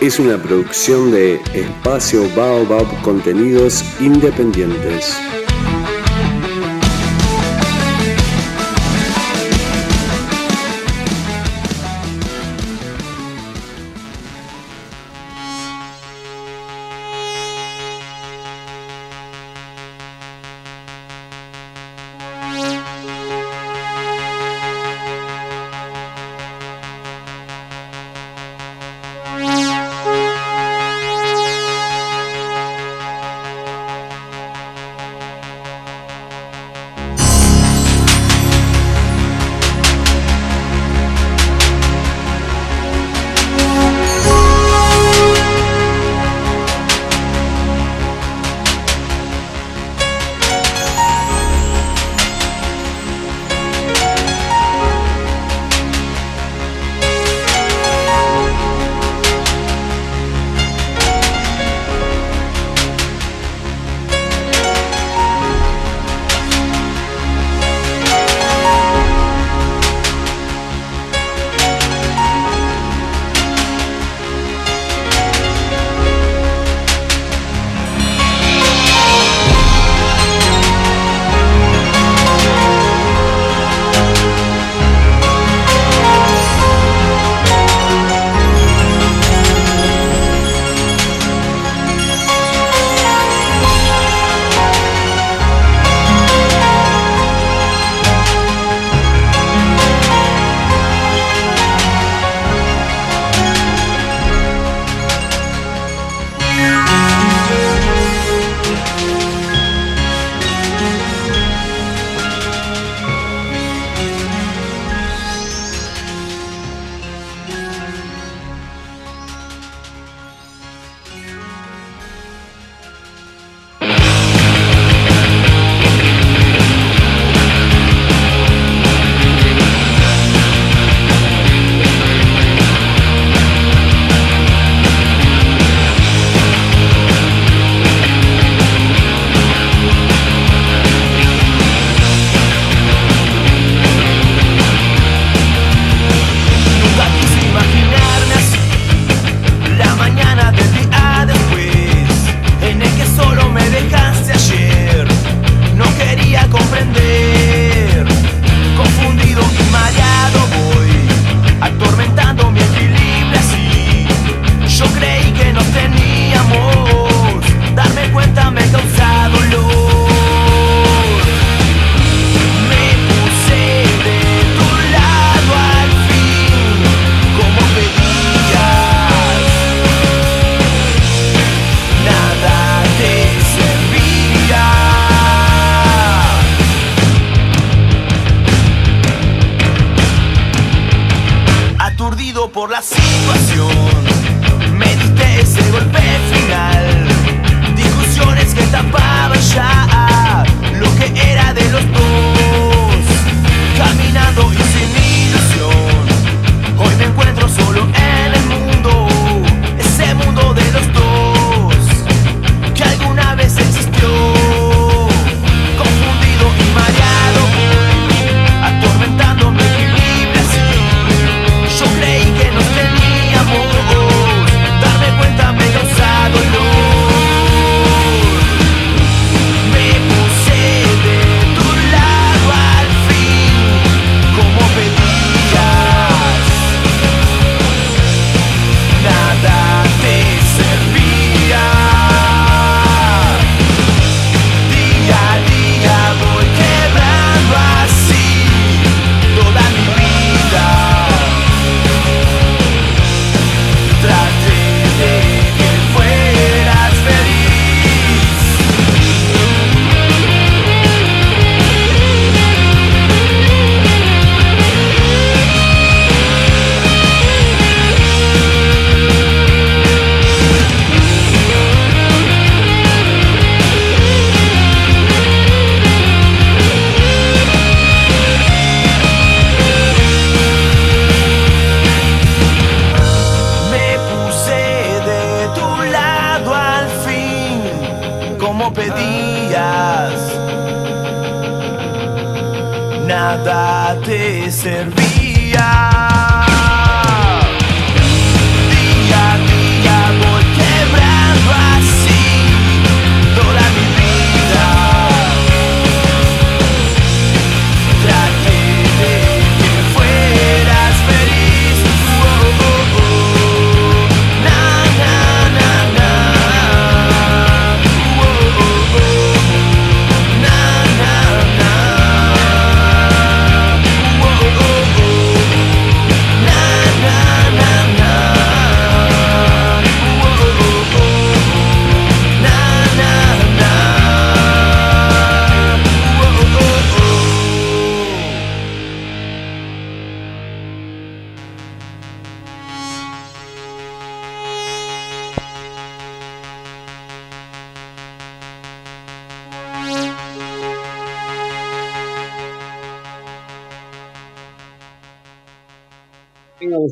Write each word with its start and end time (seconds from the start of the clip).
es 0.00 0.20
una 0.20 0.40
producción 0.40 1.10
de 1.10 1.40
Espacio 1.54 2.22
Baobab 2.36 2.86
Contenidos 3.02 3.84
Independientes. 4.00 5.16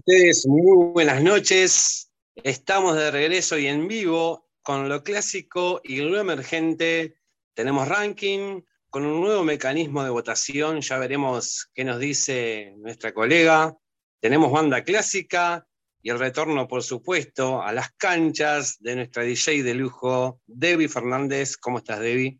Ustedes 0.08 0.46
muy 0.46 0.92
buenas 0.92 1.20
noches. 1.20 2.12
Estamos 2.36 2.94
de 2.94 3.10
regreso 3.10 3.58
y 3.58 3.66
en 3.66 3.88
vivo 3.88 4.46
con 4.62 4.88
lo 4.88 5.02
clásico 5.02 5.80
y 5.82 5.96
lo 5.96 6.20
emergente. 6.20 7.16
Tenemos 7.54 7.88
ranking 7.88 8.62
con 8.88 9.04
un 9.04 9.20
nuevo 9.20 9.42
mecanismo 9.42 10.04
de 10.04 10.10
votación. 10.10 10.80
Ya 10.80 10.98
veremos 10.98 11.72
qué 11.74 11.82
nos 11.82 11.98
dice 11.98 12.72
nuestra 12.76 13.12
colega. 13.12 13.76
Tenemos 14.20 14.52
banda 14.52 14.84
clásica 14.84 15.66
y 16.00 16.10
el 16.10 16.20
retorno, 16.20 16.68
por 16.68 16.84
supuesto, 16.84 17.60
a 17.60 17.72
las 17.72 17.90
canchas 17.96 18.76
de 18.78 18.94
nuestra 18.94 19.24
DJ 19.24 19.64
de 19.64 19.74
lujo, 19.74 20.40
Debbie 20.46 20.88
Fernández. 20.88 21.56
¿Cómo 21.56 21.78
estás, 21.78 21.98
Debbie? 21.98 22.38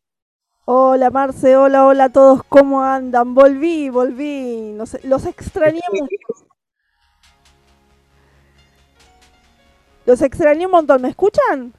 Hola 0.67 1.11
Marce, 1.11 1.57
hola, 1.57 1.85
hola 1.85 2.05
a 2.05 2.13
todos, 2.13 2.43
¿cómo 2.49 2.85
andan? 2.85 3.35
Volví, 3.35 3.89
volví, 3.89 4.73
los, 4.77 5.03
los 5.03 5.27
extrañé 5.27 5.81
Los 10.07 10.23
extrañé 10.23 10.67
un 10.67 10.73
montón, 10.73 11.03
¿me 11.03 11.09
escuchan? 11.09 11.75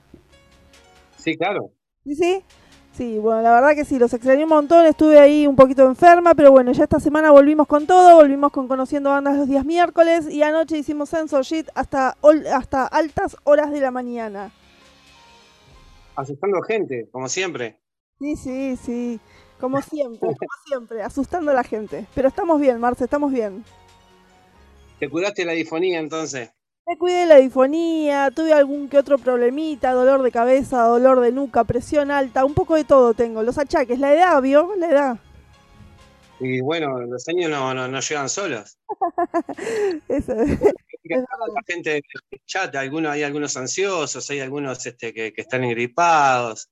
Sí, 1.18 1.36
claro. 1.38 1.72
Sí, 2.04 2.16
sí. 2.16 2.44
Sí, 2.94 3.20
bueno, 3.20 3.44
la 3.44 3.52
verdad 3.52 3.76
que 3.76 3.86
sí, 3.86 4.00
los 4.00 4.12
extrañé 4.12 4.44
un 4.44 4.50
montón, 4.50 4.84
estuve 4.88 5.20
ahí 5.20 5.46
un 5.46 5.56
poquito 5.56 5.86
enferma, 5.86 6.34
pero 6.34 6.50
bueno, 6.52 6.72
ya 6.72 6.84
esta 6.84 7.00
semana 7.00 7.30
volvimos 7.30 7.68
con 7.68 7.86
todo, 7.86 8.16
volvimos 8.16 8.52
con 8.52 8.68
Conociendo 8.68 9.12
Bandas 9.12 9.38
los 9.38 9.48
días 9.48 9.64
miércoles 9.66 10.28
y 10.28 10.42
anoche 10.42 10.80
hicimos 10.80 11.10
Sensor 11.10 11.44
Sheet 11.44 11.68
hasta, 11.76 12.18
hasta 12.52 12.88
altas 12.88 13.38
horas 13.44 13.72
de 13.72 13.82
la 13.82 13.92
mañana. 13.92 14.52
Asustando 16.16 16.60
gente, 16.64 17.08
como 17.12 17.30
siempre. 17.30 17.80
Sí, 18.18 18.36
sí, 18.36 18.76
sí. 18.78 19.20
Como 19.60 19.80
siempre, 19.82 20.20
como 20.20 20.52
siempre, 20.66 21.04
asustando 21.04 21.52
a 21.52 21.54
la 21.54 21.64
gente. 21.64 22.08
Pero 22.16 22.28
estamos 22.28 22.60
bien, 22.60 22.80
Marce, 22.80 23.04
estamos 23.04 23.32
bien. 23.32 23.64
¿Te 25.00 25.08
curaste 25.08 25.46
la 25.46 25.52
difonía 25.52 26.00
entonces? 26.00 26.52
Me 26.88 26.98
cuidé 26.98 27.26
la 27.26 27.36
difonía, 27.36 28.32
tuve 28.32 28.54
algún 28.54 28.88
que 28.88 28.98
otro 28.98 29.18
problemita, 29.18 29.92
dolor 29.92 30.24
de 30.24 30.32
cabeza, 30.32 30.84
dolor 30.84 31.20
de 31.20 31.34
nuca, 31.34 31.66
presión 31.66 32.12
alta, 32.12 32.46
un 32.46 32.54
poco 32.54 32.76
de 32.76 32.86
todo 32.86 33.14
tengo. 33.14 33.44
Los 33.44 33.58
achaques, 33.58 34.00
la 34.00 34.14
edad, 34.14 34.42
¿vio? 34.42 34.74
La 34.78 34.88
edad. 34.88 35.18
Y 36.40 36.62
bueno, 36.62 36.98
los 37.02 37.28
años 37.28 37.52
no, 37.52 37.74
no, 37.74 38.00
llegan 38.00 38.30
solos. 38.30 38.78
Eso 40.08 40.34
La 40.34 41.62
gente 41.68 42.02
chat, 42.46 42.74
algunos, 42.76 43.12
hay 43.12 43.24
algunos 43.24 43.58
ansiosos, 43.58 44.30
hay 44.30 44.40
algunos 44.40 44.86
este, 44.86 45.14
que, 45.14 45.34
que 45.34 45.42
están 45.42 45.66
engripados. 45.66 46.70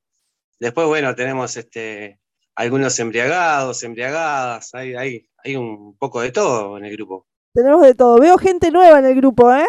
Después, 0.61 0.87
bueno, 0.87 1.13
tenemos 1.13 1.57
este, 1.57 2.21
algunos 2.55 2.97
embriagados, 2.99 3.83
embriagadas, 3.83 4.73
hay, 4.75 4.95
hay, 4.95 5.29
hay 5.43 5.57
un 5.57 5.97
poco 5.97 6.21
de 6.21 6.31
todo 6.31 6.77
en 6.77 6.85
el 6.85 6.95
grupo. 6.95 7.27
Tenemos 7.53 7.81
de 7.81 7.95
todo. 7.95 8.17
Veo 8.17 8.37
gente 8.37 8.71
nueva 8.71 8.99
en 8.99 9.05
el 9.07 9.15
grupo, 9.15 9.53
¿eh? 9.53 9.65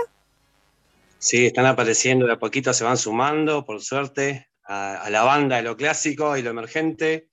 Sí, 1.19 1.47
están 1.47 1.67
apareciendo, 1.67 2.27
de 2.27 2.33
a 2.33 2.39
poquito 2.39 2.73
se 2.73 2.85
van 2.85 2.97
sumando, 2.97 3.65
por 3.65 3.81
suerte, 3.81 4.49
a, 4.65 5.09
la 5.11 5.23
banda 5.23 5.57
de 5.57 5.63
lo 5.63 5.77
clásico 5.77 6.37
y 6.37 6.43
lo 6.43 6.51
emergente. 6.51 7.31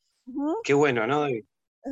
Qué 0.63 0.73
bueno, 0.73 1.05
¿no? 1.05 1.27
Es 1.27 1.43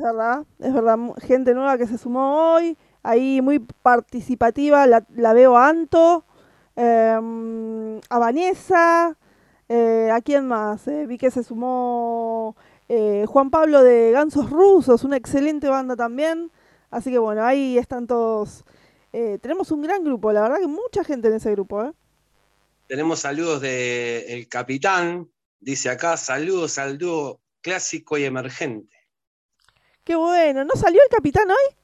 verdad, 0.02 0.44
es 0.58 0.72
verdad. 0.72 0.98
Gente 1.20 1.54
nueva 1.54 1.76
que 1.76 1.86
se 1.86 1.98
sumó 1.98 2.54
hoy, 2.54 2.76
ahí 3.02 3.40
muy 3.42 3.58
participativa, 3.58 4.86
la, 4.86 5.32
veo 5.32 5.56
a 5.56 5.68
Anto, 5.68 6.24
em, 6.76 8.00
a 8.08 8.18
Vanessa, 8.18 9.16
eh, 9.74 10.10
¿A 10.12 10.20
quién 10.20 10.46
más? 10.48 10.86
Eh, 10.86 11.06
vi 11.06 11.16
que 11.16 11.30
se 11.30 11.42
sumó 11.42 12.56
eh, 12.90 13.24
Juan 13.26 13.48
Pablo 13.50 13.82
de 13.82 14.10
Gansos 14.12 14.50
Rusos, 14.50 15.02
una 15.02 15.16
excelente 15.16 15.66
banda 15.68 15.96
también. 15.96 16.50
Así 16.90 17.10
que 17.10 17.18
bueno, 17.18 17.42
ahí 17.42 17.78
están 17.78 18.06
todos. 18.06 18.64
Tenemos 19.12 19.70
un 19.70 19.82
gran 19.82 20.02
grupo, 20.02 20.32
la 20.32 20.42
verdad 20.42 20.58
que 20.58 20.66
mucha 20.66 21.04
gente 21.04 21.28
en 21.28 21.34
ese 21.34 21.52
grupo. 21.52 21.94
Tenemos 22.88 23.20
saludos 23.20 23.60
del 23.60 24.24
el 24.28 24.48
capitán, 24.48 25.30
dice 25.60 25.90
acá, 25.90 26.16
saludos 26.16 26.78
al 26.78 26.98
dúo 26.98 27.40
clásico 27.60 28.18
y 28.18 28.24
emergente. 28.24 28.96
Qué 30.04 30.16
bueno, 30.16 30.64
¿no 30.64 30.74
salió 30.74 31.00
el 31.02 31.08
capitán 31.08 31.50
hoy? 31.50 31.76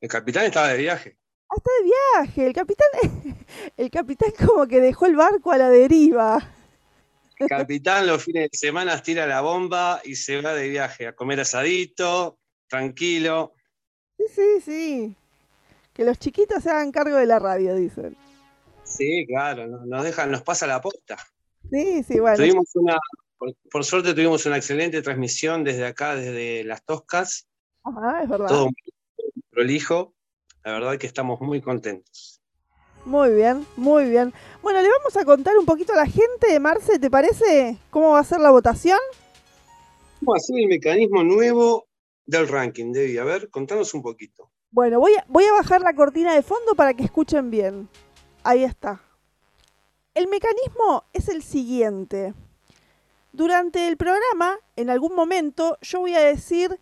El 0.00 0.08
capitán 0.08 0.44
estaba 0.44 0.68
de 0.68 0.78
viaje. 0.78 1.18
Ah, 1.48 1.56
está 1.56 1.70
de 1.78 1.84
viaje. 1.84 2.46
El 2.46 2.52
capitán, 2.52 2.88
el 3.76 3.90
capitán 3.90 4.30
como 4.46 4.66
que 4.66 4.80
dejó 4.80 5.06
el 5.06 5.16
barco 5.16 5.50
a 5.50 5.58
la 5.58 5.70
deriva. 5.70 6.54
El 7.36 7.48
capitán 7.48 8.06
los 8.06 8.22
fines 8.22 8.50
de 8.50 8.58
semana 8.58 9.00
tira 9.02 9.26
la 9.26 9.40
bomba 9.40 10.00
y 10.04 10.16
se 10.16 10.40
va 10.40 10.54
de 10.54 10.68
viaje 10.68 11.06
a 11.06 11.14
comer 11.14 11.40
asadito, 11.40 12.38
tranquilo. 12.68 13.54
Sí, 14.16 14.24
sí, 14.34 14.60
sí. 14.64 15.16
Que 15.98 16.04
los 16.04 16.16
chiquitos 16.20 16.62
se 16.62 16.70
hagan 16.70 16.92
cargo 16.92 17.16
de 17.16 17.26
la 17.26 17.40
radio, 17.40 17.74
dicen. 17.74 18.16
Sí, 18.84 19.26
claro, 19.26 19.66
nos 19.66 20.04
dejan, 20.04 20.30
nos 20.30 20.42
pasa 20.42 20.64
la 20.68 20.80
posta. 20.80 21.16
Sí, 21.72 22.04
sí, 22.04 22.20
bueno. 22.20 22.36
Tuvimos 22.36 22.70
una, 22.76 22.96
por, 23.68 23.84
suerte 23.84 24.14
tuvimos 24.14 24.46
una 24.46 24.58
excelente 24.58 25.02
transmisión 25.02 25.64
desde 25.64 25.84
acá, 25.84 26.14
desde 26.14 26.62
las 26.62 26.84
Toscas. 26.84 27.48
Ajá, 27.82 28.22
es 28.22 28.28
verdad. 28.28 28.46
Todo 28.46 28.66
muy 28.66 29.42
prolijo. 29.50 30.14
La 30.62 30.74
verdad 30.74 30.98
que 30.98 31.08
estamos 31.08 31.40
muy 31.40 31.60
contentos. 31.60 32.40
Muy 33.04 33.34
bien, 33.34 33.66
muy 33.76 34.08
bien. 34.08 34.32
Bueno, 34.62 34.80
le 34.80 34.88
vamos 34.90 35.16
a 35.16 35.24
contar 35.24 35.58
un 35.58 35.66
poquito 35.66 35.94
a 35.94 35.96
la 35.96 36.06
gente, 36.06 36.60
Marce, 36.60 37.00
¿te 37.00 37.10
parece 37.10 37.76
cómo 37.90 38.10
va 38.10 38.20
a 38.20 38.24
ser 38.24 38.38
la 38.38 38.52
votación? 38.52 39.00
¿Cómo 40.20 40.30
va 40.30 40.36
a 40.36 40.40
ser 40.40 40.60
el 40.60 40.68
mecanismo 40.68 41.24
nuevo 41.24 41.88
del 42.24 42.46
ranking, 42.46 42.92
Debbie? 42.92 43.18
A 43.18 43.24
ver, 43.24 43.50
contanos 43.50 43.92
un 43.94 44.02
poquito. 44.02 44.52
Bueno, 44.70 45.00
voy 45.00 45.14
a, 45.14 45.52
bajar 45.52 45.80
la 45.80 45.94
cortina 45.94 46.34
de 46.34 46.42
fondo 46.42 46.74
para 46.74 46.92
que 46.92 47.02
escuchen 47.02 47.50
bien. 47.50 47.88
Ahí 48.44 48.64
está. 48.64 49.00
El 50.14 50.28
mecanismo 50.28 51.04
es 51.14 51.28
el 51.28 51.42
siguiente. 51.42 52.34
Durante 53.32 53.88
el 53.88 53.96
programa, 53.96 54.58
en 54.76 54.90
algún 54.90 55.14
momento, 55.14 55.78
yo 55.80 56.00
voy 56.00 56.14
a 56.14 56.20
decir 56.20 56.78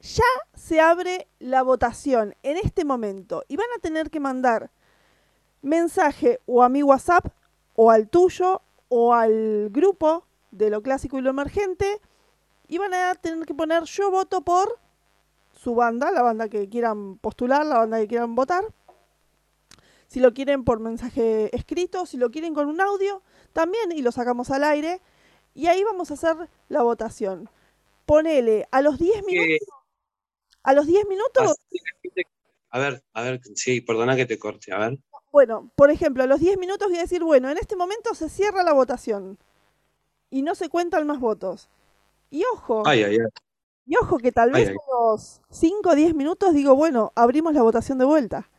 ya 0.00 0.24
se 0.54 0.80
abre 0.80 1.28
la 1.38 1.62
votación 1.62 2.34
en 2.42 2.56
este 2.56 2.84
momento 2.84 3.44
y 3.48 3.56
van 3.56 3.66
a 3.76 3.80
tener 3.80 4.10
que 4.10 4.20
mandar 4.20 4.70
mensaje 5.62 6.40
o 6.46 6.62
a 6.62 6.68
mi 6.68 6.82
WhatsApp 6.82 7.26
o 7.74 7.90
al 7.90 8.08
tuyo 8.08 8.62
o 8.88 9.14
al 9.14 9.68
grupo 9.70 10.26
de 10.50 10.70
lo 10.70 10.82
clásico 10.82 11.18
y 11.18 11.22
lo 11.22 11.30
emergente 11.30 12.00
y 12.68 12.78
van 12.78 12.94
a 12.94 13.14
tener 13.16 13.44
que 13.46 13.54
poner 13.54 13.84
yo 13.84 14.10
voto 14.10 14.42
por 14.42 14.78
su 15.66 15.74
banda, 15.74 16.12
la 16.12 16.22
banda 16.22 16.48
que 16.48 16.68
quieran 16.68 17.18
postular, 17.18 17.66
la 17.66 17.78
banda 17.78 17.98
que 17.98 18.06
quieran 18.06 18.36
votar. 18.36 18.64
Si 20.06 20.20
lo 20.20 20.32
quieren 20.32 20.62
por 20.62 20.78
mensaje 20.78 21.50
escrito, 21.56 22.06
si 22.06 22.18
lo 22.18 22.30
quieren 22.30 22.54
con 22.54 22.68
un 22.68 22.80
audio, 22.80 23.20
también 23.52 23.90
y 23.90 24.00
lo 24.00 24.12
sacamos 24.12 24.52
al 24.52 24.62
aire. 24.62 25.00
Y 25.54 25.66
ahí 25.66 25.82
vamos 25.82 26.12
a 26.12 26.14
hacer 26.14 26.36
la 26.68 26.82
votación. 26.82 27.50
Ponele 28.04 28.68
a 28.70 28.80
los 28.80 28.96
10 28.96 29.26
minutos. 29.26 29.68
A 30.62 30.72
los 30.72 30.86
10 30.86 31.08
minutos... 31.08 31.56
A 32.70 32.78
ver, 32.78 33.02
a 33.12 33.22
ver, 33.22 33.40
sí, 33.56 33.80
perdona 33.80 34.14
que 34.14 34.26
te 34.26 34.38
corte, 34.38 34.72
a 34.72 34.78
ver. 34.78 35.00
Bueno, 35.32 35.72
por 35.74 35.90
ejemplo, 35.90 36.22
a 36.22 36.28
los 36.28 36.38
10 36.38 36.58
minutos 36.58 36.86
voy 36.86 36.98
a 36.98 37.02
decir, 37.02 37.24
bueno, 37.24 37.50
en 37.50 37.58
este 37.58 37.74
momento 37.74 38.14
se 38.14 38.28
cierra 38.28 38.62
la 38.62 38.72
votación 38.72 39.36
y 40.30 40.42
no 40.42 40.54
se 40.54 40.68
cuentan 40.68 41.08
más 41.08 41.18
votos. 41.18 41.68
Y 42.30 42.44
ojo, 42.52 42.84
ay, 42.86 43.02
ay, 43.02 43.16
ay. 43.16 43.45
Y 43.86 43.96
ojo 43.96 44.18
que 44.18 44.32
tal 44.32 44.50
vez 44.50 44.70
a 44.70 44.72
los 44.72 45.40
5 45.50 45.90
o 45.90 45.94
10 45.94 46.14
minutos 46.14 46.52
digo, 46.52 46.74
bueno, 46.74 47.12
abrimos 47.14 47.54
la 47.54 47.62
votación 47.62 47.98
de 47.98 48.04
vuelta. 48.04 48.50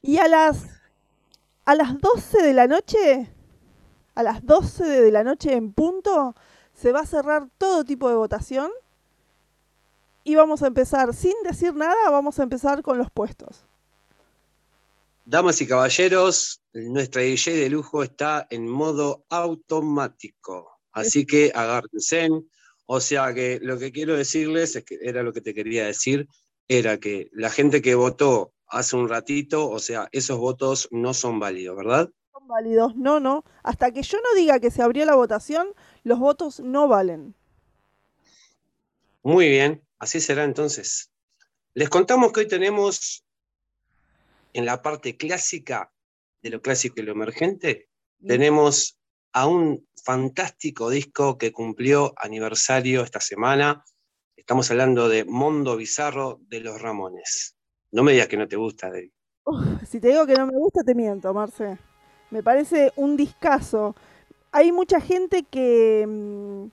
Y 0.00 0.16
a 0.16 0.28
las, 0.28 0.64
a 1.66 1.74
las 1.74 1.98
12 2.00 2.42
de 2.42 2.54
la 2.54 2.66
noche, 2.66 3.30
a 4.14 4.22
las 4.22 4.44
12 4.46 4.84
de 4.84 5.10
la 5.12 5.24
noche 5.24 5.52
en 5.52 5.72
punto, 5.74 6.34
se 6.72 6.92
va 6.92 7.00
a 7.00 7.06
cerrar 7.06 7.48
todo 7.58 7.84
tipo 7.84 8.08
de 8.08 8.14
votación 8.14 8.70
y 10.24 10.34
vamos 10.34 10.62
a 10.62 10.68
empezar, 10.68 11.14
sin 11.14 11.34
decir 11.44 11.74
nada, 11.74 12.10
vamos 12.10 12.38
a 12.38 12.44
empezar 12.44 12.82
con 12.82 12.96
los 12.96 13.10
puestos. 13.10 13.66
Damas 15.26 15.60
y 15.60 15.66
caballeros, 15.66 16.62
nuestra 16.72 17.20
DJ 17.20 17.56
de 17.56 17.68
lujo 17.68 18.02
está 18.02 18.46
en 18.48 18.66
modo 18.66 19.24
automático, 19.28 20.80
así 20.92 21.26
que 21.26 21.52
agárrense. 21.54 22.30
O 22.90 23.00
sea 23.00 23.34
que 23.34 23.60
lo 23.62 23.78
que 23.78 23.92
quiero 23.92 24.16
decirles, 24.16 24.74
es 24.74 24.84
que 24.84 24.98
era 25.02 25.22
lo 25.22 25.32
que 25.32 25.40
te 25.40 25.52
quería 25.52 25.86
decir, 25.86 26.26
era 26.68 26.98
que 26.98 27.28
la 27.32 27.50
gente 27.50 27.82
que 27.82 27.94
votó 27.94 28.52
hace 28.66 28.96
un 28.96 29.08
ratito, 29.08 29.68
o 29.68 29.78
sea, 29.78 30.08
esos 30.12 30.38
votos 30.38 30.88
no 30.90 31.12
son 31.12 31.38
válidos, 31.38 31.76
¿verdad? 31.76 32.10
Son 32.32 32.48
válidos, 32.48 32.96
no, 32.96 33.20
no. 33.20 33.44
Hasta 33.62 33.90
que 33.92 34.02
yo 34.02 34.18
no 34.18 34.38
diga 34.38 34.58
que 34.60 34.70
se 34.70 34.82
abrió 34.82 35.04
la 35.04 35.16
votación, 35.16 35.68
los 36.02 36.18
votos 36.18 36.60
no 36.60 36.88
valen. 36.88 37.34
Muy 39.22 39.48
bien, 39.48 39.82
Así 39.98 40.20
será 40.20 40.44
entonces. 40.44 41.10
Les 41.74 41.88
contamos 41.88 42.32
que 42.32 42.40
hoy 42.40 42.48
tenemos 42.48 43.24
en 44.52 44.64
la 44.64 44.80
parte 44.80 45.16
clásica 45.16 45.92
de 46.42 46.50
lo 46.50 46.62
clásico 46.62 47.00
y 47.00 47.02
lo 47.04 47.12
emergente, 47.12 47.88
tenemos 48.24 48.97
a 49.32 49.46
un 49.46 49.86
fantástico 50.04 50.90
disco 50.90 51.38
que 51.38 51.52
cumplió 51.52 52.14
aniversario 52.16 53.02
esta 53.02 53.20
semana. 53.20 53.84
Estamos 54.36 54.70
hablando 54.70 55.08
de 55.08 55.24
Mondo 55.24 55.76
Bizarro 55.76 56.38
de 56.48 56.60
los 56.60 56.80
Ramones. 56.80 57.56
No 57.90 58.02
me 58.02 58.12
digas 58.12 58.28
que 58.28 58.36
no 58.36 58.48
te 58.48 58.56
gusta, 58.56 58.88
David. 58.90 59.10
si 59.86 60.00
te 60.00 60.08
digo 60.08 60.26
que 60.26 60.34
no 60.34 60.46
me 60.46 60.56
gusta, 60.56 60.82
te 60.82 60.94
miento, 60.94 61.32
Marce. 61.34 61.78
Me 62.30 62.42
parece 62.42 62.92
un 62.96 63.16
discazo. 63.16 63.94
Hay 64.52 64.72
mucha 64.72 65.00
gente 65.00 65.42
que, 65.44 66.06
mm, 66.06 66.66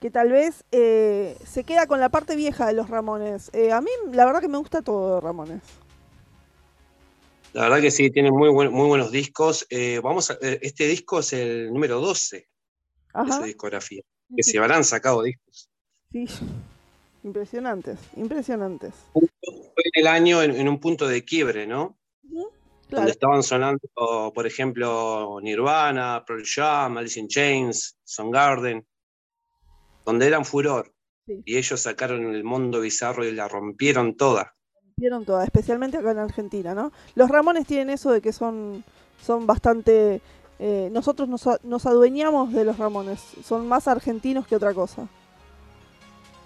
que 0.00 0.10
tal 0.10 0.30
vez 0.30 0.64
eh, 0.72 1.36
se 1.44 1.64
queda 1.64 1.86
con 1.86 2.00
la 2.00 2.08
parte 2.08 2.36
vieja 2.36 2.66
de 2.66 2.74
los 2.74 2.88
Ramones. 2.88 3.50
Eh, 3.52 3.72
a 3.72 3.80
mí, 3.80 3.90
la 4.12 4.24
verdad 4.24 4.40
que 4.40 4.48
me 4.48 4.58
gusta 4.58 4.82
todo 4.82 5.16
de 5.16 5.20
Ramones. 5.20 5.62
La 7.52 7.62
verdad 7.62 7.80
que 7.80 7.90
sí, 7.90 8.10
tienen 8.10 8.34
muy, 8.34 8.52
muy 8.52 8.88
buenos 8.88 9.10
discos. 9.10 9.66
Eh, 9.70 10.00
vamos 10.02 10.36
este 10.40 10.86
disco 10.86 11.20
es 11.20 11.32
el 11.32 11.72
número 11.72 12.00
12 12.00 12.36
de 12.36 13.32
su 13.32 13.42
discografía. 13.42 14.02
Que 14.34 14.42
se 14.42 14.58
habrán 14.58 14.84
sacado 14.84 15.22
discos. 15.22 15.70
Sí, 16.12 16.26
impresionantes, 17.24 17.98
impresionantes. 18.16 18.94
Fue 19.12 19.84
el 19.94 20.06
año 20.06 20.42
en, 20.42 20.68
un 20.68 20.78
punto 20.78 21.08
de 21.08 21.24
quiebre, 21.24 21.66
¿no? 21.66 21.98
Donde 22.90 23.10
estaban 23.10 23.42
sonando, 23.42 23.80
por 24.34 24.46
ejemplo, 24.46 25.38
Nirvana, 25.42 26.24
Pearl 26.26 26.44
Jam, 26.44 26.96
Alice 26.96 27.20
in 27.20 27.28
Chains, 27.28 27.98
Garden, 28.30 28.86
donde 30.04 30.26
eran 30.26 30.44
furor. 30.44 30.92
Y 31.44 31.58
ellos 31.58 31.80
sacaron 31.80 32.34
el 32.34 32.44
mundo 32.44 32.80
bizarro 32.80 33.26
y 33.26 33.32
la 33.32 33.48
rompieron 33.48 34.16
toda. 34.16 34.54
Rompieron 34.98 35.24
toda, 35.24 35.44
especialmente 35.44 35.96
acá 35.96 36.10
en 36.10 36.18
Argentina, 36.18 36.74
¿no? 36.74 36.90
Los 37.14 37.30
Ramones 37.30 37.68
tienen 37.68 37.88
eso 37.88 38.10
de 38.10 38.20
que 38.20 38.32
son, 38.32 38.82
son 39.24 39.46
bastante... 39.46 40.20
Eh, 40.58 40.88
nosotros 40.90 41.28
nos, 41.28 41.48
nos 41.62 41.86
adueñamos 41.86 42.52
de 42.52 42.64
los 42.64 42.78
Ramones, 42.78 43.20
son 43.44 43.68
más 43.68 43.86
argentinos 43.86 44.48
que 44.48 44.56
otra 44.56 44.74
cosa. 44.74 45.08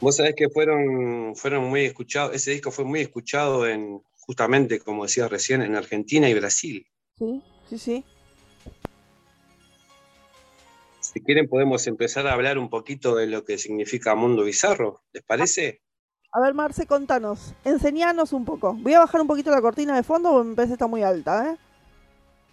Vos 0.03 0.17
sabés 0.17 0.35
que 0.37 0.51
fueron, 0.51 1.35
fueron 1.35 1.65
muy 1.71 1.87
escuchados, 1.87 2.35
ese 2.35 2.51
disco 2.51 2.71
fue 2.71 2.85
muy 2.85 3.01
escuchado 3.01 3.67
en, 3.67 4.03
justamente, 4.27 4.81
como 4.81 5.05
decía 5.05 5.29
recién, 5.29 5.63
en 5.63 5.77
Argentina 5.77 6.29
y 6.29 6.35
Brasil. 6.35 6.87
Sí, 7.19 7.43
sí, 7.71 7.79
sí. 7.79 8.05
Si 11.01 11.21
quieren 11.23 11.49
podemos 11.49 11.87
empezar 11.87 12.27
a 12.27 12.35
hablar 12.35 12.59
un 12.59 12.69
poquito 12.69 13.17
de 13.17 13.29
lo 13.29 13.47
que 13.47 13.57
significa 13.57 14.15
Mundo 14.15 14.45
Bizarro, 14.45 15.03
¿les 15.15 15.23
parece? 15.23 15.81
A 16.33 16.41
ver, 16.41 16.55
Marce, 16.55 16.87
contanos, 16.87 17.55
enseñanos 17.63 18.33
un 18.33 18.47
poco. 18.47 18.73
Voy 18.73 18.95
a 18.95 19.01
bajar 19.01 19.21
un 19.21 19.27
poquito 19.27 19.51
la 19.51 19.61
cortina 19.61 19.95
de 19.95 20.03
fondo 20.03 20.33
porque 20.33 20.49
me 20.49 20.55
parece 20.57 20.71
que 20.71 20.75
está 20.75 20.87
muy 20.87 21.03
alta, 21.03 21.53
¿eh? 21.53 21.59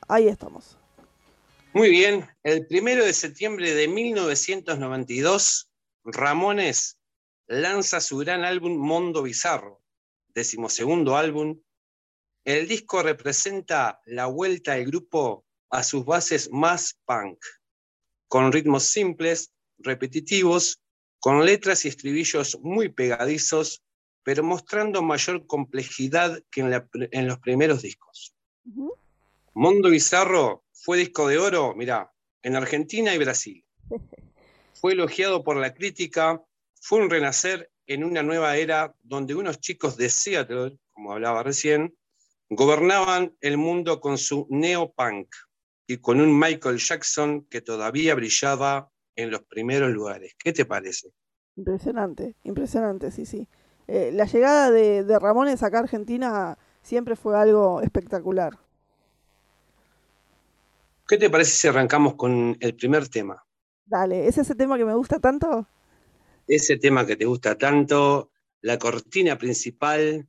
Ahí 0.09 0.27
estamos. 0.27 0.77
Muy 1.71 1.89
bien, 1.89 2.27
el 2.43 2.67
primero 2.67 3.05
de 3.05 3.13
septiembre 3.13 3.73
de 3.73 3.87
1992, 3.87 5.69
Ramones 6.03 6.99
lanza 7.47 8.01
su 8.01 8.17
gran 8.17 8.43
álbum 8.43 8.75
Mundo 8.75 9.23
Bizarro, 9.23 9.81
decimosegundo 10.33 11.15
álbum. 11.15 11.61
El 12.43 12.67
disco 12.67 13.01
representa 13.01 14.01
la 14.05 14.25
vuelta 14.25 14.73
del 14.73 14.87
grupo 14.87 15.45
a 15.69 15.83
sus 15.83 16.03
bases 16.03 16.49
más 16.51 16.99
punk 17.05 17.37
con 18.27 18.51
ritmos 18.51 18.83
simples, 18.83 19.51
repetitivos, 19.77 20.81
con 21.19 21.45
letras 21.45 21.85
y 21.85 21.89
estribillos 21.89 22.59
muy 22.61 22.89
pegadizos, 22.89 23.83
pero 24.23 24.43
mostrando 24.43 25.01
mayor 25.01 25.45
complejidad 25.47 26.41
que 26.51 26.61
en, 26.61 27.27
los 27.27 27.39
primeros 27.39 27.81
discos. 27.81 28.35
Mundo 29.53 29.89
Bizarro 29.89 30.63
fue 30.71 30.97
disco 30.97 31.27
de 31.27 31.37
oro, 31.37 31.73
mira, 31.75 32.11
en 32.41 32.55
Argentina 32.55 33.13
y 33.13 33.17
Brasil. 33.17 33.65
Fue 34.79 34.93
elogiado 34.93 35.43
por 35.43 35.57
la 35.57 35.73
crítica, 35.73 36.41
fue 36.79 37.01
un 37.01 37.09
renacer 37.09 37.69
en 37.85 38.05
una 38.05 38.23
nueva 38.23 38.55
era 38.55 38.95
donde 39.03 39.35
unos 39.35 39.59
chicos 39.59 39.97
de 39.97 40.09
Seattle, 40.09 40.77
como 40.91 41.11
hablaba 41.11 41.43
recién, 41.43 41.97
gobernaban 42.49 43.35
el 43.41 43.57
mundo 43.57 43.99
con 43.99 44.17
su 44.17 44.47
neopunk 44.49 45.27
y 45.85 45.97
con 45.97 46.21
un 46.21 46.37
Michael 46.37 46.77
Jackson 46.77 47.45
que 47.49 47.61
todavía 47.61 48.15
brillaba 48.15 48.89
en 49.21 49.31
los 49.31 49.43
primeros 49.43 49.91
lugares. 49.91 50.33
¿Qué 50.37 50.53
te 50.53 50.65
parece? 50.65 51.11
Impresionante, 51.55 52.35
impresionante, 52.43 53.11
sí, 53.11 53.25
sí. 53.25 53.47
Eh, 53.87 54.11
la 54.13 54.25
llegada 54.25 54.71
de, 54.71 55.03
de 55.03 55.19
Ramones 55.19 55.63
acá 55.63 55.77
a 55.77 55.81
Argentina 55.81 56.57
siempre 56.81 57.15
fue 57.15 57.37
algo 57.37 57.81
espectacular. 57.81 58.57
¿Qué 61.07 61.17
te 61.17 61.29
parece 61.29 61.51
si 61.51 61.67
arrancamos 61.67 62.15
con 62.15 62.55
el 62.59 62.75
primer 62.75 63.07
tema? 63.07 63.43
Dale, 63.85 64.27
¿es 64.27 64.37
ese 64.37 64.53
tema 64.55 64.77
que 64.77 64.85
me 64.85 64.93
gusta 64.93 65.19
tanto? 65.19 65.67
Ese 66.47 66.77
tema 66.77 67.05
que 67.05 67.15
te 67.15 67.25
gusta 67.25 67.57
tanto, 67.57 68.31
la 68.61 68.77
cortina 68.77 69.37
principal 69.37 70.27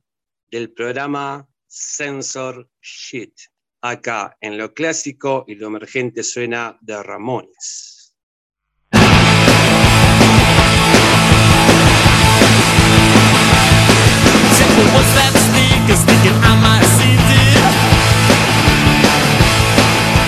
del 0.49 0.73
programa 0.73 1.47
Sensor 1.67 2.67
Shit 2.81 3.33
acá 3.81 4.37
en 4.41 4.57
lo 4.57 4.73
clásico 4.73 5.45
y 5.47 5.55
lo 5.55 5.67
emergente 5.67 6.23
suena 6.23 6.77
de 6.81 7.01
Ramones. 7.01 8.00
That 14.91 15.33
I 16.43 16.53
might 16.59 16.83
see? 16.99 17.15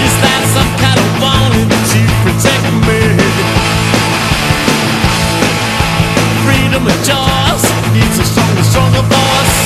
Is 0.01 0.13
that 0.23 0.41
some 0.55 0.71
kind 0.79 0.99
of 0.99 1.09
warning 1.19 1.67
protect 2.23 2.63
me? 2.87 2.99
Freedom 6.47 6.83
of 6.87 6.97
choice 7.03 7.67
needs 7.91 8.17
a 8.19 8.25
stronger, 8.25 8.63
stronger 8.63 9.03
voice. 9.03 9.59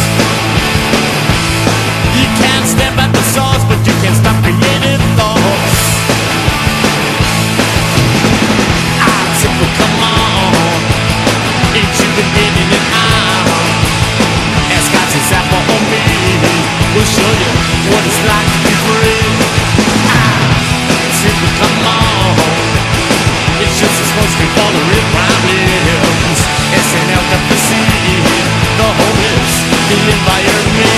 You 2.17 2.25
can't 2.41 2.67
the 3.13 3.25
but 3.69 3.79
you 3.85 3.93
can 4.01 4.13
stop 4.17 4.35
creating 4.43 5.01
thoughts. 5.15 5.26
Show 17.15 17.31
you 17.39 17.51
what 17.87 18.03
it's 18.03 18.21
like 18.27 18.49
to 18.51 18.59
be 18.67 18.75
free. 18.83 19.27
Ah, 20.11 20.43
come 21.61 21.79
on, 21.87 22.35
it's 23.63 23.79
just 23.79 23.97
problems. 25.15 26.39
SNL 26.67 27.23
the 28.77 28.89
homeless, 28.99 29.53
the 29.87 29.97
environment. 30.11 30.96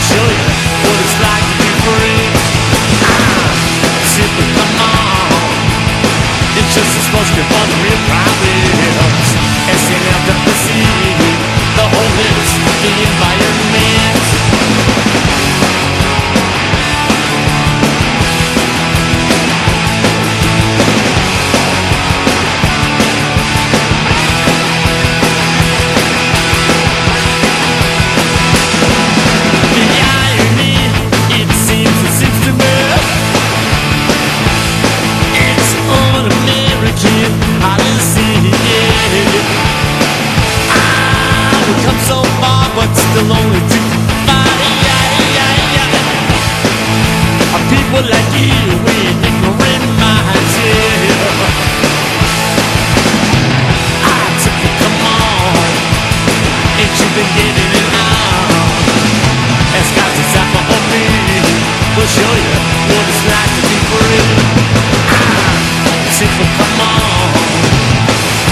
show 0.00 0.24
you 0.24 0.46
what 0.84 0.96
it's 1.04 1.16
like 1.20 1.44
to 1.44 1.56
be 1.60 1.70
free. 1.84 2.24
Ah, 4.80 5.44
it's 6.56 6.74
just 6.74 6.92
as 6.96 7.08
much 7.12 7.28
fun 7.36 7.68
the 7.68 7.76
real. 7.84 8.29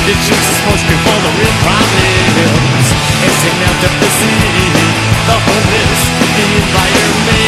The 0.08 0.14
juice 0.24 0.48
is 0.48 0.60
to 0.64 0.96
for 1.04 1.18
the 1.20 1.32
real 1.36 1.52
problems. 1.60 2.86
It's 3.28 3.44
enough 3.44 3.76
to 3.84 3.88
perceive 4.00 4.72
the 5.28 5.36
homeless, 5.36 6.00
the 6.32 6.46
environment. 6.64 7.47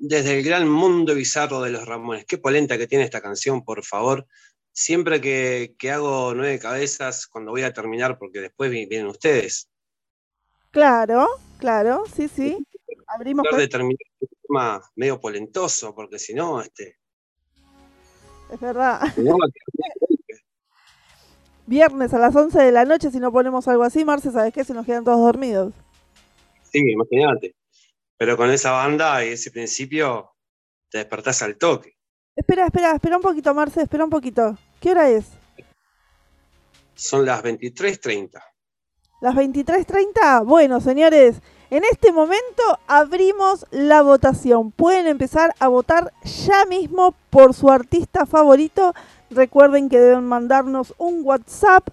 Desde 0.00 0.38
el 0.38 0.44
gran 0.44 0.68
mundo 0.68 1.14
bizarro 1.14 1.60
de 1.62 1.70
los 1.70 1.86
Ramones. 1.86 2.24
Qué 2.24 2.38
polenta 2.38 2.78
que 2.78 2.86
tiene 2.86 3.04
esta 3.04 3.20
canción, 3.20 3.64
por 3.64 3.84
favor. 3.84 4.26
Siempre 4.72 5.20
que, 5.20 5.74
hago 5.90 6.34
nueve 6.34 6.58
cabezas, 6.58 7.26
cuando 7.26 7.50
voy 7.50 7.62
a 7.62 7.72
terminar, 7.72 8.18
porque 8.18 8.40
después 8.40 8.70
vienen 8.70 9.06
ustedes. 9.06 9.68
Claro, 10.70 11.28
claro, 11.58 12.04
sí, 12.14 12.28
sí. 12.28 12.56
Abrimos. 13.06 13.44
de 13.54 13.68
terminar 13.68 13.98
de 14.20 14.28
forma 14.46 14.82
medio 14.96 15.20
polentoso, 15.20 15.94
porque 15.94 16.18
si 16.18 16.32
no, 16.32 16.62
este. 16.62 16.98
Es 18.50 18.60
verdad. 18.60 19.00
Viernes 21.66 22.12
a 22.12 22.18
las 22.18 22.34
11 22.34 22.58
de 22.58 22.72
la 22.72 22.84
noche, 22.84 23.10
si 23.10 23.20
no 23.20 23.30
ponemos 23.30 23.68
algo 23.68 23.84
así, 23.84 24.04
Marce, 24.04 24.30
¿sabes 24.32 24.52
qué? 24.52 24.64
Se 24.64 24.74
nos 24.74 24.84
quedan 24.84 25.04
todos 25.04 25.20
dormidos. 25.20 25.72
Sí, 26.72 26.80
imagínate. 26.80 27.54
Pero 28.22 28.36
con 28.36 28.50
esa 28.50 28.70
banda 28.70 29.24
y 29.24 29.30
ese 29.30 29.50
principio 29.50 30.36
te 30.88 30.98
despertás 30.98 31.42
al 31.42 31.56
toque. 31.56 31.96
Espera, 32.36 32.66
espera, 32.66 32.94
espera 32.94 33.16
un 33.16 33.22
poquito, 33.22 33.52
Marce, 33.52 33.82
espera 33.82 34.04
un 34.04 34.10
poquito. 34.10 34.56
¿Qué 34.78 34.92
hora 34.92 35.08
es? 35.08 35.24
Son 36.94 37.26
las 37.26 37.42
23.30. 37.42 38.40
¿Las 39.22 39.34
23.30? 39.34 40.44
Bueno, 40.44 40.80
señores, 40.80 41.42
en 41.68 41.82
este 41.82 42.12
momento 42.12 42.62
abrimos 42.86 43.66
la 43.72 44.02
votación. 44.02 44.70
Pueden 44.70 45.08
empezar 45.08 45.52
a 45.58 45.66
votar 45.66 46.12
ya 46.22 46.64
mismo 46.66 47.16
por 47.28 47.54
su 47.54 47.70
artista 47.70 48.24
favorito. 48.24 48.94
Recuerden 49.30 49.88
que 49.88 49.98
deben 49.98 50.28
mandarnos 50.28 50.94
un 50.96 51.22
WhatsApp 51.24 51.88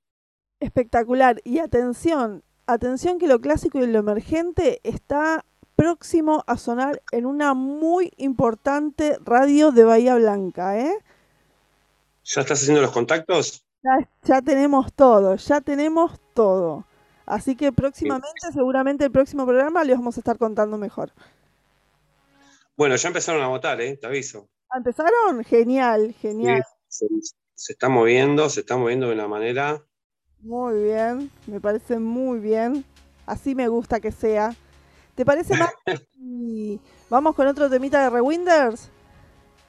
Espectacular. 0.60 1.40
Y 1.44 1.58
atención, 1.58 2.44
atención 2.68 3.18
que 3.18 3.26
lo 3.26 3.40
clásico 3.40 3.78
y 3.78 3.86
lo 3.86 3.98
emergente 3.98 4.80
está 4.84 5.44
próximo 5.74 6.44
a 6.46 6.56
sonar 6.58 7.02
en 7.12 7.24
una 7.24 7.54
muy 7.54 8.12
importante 8.16 9.16
radio 9.24 9.72
de 9.72 9.84
Bahía 9.84 10.16
Blanca, 10.16 10.78
¿eh? 10.78 10.98
¿Ya 12.24 12.42
estás 12.42 12.60
haciendo 12.60 12.82
los 12.82 12.92
contactos? 12.92 13.64
Ya, 14.24 14.42
tenemos 14.42 14.92
todo, 14.92 15.36
ya 15.36 15.60
tenemos 15.60 16.20
todo. 16.34 16.84
Así 17.24 17.56
que 17.56 17.72
próximamente, 17.72 18.52
seguramente 18.52 19.04
el 19.04 19.10
próximo 19.10 19.46
programa 19.46 19.84
les 19.84 19.96
vamos 19.96 20.16
a 20.16 20.20
estar 20.20 20.36
contando 20.36 20.76
mejor. 20.76 21.12
Bueno, 22.76 22.96
ya 22.96 23.08
empezaron 23.08 23.42
a 23.42 23.48
votar, 23.48 23.80
¿eh? 23.80 23.96
Te 23.96 24.06
aviso. 24.06 24.48
¿Empezaron? 24.74 25.42
Genial, 25.44 26.14
genial. 26.20 26.62
se, 26.88 27.06
se, 27.54 27.72
está 27.72 27.88
moviendo, 27.88 28.50
se 28.50 28.60
está 28.60 28.76
moviendo 28.76 29.06
de 29.06 29.14
una 29.14 29.28
manera 29.28 29.82
muy 30.40 30.82
bien, 30.82 31.30
me 31.46 31.60
parece 31.60 31.98
muy 31.98 32.38
bien. 32.38 32.84
Así 33.26 33.54
me 33.54 33.68
gusta 33.68 34.00
que 34.00 34.12
sea. 34.12 34.54
¿Te 35.14 35.24
parece 35.24 35.56
más? 35.56 35.72
vamos 37.10 37.34
con 37.34 37.46
otro 37.46 37.68
temita 37.68 38.02
de 38.02 38.10
Rewinders. 38.10 38.90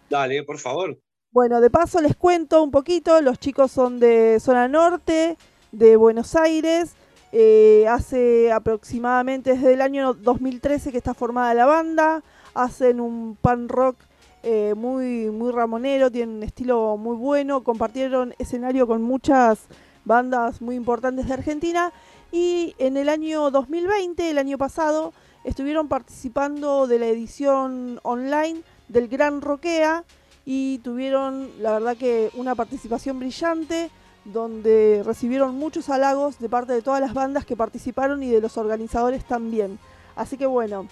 Dale, 0.09 0.43
por 0.43 0.57
favor. 0.57 0.97
Bueno, 1.31 1.61
de 1.61 1.69
paso 1.69 2.01
les 2.01 2.15
cuento 2.15 2.63
un 2.63 2.71
poquito. 2.71 3.21
Los 3.21 3.39
chicos 3.39 3.71
son 3.71 3.99
de 3.99 4.39
zona 4.39 4.67
norte, 4.67 5.37
de 5.71 5.95
Buenos 5.95 6.35
Aires. 6.35 6.93
Eh, 7.31 7.85
hace 7.87 8.51
aproximadamente 8.51 9.53
desde 9.53 9.73
el 9.73 9.81
año 9.81 10.15
2013 10.15 10.91
que 10.91 10.97
está 10.97 11.13
formada 11.13 11.53
la 11.53 11.65
banda. 11.65 12.23
Hacen 12.55 12.99
un 12.99 13.35
pan 13.35 13.69
rock 13.69 13.97
eh, 14.41 14.73
muy, 14.75 15.29
muy 15.29 15.51
ramonero, 15.51 16.09
tienen 16.09 16.37
un 16.37 16.43
estilo 16.43 16.97
muy 16.97 17.15
bueno. 17.15 17.63
Compartieron 17.63 18.33
escenario 18.39 18.87
con 18.87 19.01
muchas 19.01 19.67
bandas 20.05 20.61
muy 20.61 20.75
importantes 20.75 21.27
de 21.27 21.33
Argentina. 21.33 21.91
Y 22.31 22.75
en 22.77 22.97
el 22.97 23.09
año 23.09 23.49
2020, 23.51 24.29
el 24.29 24.37
año 24.37 24.57
pasado, 24.57 25.13
estuvieron 25.43 25.87
participando 25.87 26.87
de 26.87 26.99
la 26.99 27.07
edición 27.07 27.99
online 28.03 28.61
del 28.87 29.07
Gran 29.07 29.41
Roquea 29.41 30.03
y 30.45 30.79
tuvieron, 30.79 31.49
la 31.59 31.73
verdad 31.73 31.97
que, 31.97 32.31
una 32.35 32.55
participación 32.55 33.19
brillante 33.19 33.89
donde 34.25 35.01
recibieron 35.05 35.55
muchos 35.55 35.89
halagos 35.89 36.39
de 36.39 36.49
parte 36.49 36.73
de 36.73 36.81
todas 36.81 37.01
las 37.01 37.13
bandas 37.13 37.45
que 37.45 37.55
participaron 37.55 38.21
y 38.21 38.29
de 38.29 38.41
los 38.41 38.57
organizadores 38.57 39.25
también. 39.25 39.79
Así 40.15 40.37
que 40.37 40.45
bueno, 40.45 40.87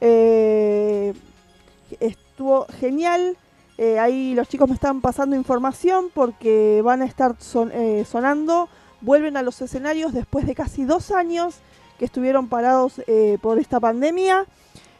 eh, 0.00 1.14
estuvo 2.00 2.66
genial. 2.78 3.36
Eh, 3.80 4.00
ahí 4.00 4.34
los 4.34 4.48
chicos 4.48 4.68
me 4.68 4.74
están 4.74 5.00
pasando 5.00 5.36
información 5.36 6.10
porque 6.12 6.82
van 6.82 7.00
a 7.00 7.04
estar 7.04 7.36
eh, 7.72 8.04
sonando, 8.10 8.68
vuelven 9.00 9.36
a 9.36 9.42
los 9.42 9.62
escenarios 9.62 10.12
después 10.12 10.46
de 10.46 10.56
casi 10.56 10.84
dos 10.84 11.12
años 11.12 11.60
que 11.96 12.04
estuvieron 12.04 12.48
parados 12.48 13.00
eh, 13.06 13.38
por 13.40 13.60
esta 13.60 13.78
pandemia. 13.78 14.46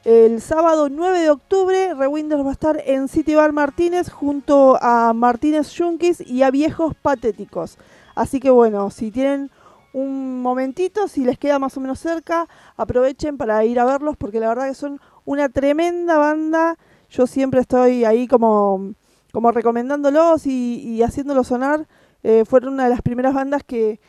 El 0.04 0.40
sábado 0.40 0.88
9 0.88 1.18
de 1.18 1.30
octubre, 1.30 1.92
Rewinders 1.94 2.44
va 2.44 2.50
a 2.50 2.52
estar 2.52 2.80
en 2.86 3.08
City 3.08 3.34
Bar 3.34 3.52
Martínez 3.52 4.10
junto 4.10 4.78
a 4.80 5.12
Martínez 5.12 5.76
Junkies 5.76 6.20
y 6.20 6.44
a 6.44 6.52
Viejos 6.52 6.94
Patéticos. 6.94 7.78
Así 8.14 8.38
que 8.38 8.50
bueno, 8.50 8.90
si 8.90 9.10
tienen 9.10 9.50
un 9.92 10.40
momentito, 10.40 11.08
si 11.08 11.24
les 11.24 11.36
queda 11.36 11.58
más 11.58 11.76
o 11.76 11.80
menos 11.80 11.98
cerca, 11.98 12.46
aprovechen 12.76 13.38
para 13.38 13.64
ir 13.64 13.80
a 13.80 13.84
verlos 13.84 14.16
porque 14.16 14.38
la 14.38 14.48
verdad 14.48 14.68
que 14.68 14.74
son 14.74 15.00
una 15.24 15.48
tremenda 15.48 16.16
banda 16.16 16.78
yo 17.08 17.26
siempre 17.26 17.60
estoy 17.60 18.04
ahí 18.04 18.26
como, 18.26 18.94
como 19.32 19.50
recomendándolos 19.50 20.46
y, 20.46 21.02
haciéndolos 21.02 21.48
sonar. 21.48 21.86
Eh, 22.22 22.44
fueron 22.44 22.74
una 22.74 22.84
de 22.84 22.90
las 22.90 23.02
primeras 23.02 23.34
bandas 23.34 23.62
que, 23.64 24.00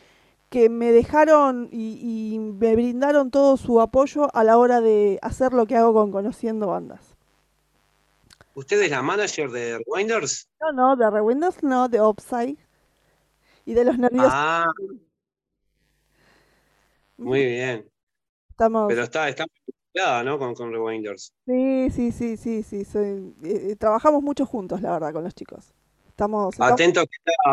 me 0.68 0.92
dejaron 0.92 1.68
y, 1.72 2.38
me 2.38 2.74
brindaron 2.74 3.30
todo 3.30 3.56
su 3.56 3.80
apoyo 3.80 4.34
a 4.34 4.44
la 4.44 4.58
hora 4.58 4.80
de 4.80 5.18
hacer 5.22 5.52
lo 5.52 5.66
que 5.66 5.76
hago 5.76 5.94
con 5.94 6.10
Conociendo 6.10 6.66
Bandas. 6.68 7.16
¿Usted 8.54 8.82
es 8.82 8.90
la 8.90 9.00
manager 9.00 9.50
de 9.50 9.78
Rewinders? 9.78 10.48
No, 10.60 10.72
no, 10.72 10.96
de 10.96 11.08
Rewinders 11.08 11.62
no, 11.62 11.88
de 11.88 12.02
Upside. 12.02 12.58
Y 13.64 13.74
de 13.74 13.84
los 13.84 13.96
nervios. 13.96 14.26
Ah. 14.28 14.66
Muy 17.16 17.44
bien. 17.44 17.88
Estamos... 18.50 18.86
Pero 18.88 19.04
está, 19.04 19.28
está 19.28 19.44
vinculada, 19.92 20.22
¿no? 20.24 20.38
Con, 20.38 20.54
con 20.54 20.72
Rewinders. 20.72 21.32
Sí, 21.46 21.90
sí, 21.90 22.12
sí, 22.12 22.36
sí, 22.36 22.62
sí. 22.62 22.84
soy- 22.84 23.34
eh, 23.44 23.68
eh, 23.70 23.76
trabajamos 23.76 24.22
mucho 24.22 24.46
juntos, 24.46 24.80
la 24.80 24.92
verdad, 24.92 25.12
con 25.12 25.24
los 25.24 25.34
chicos. 25.34 25.72
Estamos... 26.08 26.54
estamos- 26.54 26.72
Atento 26.72 27.02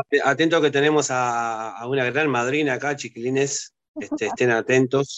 que, 0.10 0.20
atento 0.24 0.62
que 0.62 0.72
tenemos 0.72 1.10
a, 1.12 1.78
a 1.78 1.88
una 1.88 2.06
gran 2.06 2.30
madrina 2.30 2.74
acá, 2.74 2.96
chiquilines. 2.96 3.74
Este, 3.96 4.26
estén 4.42 4.52
atentos. 4.52 5.18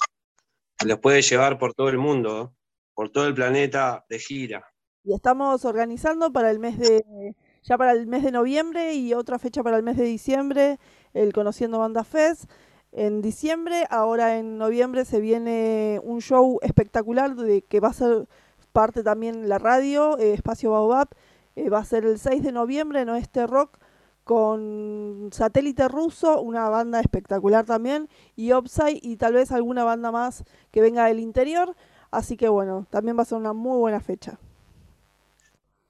Los 0.86 1.00
puede 1.00 1.22
llevar 1.22 1.58
por 1.60 1.74
todo 1.74 1.90
el 1.90 1.98
mundo, 1.98 2.54
por 2.94 3.10
todo 3.12 3.28
el 3.28 3.34
planeta 3.34 4.06
de 4.10 4.20
gira. 4.20 4.66
Y 5.04 5.14
estamos 5.14 5.66
organizando 5.66 6.32
para 6.32 6.52
el 6.52 6.60
mes 6.60 6.78
de, 6.78 7.36
ya 7.64 7.78
para 7.78 7.92
el 7.94 8.06
mes 8.08 8.24
de 8.24 8.32
noviembre 8.32 8.94
y 8.94 9.14
otra 9.14 9.40
fecha 9.40 9.64
para 9.64 9.78
el 9.78 9.84
mes 9.84 9.98
de 9.98 10.04
diciembre, 10.04 10.78
el 11.14 11.34
Conociendo 11.34 11.80
Banda 11.80 12.04
Fest. 12.04 12.50
En 12.92 13.22
diciembre, 13.22 13.86
ahora 13.90 14.38
en 14.38 14.58
noviembre 14.58 15.06
se 15.06 15.22
viene 15.22 16.00
un 16.04 16.22
show 16.22 16.60
espectacular 16.64 17.36
de 17.36 17.62
que 17.62 17.80
va 17.80 17.90
a 17.90 17.94
ser 17.94 18.28
parte 18.72 19.04
también 19.04 19.48
la 19.48 19.60
radio, 19.60 20.18
eh, 20.18 20.34
Espacio 20.34 20.72
Baobab. 20.72 21.10
Eh, 21.56 21.70
va 21.70 21.80
a 21.80 21.86
ser 21.86 22.06
el 22.06 22.18
6 22.18 22.42
de 22.44 22.52
noviembre 22.52 23.02
en 23.02 23.10
Oeste 23.10 23.46
Rock 23.46 23.78
con 24.24 25.30
Satélite 25.32 25.88
Ruso, 25.88 26.42
una 26.42 26.70
banda 26.70 27.00
espectacular 27.00 27.66
también, 27.66 28.10
y 28.36 28.54
Upside 28.54 29.00
y 29.02 29.18
tal 29.18 29.34
vez 29.34 29.52
alguna 29.52 29.84
banda 29.84 30.12
más 30.12 30.44
que 30.72 30.82
venga 30.82 31.06
del 31.06 31.20
interior. 31.20 31.76
Así 32.12 32.38
que 32.38 32.50
bueno, 32.50 32.88
también 32.90 33.18
va 33.18 33.24
a 33.24 33.26
ser 33.26 33.38
una 33.38 33.54
muy 33.54 33.78
buena 33.78 34.00
fecha. 34.00 34.40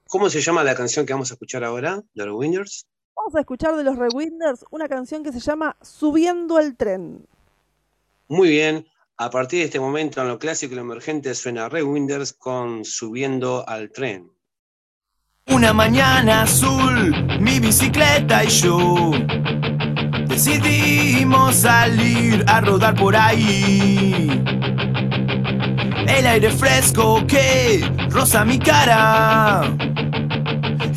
¿Cómo 0.06 0.28
se 0.28 0.40
llama 0.40 0.64
la 0.64 0.74
canción 0.74 1.06
que 1.06 1.12
vamos 1.12 1.30
a 1.30 1.34
escuchar 1.34 1.64
ahora, 1.64 2.02
de 2.14 2.24
The 2.24 2.30
Winders? 2.30 2.86
Vamos 3.20 3.34
a 3.34 3.40
escuchar 3.40 3.76
de 3.76 3.84
los 3.84 3.98
Rewinders 3.98 4.64
una 4.70 4.88
canción 4.88 5.22
que 5.22 5.30
se 5.30 5.40
llama 5.40 5.76
Subiendo 5.82 6.58
el 6.58 6.74
tren. 6.74 7.28
Muy 8.28 8.48
bien. 8.48 8.86
A 9.18 9.28
partir 9.28 9.58
de 9.58 9.66
este 9.66 9.78
momento, 9.78 10.22
en 10.22 10.28
lo 10.28 10.38
clásico 10.38 10.72
y 10.72 10.76
lo 10.76 10.80
emergente, 10.80 11.34
suena 11.34 11.68
Rewinders 11.68 12.32
con 12.32 12.82
Subiendo 12.82 13.62
al 13.68 13.92
tren. 13.92 14.30
Una 15.48 15.74
mañana 15.74 16.44
azul, 16.44 17.14
mi 17.38 17.60
bicicleta 17.60 18.42
y 18.42 18.48
yo 18.48 19.10
decidimos 20.26 21.56
salir 21.56 22.42
a 22.48 22.62
rodar 22.62 22.94
por 22.94 23.14
ahí. 23.14 24.30
El 26.08 26.26
aire 26.26 26.50
fresco 26.52 27.26
que 27.26 27.84
roza 28.08 28.46
mi 28.46 28.58
cara 28.58 29.76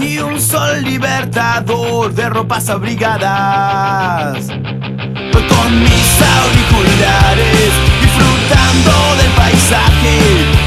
y 0.03 0.19
un 0.19 0.39
sol 0.39 0.83
libertador 0.83 2.13
de 2.13 2.29
ropas 2.29 2.69
abrigadas. 2.69 4.47
Con 4.47 5.79
mis 5.79 6.21
auriculares, 6.21 7.71
disfrutando 8.01 8.91
del 9.17 9.31
paisaje, 9.31 10.15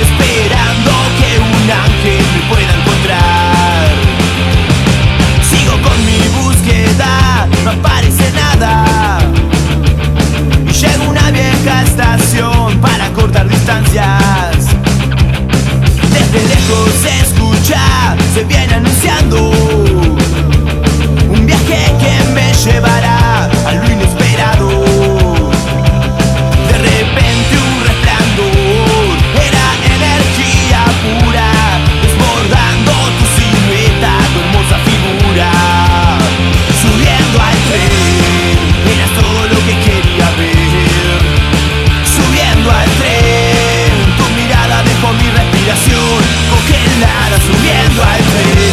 esperando 0.00 0.90
que 1.18 1.38
un 1.38 1.70
ángel 1.70 2.24
me 2.34 2.40
pueda 2.48 2.72
encontrar. 2.80 3.88
Sigo 5.42 5.74
con 5.82 5.98
mi 6.06 6.20
búsqueda, 6.40 7.46
no 7.64 7.70
aparece 7.70 8.32
nada. 8.32 9.18
Y 10.66 10.72
llega 10.72 11.08
una 11.08 11.30
vieja 11.30 11.82
estación 11.82 12.80
para 12.80 13.08
cortar 13.12 13.48
distancias. 13.48 14.68
Desde 16.10 16.48
lejos 16.48 17.06
escucha, 17.66 18.16
se 18.34 18.44
viene 18.44 18.74
anunciando. 18.74 19.50
Un 21.28 21.46
viaje 21.46 21.92
que 21.98 22.30
me 22.32 22.52
llevará 22.52 23.44
a 23.44 23.74
lo 23.74 23.95
congelada. 47.46 47.86
Subiendo 47.86 48.02
al 48.02 48.18
tren, 48.18 48.65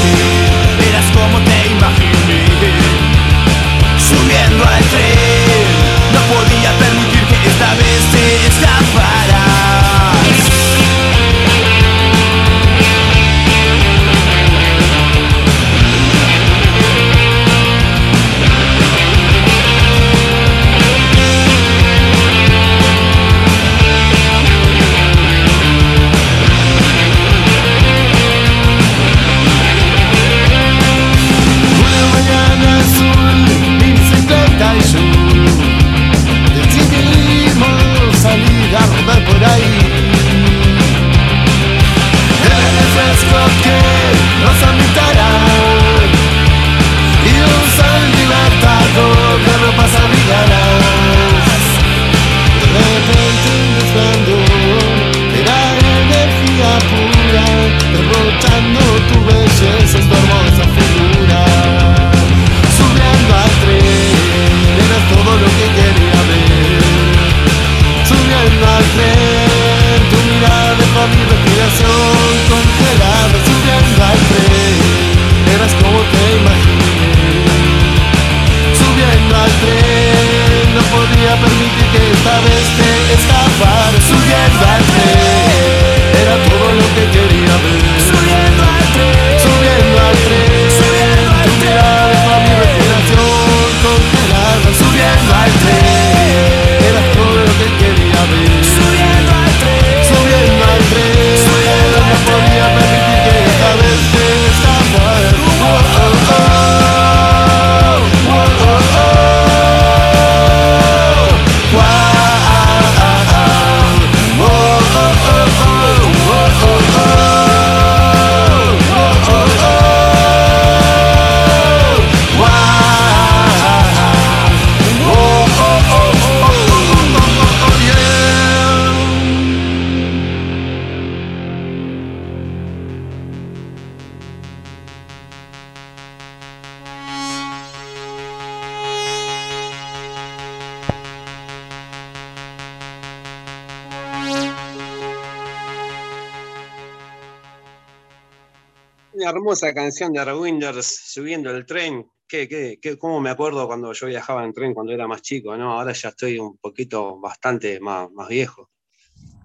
Una 149.53 149.59
hermosa 149.59 149.73
canción 149.75 150.13
de 150.13 150.25
Rewinders, 150.25 150.83
Subiendo 151.13 151.51
el 151.51 151.63
tren. 151.67 152.09
¿qué, 152.27 152.47
qué, 152.47 152.79
qué, 152.81 152.97
cómo 152.97 153.21
me 153.21 153.29
acuerdo 153.29 153.67
cuando 153.67 153.93
yo 153.93 154.07
viajaba 154.07 154.43
en 154.43 154.51
tren 154.51 154.73
cuando 154.73 154.91
era 154.93 155.07
más 155.07 155.21
chico? 155.21 155.55
No, 155.55 155.73
ahora 155.73 155.91
ya 155.91 156.09
estoy 156.09 156.39
un 156.39 156.57
poquito 156.57 157.19
bastante 157.19 157.79
más, 157.79 158.11
más 158.13 158.29
viejo. 158.29 158.71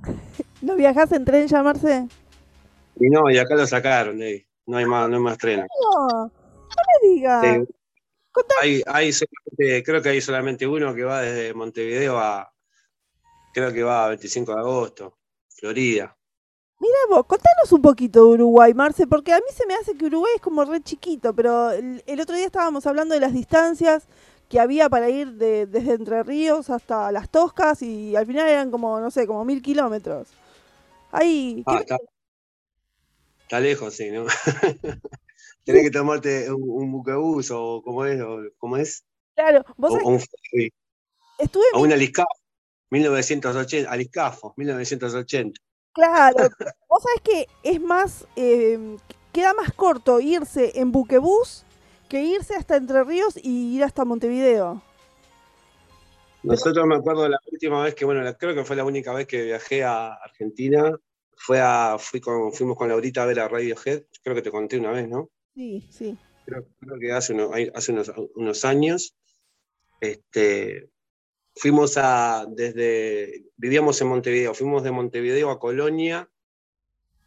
¿No 0.62 0.76
viajás 0.76 1.12
en 1.12 1.26
tren 1.26 1.46
ya, 1.46 1.62
Marce? 1.62 2.08
Y 2.98 3.10
no, 3.10 3.30
y 3.30 3.36
acá 3.36 3.54
lo 3.54 3.66
sacaron. 3.66 4.18
No 4.64 4.76
hay 4.78 4.86
más, 4.86 5.10
no 5.10 5.16
hay 5.16 5.22
más 5.22 5.36
trenes. 5.36 5.66
No, 5.82 6.22
no 6.24 6.30
me 6.30 7.08
digas. 7.10 7.44
Sí, 7.44 7.74
hay, 8.62 8.82
hay 8.86 9.12
solamente- 9.12 9.82
creo 9.84 10.00
que 10.00 10.08
hay 10.08 10.20
solamente 10.22 10.66
uno 10.66 10.94
que 10.94 11.04
va 11.04 11.20
desde 11.20 11.52
Montevideo 11.52 12.18
a, 12.18 12.50
creo 13.52 13.74
que 13.74 13.82
va 13.82 14.06
a 14.06 14.08
25 14.08 14.54
de 14.54 14.60
agosto, 14.60 15.18
Florida. 15.50 16.16
Mirá 16.80 16.94
vos, 17.10 17.26
contanos 17.26 17.72
un 17.72 17.82
poquito 17.82 18.20
de 18.24 18.34
Uruguay, 18.34 18.72
Marce, 18.72 19.06
porque 19.08 19.32
a 19.32 19.38
mí 19.38 19.46
se 19.52 19.66
me 19.66 19.74
hace 19.74 19.96
que 19.96 20.06
Uruguay 20.06 20.32
es 20.36 20.40
como 20.42 20.64
re 20.64 20.80
chiquito, 20.80 21.34
pero 21.34 21.72
el, 21.72 22.02
el 22.06 22.20
otro 22.20 22.36
día 22.36 22.46
estábamos 22.46 22.86
hablando 22.86 23.14
de 23.14 23.20
las 23.20 23.32
distancias 23.32 24.06
que 24.48 24.60
había 24.60 24.88
para 24.88 25.10
ir 25.10 25.32
de- 25.32 25.66
desde 25.66 25.94
Entre 25.94 26.22
Ríos 26.22 26.70
hasta 26.70 27.10
Las 27.10 27.28
Toscas 27.30 27.82
y 27.82 28.14
al 28.14 28.26
final 28.26 28.48
eran 28.48 28.70
como, 28.70 29.00
no 29.00 29.10
sé, 29.10 29.26
como 29.26 29.44
mil 29.44 29.60
kilómetros. 29.60 30.28
Ahí, 31.10 31.64
¿qué 31.66 31.74
Ah, 31.74 31.78
está, 31.80 31.96
está 33.42 33.60
lejos, 33.60 33.94
sí, 33.94 34.10
¿no? 34.10 34.26
Tenés 35.64 35.82
que 35.82 35.90
tomarte 35.90 36.50
un, 36.52 36.62
un 36.64 36.92
buquebús 36.92 37.50
o 37.50 37.82
cómo 37.84 38.04
es, 38.06 38.20
o 38.22 38.38
cómo 38.56 38.76
es, 38.76 39.04
claro, 39.34 39.64
vos 39.76 39.92
o, 39.92 40.08
un 40.08 40.20
estuve 41.38 41.64
o 41.74 41.80
un 41.80 41.92
aliscafo, 41.92 42.28
1980, 42.90 43.90
aliscafo, 43.90 44.54
1980. 44.56 45.60
Claro, 45.92 46.48
vos 46.88 47.02
sabés 47.02 47.20
que 47.22 47.46
es 47.62 47.80
más, 47.80 48.26
eh, 48.36 48.96
queda 49.32 49.54
más 49.54 49.72
corto 49.72 50.20
irse 50.20 50.78
en 50.80 50.92
buquebús 50.92 51.64
que 52.08 52.22
irse 52.22 52.54
hasta 52.54 52.76
Entre 52.76 53.02
Ríos 53.04 53.36
y 53.36 53.76
ir 53.76 53.84
hasta 53.84 54.04
Montevideo. 54.04 54.82
Nosotros 56.42 56.86
me 56.86 56.94
acuerdo 56.94 57.28
la 57.28 57.38
última 57.50 57.82
vez 57.82 57.94
que, 57.94 58.04
bueno, 58.04 58.22
creo 58.38 58.54
que 58.54 58.64
fue 58.64 58.76
la 58.76 58.84
única 58.84 59.12
vez 59.12 59.26
que 59.26 59.42
viajé 59.42 59.82
a 59.84 60.14
Argentina, 60.14 60.96
fue 61.36 61.60
a, 61.60 61.96
fui 61.98 62.20
con, 62.20 62.52
fuimos 62.52 62.76
con 62.76 62.88
Laurita 62.88 63.22
a 63.22 63.26
ver 63.26 63.40
a 63.40 63.48
Radiohead, 63.48 64.04
creo 64.22 64.34
que 64.36 64.42
te 64.42 64.50
conté 64.50 64.78
una 64.78 64.92
vez, 64.92 65.08
¿no? 65.08 65.30
Sí, 65.54 65.86
sí. 65.90 66.16
Creo, 66.46 66.64
creo 66.80 66.98
que 66.98 67.12
hace, 67.12 67.34
uno- 67.34 67.50
hay- 67.52 67.70
hace 67.74 67.92
unos, 67.92 68.10
unos 68.36 68.64
años. 68.64 69.14
Este, 70.00 70.88
fuimos 71.60 71.96
a, 71.96 72.46
desde, 72.48 73.44
vivíamos 73.56 74.00
en 74.00 74.08
Montevideo, 74.08 74.54
fuimos 74.54 74.82
de 74.82 74.90
Montevideo 74.90 75.50
a 75.50 75.58
Colonia 75.58 76.28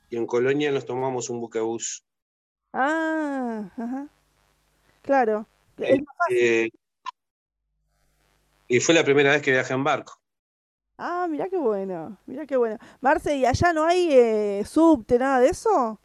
y 0.09 0.17
en 0.17 0.25
Colonia 0.25 0.71
nos 0.71 0.85
tomamos 0.85 1.29
un 1.29 1.39
buquebús. 1.39 2.03
Ah, 2.73 3.69
ajá. 3.77 4.07
Claro. 5.01 5.47
Es 5.77 5.99
más 5.99 6.15
fácil. 6.17 6.37
Eh, 6.37 6.69
y 8.67 8.79
fue 8.79 8.95
la 8.95 9.03
primera 9.03 9.31
vez 9.31 9.41
que 9.41 9.51
viajé 9.51 9.73
en 9.73 9.83
barco. 9.83 10.13
Ah, 10.97 11.27
mirá 11.29 11.49
qué 11.49 11.57
bueno, 11.57 12.17
mirá 12.27 12.45
qué 12.45 12.55
bueno. 12.55 12.77
Marce, 12.99 13.35
¿y 13.35 13.45
allá 13.45 13.73
no 13.73 13.85
hay 13.85 14.09
eh, 14.11 14.63
subte, 14.65 15.17
nada 15.17 15.39
de 15.39 15.49
eso? 15.49 15.99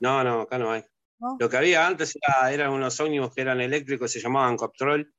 No, 0.00 0.22
no, 0.22 0.42
acá 0.42 0.58
no 0.58 0.70
hay. 0.70 0.84
¿No? 1.18 1.36
Lo 1.40 1.48
que 1.48 1.56
había 1.56 1.86
antes 1.86 2.14
era- 2.16 2.52
eran 2.52 2.70
unos 2.70 3.00
ómnibus 3.00 3.32
que 3.32 3.40
eran 3.40 3.60
eléctricos, 3.60 4.12
se 4.12 4.20
llamaban 4.20 4.56
Coptrol, 4.56 5.13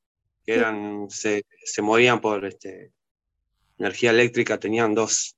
que 0.46 0.54
eran, 0.56 1.08
se, 1.10 1.44
se 1.64 1.82
movían 1.82 2.22
por 2.22 2.46
este, 2.46 2.92
energía 3.78 4.12
eléctrica, 4.12 4.60
tenían 4.60 4.94
dos, 4.94 5.36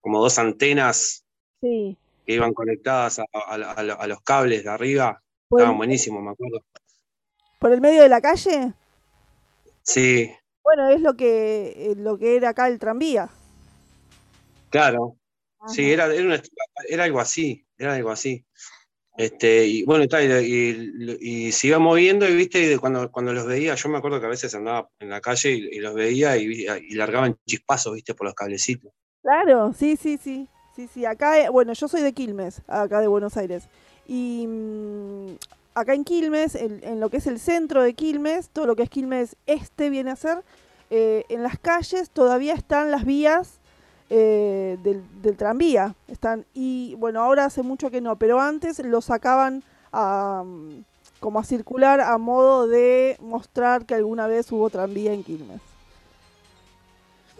como 0.00 0.20
dos 0.20 0.38
antenas 0.38 1.24
Sí. 1.60 1.96
que 2.26 2.34
iban 2.34 2.52
conectadas 2.52 3.18
a, 3.20 3.24
a- 3.32 3.54
a- 3.54 3.72
a 3.72 3.82
lo- 3.82 4.00
a 4.00 4.06
los 4.06 4.20
cables 4.22 4.64
de 4.64 4.70
arriba. 4.70 5.22
¿Por 5.48 5.60
el, 5.60 5.64
Estaban 5.64 5.78
buenísimos, 5.78 6.22
me 6.22 6.30
acuerdo. 6.30 6.64
por 7.60 7.72
el 7.72 7.80
medio 7.80 8.02
de 8.02 8.08
la 8.08 8.20
calle? 8.20 8.72
Sí, 9.82 10.30
Bueno, 10.64 10.88
es 10.90 11.00
lo 11.00 11.14
que, 11.16 11.72
eh, 11.76 11.94
lo 11.96 12.18
que 12.18 12.36
era 12.36 12.50
acá 12.50 12.68
el 12.68 12.78
tranvía. 12.78 13.28
claro. 14.70 15.16
Sí, 15.68 15.92
era, 15.92 16.06
era, 16.12 16.24
una- 16.24 16.42
era 16.88 17.04
algo 17.04 17.20
así, 17.20 17.64
era 17.78 17.94
algo 17.94 18.10
así. 18.10 18.44
Este, 19.16 19.66
y 19.66 19.84
bueno, 19.84 20.04
y, 20.04 20.26
y, 20.26 21.46
y- 21.48 21.52
se 21.52 21.66
iba 21.68 21.78
moviendo, 21.78 22.26
y 22.28 22.34
viste, 22.34 22.72
y 22.72 22.76
cuando, 22.76 23.10
cuando 23.10 23.32
los 23.32 23.46
veía, 23.46 23.74
yo 23.74 23.88
me 23.88 23.98
acuerdo 23.98 24.20
que 24.20 24.26
a 24.26 24.30
veces 24.30 24.54
andaba 24.54 24.88
en 24.98 25.10
la 25.10 25.20
calle 25.20 25.50
y, 25.50 25.78
los 25.80 25.94
veía 25.94 26.36
y, 26.36 26.64
largaban 26.94 27.36
chispazos, 27.46 27.94
viste, 27.94 28.14
por 28.14 28.26
los 28.26 28.34
cablecitos. 28.34 28.90
Claro, 29.22 29.72
sí, 29.78 29.96
sí, 29.96 30.18
sí. 30.22 30.48
Sí, 30.74 30.88
sí, 30.92 31.04
acá, 31.04 31.38
eh, 31.38 31.50
bueno, 31.50 31.74
yo 31.74 31.86
soy 31.86 32.00
de 32.00 32.14
Quilmes, 32.14 32.62
acá 32.66 33.00
de 33.00 33.06
Buenos 33.06 33.36
Aires. 33.36 33.64
Y 34.08 34.46
mm, 34.48 35.34
acá 35.74 35.92
en 35.92 36.04
Quilmes, 36.04 36.54
en, 36.54 36.80
en 36.82 36.98
lo 36.98 37.10
que 37.10 37.18
es 37.18 37.26
el 37.26 37.38
centro 37.38 37.82
de 37.82 37.92
Quilmes, 37.92 38.48
todo 38.48 38.66
lo 38.66 38.74
que 38.74 38.82
es 38.84 38.88
Quilmes 38.90 39.36
Este 39.44 39.90
viene 39.90 40.10
a 40.12 40.16
ser, 40.16 40.38
eh, 40.88 41.24
en 41.28 41.42
las 41.42 41.58
calles 41.58 42.08
todavía 42.10 42.54
están 42.54 42.90
las 42.90 43.04
vías 43.04 43.60
eh, 44.14 44.76
del, 44.82 45.02
del 45.22 45.36
tranvía. 45.38 45.94
Están, 46.06 46.44
y 46.52 46.94
bueno, 46.96 47.22
ahora 47.22 47.46
hace 47.46 47.62
mucho 47.62 47.90
que 47.90 48.02
no, 48.02 48.16
pero 48.16 48.38
antes 48.40 48.78
lo 48.84 49.00
sacaban 49.00 49.62
a, 49.90 50.44
como 51.18 51.40
a 51.40 51.44
circular 51.44 52.00
a 52.02 52.18
modo 52.18 52.68
de 52.68 53.16
mostrar 53.20 53.86
que 53.86 53.94
alguna 53.94 54.26
vez 54.26 54.52
hubo 54.52 54.68
tranvía 54.68 55.14
en 55.14 55.24
Quilmes. 55.24 55.62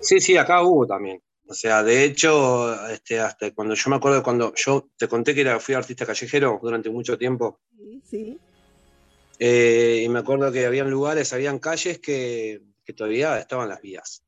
Sí, 0.00 0.18
sí, 0.20 0.36
acá 0.38 0.62
hubo 0.62 0.86
también. 0.86 1.20
O 1.46 1.54
sea, 1.54 1.82
de 1.82 2.04
hecho, 2.04 2.88
este, 2.88 3.20
hasta 3.20 3.50
cuando 3.52 3.74
yo 3.74 3.90
me 3.90 3.96
acuerdo 3.96 4.22
cuando 4.22 4.54
yo 4.56 4.88
te 4.96 5.06
conté 5.08 5.34
que 5.34 5.42
era, 5.42 5.60
fui 5.60 5.74
artista 5.74 6.06
callejero 6.06 6.58
durante 6.62 6.88
mucho 6.88 7.18
tiempo, 7.18 7.60
Sí, 7.76 8.00
sí. 8.08 8.38
eh, 9.38 10.02
y 10.04 10.08
me 10.08 10.20
acuerdo 10.20 10.50
que 10.50 10.64
habían 10.64 10.88
lugares, 10.90 11.32
habían 11.34 11.58
calles 11.58 11.98
que, 11.98 12.62
que 12.84 12.92
todavía 12.94 13.38
estaban 13.38 13.68
las 13.68 13.82
vías, 13.82 14.22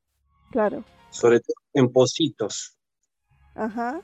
Claro. 0.51 0.83
Sobre 1.15 1.39
todo 1.39 1.55
en 1.73 1.91
Positos. 1.91 2.75
Ajá. 3.55 4.01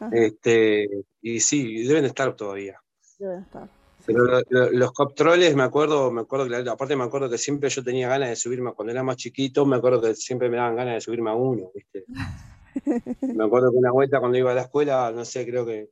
Ajá. 0.00 0.10
Este, 0.12 0.88
y 1.20 1.40
sí, 1.40 1.84
deben 1.86 2.04
estar 2.04 2.34
todavía. 2.36 2.80
Deben 3.18 3.40
estar. 3.42 3.68
Pero 4.06 4.24
sí. 4.24 4.44
lo- 4.48 4.60
lo- 4.66 4.70
los 4.70 4.92
coptroles, 4.92 5.56
me 5.56 5.64
acuerdo, 5.64 6.10
me 6.12 6.20
acuerdo 6.20 6.48
que, 6.48 6.70
aparte 6.70 6.94
me 6.94 7.02
acuerdo 7.04 7.28
que 7.28 7.36
siempre 7.36 7.68
yo 7.68 7.82
tenía 7.82 8.08
ganas 8.08 8.28
de 8.28 8.36
subirme, 8.36 8.72
cuando 8.74 8.92
era 8.92 9.02
más 9.02 9.16
chiquito, 9.16 9.66
me 9.66 9.76
acuerdo 9.76 10.00
que 10.00 10.14
siempre 10.14 10.48
me 10.48 10.56
daban 10.56 10.76
ganas 10.76 10.94
de 10.94 11.00
subirme 11.00 11.30
a 11.30 11.34
uno, 11.34 11.70
¿viste? 11.74 12.04
Me 13.20 13.44
acuerdo 13.44 13.72
que 13.72 13.76
una 13.78 13.90
vuelta 13.90 14.20
cuando 14.20 14.38
iba 14.38 14.52
a 14.52 14.54
la 14.54 14.62
escuela, 14.62 15.10
no 15.10 15.24
sé, 15.24 15.44
creo 15.44 15.66
que 15.66 15.90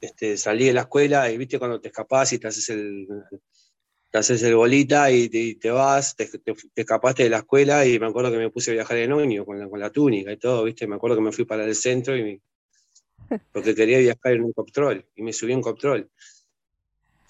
este, 0.00 0.36
salí 0.36 0.66
de 0.66 0.72
la 0.72 0.82
escuela 0.82 1.28
y 1.30 1.36
viste 1.36 1.58
cuando 1.58 1.80
te 1.80 1.88
escapás 1.88 2.32
y 2.32 2.38
te 2.38 2.46
haces 2.48 2.68
el, 2.70 3.08
te 4.12 4.18
haces 4.18 4.42
el 4.42 4.54
bolita 4.54 5.10
y 5.10 5.28
te, 5.30 5.38
y 5.38 5.54
te 5.56 5.70
vas, 5.70 6.14
te, 6.14 6.26
te- 6.26 6.54
te 6.54 6.80
escapaste 6.82 7.24
de 7.24 7.30
la 7.30 7.38
escuela 7.38 7.86
y 7.86 7.98
me 7.98 8.06
acuerdo 8.06 8.30
que 8.30 8.36
me 8.36 8.50
puse 8.50 8.70
a 8.70 8.74
viajar 8.74 8.98
en 8.98 9.10
ómnibus 9.12 9.46
con 9.46 9.58
la, 9.58 9.68
con 9.68 9.80
la 9.80 9.90
túnica 9.90 10.30
y 10.30 10.36
todo, 10.36 10.64
viste, 10.64 10.86
me 10.86 10.96
acuerdo 10.96 11.16
que 11.16 11.22
me 11.22 11.32
fui 11.32 11.46
para 11.46 11.64
el 11.64 11.74
centro 11.74 12.14
y 12.16 12.22
me- 12.22 12.40
porque 13.52 13.74
quería 13.74 13.98
viajar 13.98 14.32
en 14.34 14.44
un 14.44 14.52
coptrol 14.52 15.04
y 15.16 15.22
me 15.22 15.32
subí 15.32 15.52
en 15.52 15.58
un 15.58 15.62
coptrol. 15.62 16.10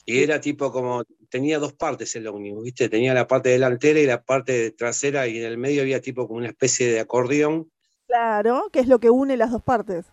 Y 0.04 0.24
era 0.24 0.40
tipo 0.40 0.72
como, 0.72 1.04
tenía 1.30 1.60
dos 1.60 1.74
partes 1.74 2.16
el 2.16 2.26
ómnibus, 2.26 2.64
viste, 2.64 2.88
tenía 2.88 3.14
la 3.14 3.28
parte 3.28 3.50
delantera 3.50 4.00
y 4.00 4.06
la 4.06 4.20
parte 4.20 4.72
trasera 4.72 5.28
y 5.28 5.38
en 5.38 5.44
el 5.44 5.58
medio 5.58 5.82
había 5.82 6.00
tipo 6.00 6.26
como 6.26 6.38
una 6.38 6.48
especie 6.48 6.90
de 6.90 6.98
acordeón 6.98 7.70
Claro, 8.08 8.68
que 8.72 8.80
es 8.80 8.88
lo 8.88 8.98
que 8.98 9.08
une 9.08 9.36
las 9.36 9.52
dos 9.52 9.62
partes. 9.62 10.04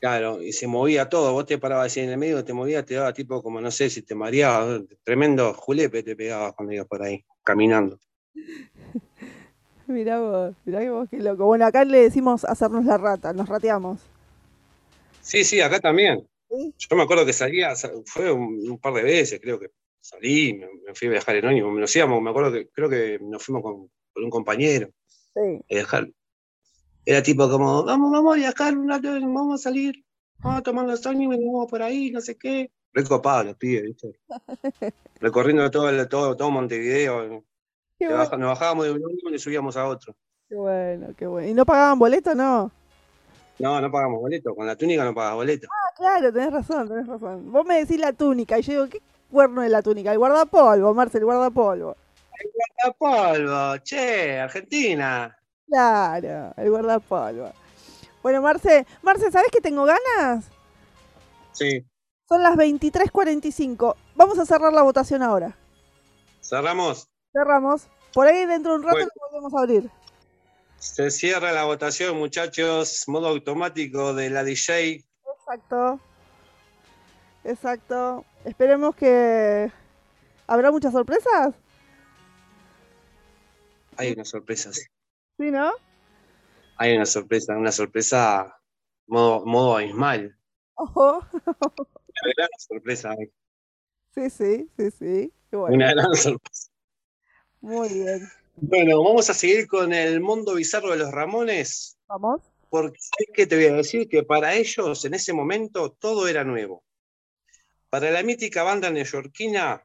Claro, 0.00 0.40
y 0.42 0.52
se 0.52 0.66
movía 0.68 1.08
todo, 1.08 1.32
vos 1.32 1.44
te 1.46 1.58
parabas 1.58 1.86
así 1.86 1.98
en 2.00 2.10
el 2.10 2.18
medio, 2.18 2.44
te 2.44 2.52
movías, 2.52 2.84
te 2.84 2.94
daba 2.94 3.12
tipo 3.12 3.42
como, 3.42 3.60
no 3.60 3.70
sé, 3.72 3.90
si 3.90 4.02
te 4.02 4.14
mareabas, 4.14 4.82
tremendo 5.02 5.52
julepe 5.54 6.04
te 6.04 6.14
pegabas 6.14 6.52
cuando 6.54 6.72
ibas 6.72 6.86
por 6.86 7.02
ahí, 7.02 7.24
caminando. 7.42 7.98
Mirá 9.88 10.20
vos, 10.20 10.54
mirá 10.66 10.80
que 10.80 10.90
vos 10.90 11.08
qué 11.08 11.16
loco. 11.18 11.46
Bueno, 11.46 11.64
acá 11.64 11.82
le 11.84 12.02
decimos 12.02 12.44
hacernos 12.44 12.84
la 12.84 12.98
rata, 12.98 13.32
nos 13.32 13.48
rateamos. 13.48 14.00
Sí, 15.22 15.44
sí, 15.44 15.60
acá 15.62 15.80
también. 15.80 16.28
¿Sí? 16.50 16.74
Yo 16.78 16.96
me 16.96 17.02
acuerdo 17.02 17.24
que 17.26 17.32
salía, 17.32 17.74
sa- 17.74 17.90
fue 18.04 18.30
un, 18.30 18.70
un 18.70 18.78
par 18.78 18.92
de 18.94 19.02
veces, 19.02 19.40
creo 19.40 19.58
que 19.58 19.68
salí, 20.00 20.54
me, 20.54 20.66
me 20.86 20.94
fui 20.94 21.08
a 21.08 21.12
viajar 21.12 21.36
en 21.36 21.46
ómnibus, 21.46 21.80
nos 21.80 21.96
íbamos, 21.96 22.22
me 22.22 22.30
acuerdo 22.30 22.52
que 22.52 22.68
creo 22.68 22.88
que 22.88 23.18
nos 23.22 23.42
fuimos 23.42 23.62
con, 23.62 23.90
con 24.12 24.24
un 24.24 24.30
compañero 24.30 24.90
Sí. 25.34 25.40
a 25.70 25.74
viajar. 25.74 26.08
Era 27.08 27.22
tipo 27.22 27.48
como, 27.48 27.84
vamos, 27.84 28.10
vamos 28.12 28.34
a 28.34 28.36
viajar 28.36 28.76
un 28.76 28.86
rato, 28.86 29.08
vamos 29.12 29.58
a 29.60 29.62
salir, 29.62 30.04
vamos 30.42 30.58
a 30.58 30.62
tomar 30.62 30.84
los 30.84 31.06
ómnibus, 31.06 31.36
y 31.38 31.44
vamos 31.46 31.66
por 31.70 31.80
ahí, 31.80 32.10
no 32.10 32.20
sé 32.20 32.36
qué. 32.36 32.70
Recopado 32.92 33.44
los 33.44 33.56
pibes, 33.56 33.84
¿viste? 33.84 34.20
Recorriendo 35.20 35.70
todo, 35.70 35.88
el- 35.88 36.06
todo, 36.06 36.36
todo 36.36 36.50
Montevideo. 36.50 37.16
Bueno, 37.16 37.44
baja- 38.14 38.36
nos 38.36 38.48
bajábamos 38.50 38.84
de 38.84 38.92
un 38.92 39.04
ómnibus 39.04 39.32
y 39.32 39.38
subíamos 39.38 39.74
a 39.78 39.86
otro. 39.88 40.14
qué 40.50 40.54
bueno, 40.54 41.06
qué 41.16 41.26
bueno. 41.26 41.48
¿Y 41.48 41.54
no 41.54 41.64
pagaban 41.64 41.98
boleto, 41.98 42.34
no? 42.34 42.70
No, 43.58 43.80
no 43.80 43.90
pagamos 43.90 44.20
boleto. 44.20 44.54
Con 44.54 44.66
la 44.66 44.76
túnica 44.76 45.02
no 45.02 45.14
pagas 45.14 45.34
boleto. 45.34 45.66
Ah, 45.70 45.94
claro, 45.96 46.30
tenés 46.30 46.52
razón, 46.52 46.88
tenés 46.88 47.06
razón. 47.06 47.50
Vos 47.50 47.64
me 47.64 47.78
decís 47.78 47.98
la 47.98 48.12
túnica 48.12 48.58
y 48.58 48.62
yo 48.62 48.72
digo, 48.72 48.86
¿qué 48.88 49.00
cuerno 49.30 49.62
es 49.62 49.70
la 49.70 49.80
túnica? 49.80 50.12
El 50.12 50.18
guardapolvo, 50.18 50.92
Marcel, 50.92 51.20
el 51.20 51.24
guardapolvo. 51.24 51.96
¡La 52.84 52.92
polvo! 52.92 53.78
¡Che! 53.82 54.38
¡Argentina! 54.40 55.34
Claro, 55.68 56.54
el 56.56 56.70
guardapolvo. 56.70 57.52
Bueno, 58.22 58.42
Marce, 58.42 58.86
Marce, 59.02 59.30
¿sabés 59.30 59.50
que 59.50 59.60
tengo 59.60 59.84
ganas? 59.84 60.46
Sí. 61.52 61.84
Son 62.28 62.42
las 62.42 62.56
23.45. 62.56 63.94
vamos 64.14 64.38
a 64.38 64.46
cerrar 64.46 64.72
la 64.72 64.82
votación 64.82 65.22
ahora. 65.22 65.56
Cerramos. 66.42 67.08
Cerramos. 67.32 67.88
Por 68.12 68.26
ahí 68.26 68.46
dentro 68.46 68.72
de 68.72 68.78
un 68.78 68.82
rato 68.84 68.96
Bueno. 68.96 69.10
lo 69.14 69.28
volvemos 69.30 69.54
a 69.54 69.62
abrir. 69.62 69.90
Se 70.78 71.10
cierra 71.10 71.52
la 71.52 71.64
votación, 71.64 72.16
muchachos. 72.16 73.04
Modo 73.08 73.28
automático 73.28 74.14
de 74.14 74.30
la 74.30 74.44
DJ. 74.44 75.04
Exacto. 75.38 76.00
Exacto. 77.44 78.24
Esperemos 78.44 78.94
que. 78.94 79.70
¿Habrá 80.46 80.70
muchas 80.70 80.92
sorpresas? 80.92 81.54
Hay 83.96 84.12
una 84.12 84.24
sorpresa. 84.24 84.70
Sí. 85.38 85.50
¿no? 85.50 85.72
Hay 86.76 86.94
una 86.94 87.06
sorpresa, 87.06 87.56
una 87.56 87.72
sorpresa 87.72 88.60
modo, 89.06 89.44
modo 89.46 89.76
abismal. 89.76 90.36
Ojo. 90.74 91.26
Una 91.44 92.32
gran 92.36 92.48
sorpresa. 92.58 93.14
Sí, 94.14 94.30
sí, 94.30 94.68
sí, 94.76 94.90
sí. 94.90 95.32
Bueno. 95.50 95.74
Una 95.76 95.92
gran 95.92 96.14
sorpresa. 96.14 96.70
Muy 97.60 97.88
bien. 97.88 98.28
Bueno, 98.56 99.02
vamos 99.02 99.30
a 99.30 99.34
seguir 99.34 99.66
con 99.66 99.92
el 99.92 100.20
mundo 100.20 100.54
bizarro 100.54 100.90
de 100.90 100.98
los 100.98 101.12
Ramones. 101.12 101.96
Vamos. 102.08 102.42
Porque 102.70 102.98
es 102.98 103.28
que 103.32 103.46
te 103.46 103.56
voy 103.56 103.66
a 103.66 103.74
decir 103.74 104.08
que 104.08 104.24
para 104.24 104.54
ellos 104.54 105.04
en 105.04 105.14
ese 105.14 105.32
momento 105.32 105.92
todo 105.92 106.28
era 106.28 106.44
nuevo. 106.44 106.84
Para 107.88 108.10
la 108.10 108.22
mítica 108.22 108.62
banda 108.62 108.90
neoyorquina, 108.90 109.82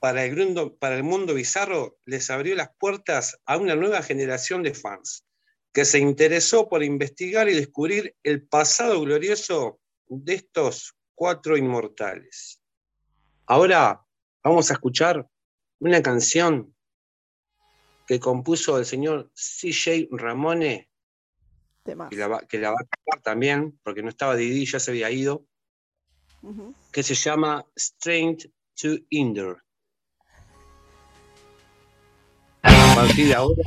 para 0.00 0.24
el, 0.24 0.36
mundo, 0.36 0.76
para 0.76 0.96
el 0.96 1.02
mundo 1.02 1.34
bizarro, 1.34 1.98
les 2.04 2.30
abrió 2.30 2.54
las 2.54 2.70
puertas 2.78 3.40
a 3.46 3.56
una 3.56 3.74
nueva 3.74 4.02
generación 4.02 4.62
de 4.62 4.74
fans 4.74 5.24
que 5.72 5.84
se 5.84 5.98
interesó 5.98 6.68
por 6.68 6.82
investigar 6.82 7.48
y 7.48 7.54
descubrir 7.54 8.16
el 8.22 8.46
pasado 8.46 9.00
glorioso 9.00 9.80
de 10.06 10.34
estos 10.34 10.94
cuatro 11.14 11.56
inmortales. 11.56 12.62
Ahora 13.46 14.04
vamos 14.42 14.70
a 14.70 14.74
escuchar 14.74 15.28
una 15.80 16.02
canción 16.02 16.74
que 18.06 18.18
compuso 18.18 18.78
el 18.78 18.86
señor 18.86 19.30
CJ 19.34 20.08
Ramone 20.10 20.88
que 21.84 22.16
la, 22.16 22.28
va, 22.28 22.40
que 22.40 22.58
la 22.58 22.70
va 22.70 22.76
a 22.80 22.86
cantar 22.86 23.22
también, 23.22 23.78
porque 23.82 24.02
no 24.02 24.08
estaba 24.08 24.36
Didi, 24.36 24.66
ya 24.66 24.78
se 24.78 24.90
había 24.90 25.10
ido, 25.10 25.46
que 26.92 27.02
se 27.02 27.14
llama 27.14 27.64
Strength 27.76 28.46
to 28.74 28.88
Hinder. 29.08 29.56
Partir 32.98 33.26
de 33.28 33.34
ahora. 33.34 33.62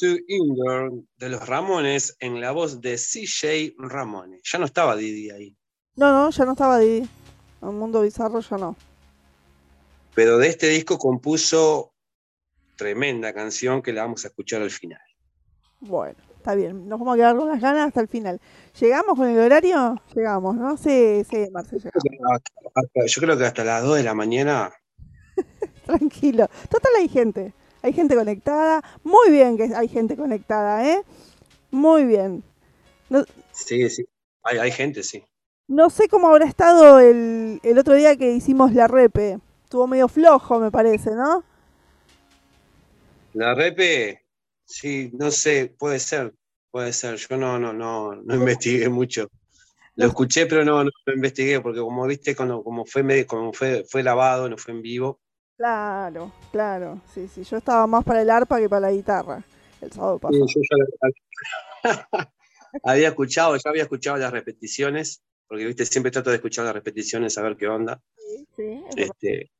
To 0.00 0.06
de 0.06 1.28
los 1.28 1.46
Ramones 1.46 2.16
en 2.20 2.40
la 2.40 2.52
voz 2.52 2.80
de 2.80 2.96
CJ 2.96 3.74
Ramone. 3.76 4.40
Ya 4.42 4.58
no 4.58 4.64
estaba 4.64 4.96
Didi 4.96 5.30
ahí. 5.30 5.54
No, 5.96 6.10
no, 6.10 6.30
ya 6.30 6.46
no 6.46 6.52
estaba 6.52 6.78
Didi. 6.78 7.06
El 7.60 7.72
mundo 7.72 8.00
bizarro 8.00 8.40
ya 8.40 8.56
no. 8.56 8.76
Pero 10.14 10.38
de 10.38 10.48
este 10.48 10.68
disco 10.68 10.96
compuso 10.96 11.92
tremenda 12.76 13.34
canción 13.34 13.82
que 13.82 13.92
la 13.92 14.02
vamos 14.02 14.24
a 14.24 14.28
escuchar 14.28 14.62
al 14.62 14.70
final. 14.70 15.00
Bueno. 15.80 16.16
está 16.34 16.54
bien. 16.54 16.88
Nos 16.88 16.98
vamos 16.98 17.14
a 17.14 17.16
quedar 17.18 17.36
con 17.36 17.48
las 17.48 17.60
ganas 17.60 17.88
hasta 17.88 18.00
el 18.00 18.08
final. 18.08 18.40
¿Llegamos 18.80 19.18
con 19.18 19.28
el 19.28 19.38
horario? 19.38 20.00
Llegamos, 20.14 20.56
¿no? 20.56 20.78
Sí, 20.78 21.24
sí, 21.30 21.46
Marce, 21.52 21.76
llegamos. 21.76 22.40
Yo 23.06 23.20
creo 23.20 23.36
que 23.36 23.44
hasta 23.44 23.64
las 23.64 23.82
2 23.82 23.98
de 23.98 24.02
la 24.02 24.14
mañana. 24.14 24.72
Tranquilo. 25.84 26.48
Total 26.70 26.92
hay 26.96 27.08
gente. 27.08 27.52
Hay 27.82 27.92
gente 27.92 28.14
conectada. 28.14 28.82
Muy 29.02 29.30
bien 29.30 29.56
que 29.56 29.74
hay 29.74 29.88
gente 29.88 30.16
conectada, 30.16 30.86
¿eh? 30.86 31.02
Muy 31.70 32.04
bien. 32.04 32.42
No, 33.08 33.24
Sí, 33.52 33.88
sí. 33.90 34.04
Hay, 34.42 34.58
hay 34.58 34.70
gente, 34.72 35.02
sí. 35.02 35.22
no 35.68 35.90
sé 35.90 36.08
cómo 36.08 36.28
habrá 36.28 36.46
estado 36.46 36.98
el, 36.98 37.60
el 37.62 37.78
otro 37.78 37.94
día 37.94 38.16
que 38.16 38.32
hicimos 38.32 38.72
la 38.72 38.88
repe. 38.88 39.38
Estuvo 39.64 39.86
medio 39.86 40.08
flojo, 40.08 40.58
me 40.58 40.70
parece, 40.70 41.10
¿no? 41.14 41.44
La 43.34 43.54
repe, 43.54 44.24
sí, 44.64 45.10
no 45.12 45.30
sé, 45.30 45.74
puede 45.78 46.00
ser, 46.00 46.34
puede 46.70 46.92
ser. 46.92 47.16
Yo 47.16 47.36
no, 47.36 47.58
no, 47.58 47.72
no, 47.72 48.14
no 48.16 48.34
investigué 48.34 48.88
mucho. 48.88 49.28
Lo 49.94 50.06
escuché, 50.06 50.46
pero 50.46 50.64
no, 50.64 50.82
no 50.82 50.90
lo 51.04 51.14
investigué, 51.14 51.60
porque 51.60 51.80
como 51.80 52.06
viste, 52.06 52.34
cuando, 52.34 52.62
como 52.64 52.84
fue 52.86 53.26
como 53.26 53.52
fue, 53.52 53.84
fue 53.88 54.02
lavado, 54.02 54.48
no 54.48 54.56
fue 54.56 54.72
en 54.74 54.82
vivo. 54.82 55.20
Claro, 55.60 56.32
claro. 56.50 57.02
Sí, 57.12 57.28
sí. 57.28 57.44
Yo 57.44 57.58
estaba 57.58 57.86
más 57.86 58.02
para 58.02 58.22
el 58.22 58.30
arpa 58.30 58.58
que 58.58 58.66
para 58.70 58.80
la 58.80 58.92
guitarra 58.92 59.44
el 59.82 59.92
sábado 59.92 60.18
Sí, 60.18 60.22
pasado. 60.22 60.46
yo 60.46 60.60
ya 61.84 62.30
había 62.84 63.08
escuchado, 63.08 63.56
ya 63.56 63.68
había 63.68 63.82
escuchado 63.82 64.16
las 64.16 64.32
repeticiones, 64.32 65.20
porque 65.46 65.66
viste, 65.66 65.84
siempre 65.84 66.10
trato 66.10 66.30
de 66.30 66.36
escuchar 66.36 66.64
las 66.64 66.72
repeticiones, 66.72 67.36
a 67.36 67.42
ver 67.42 67.58
qué 67.58 67.68
onda. 67.68 68.00
Sí, 68.16 68.46
sí. 68.56 68.84
Este, 68.96 69.50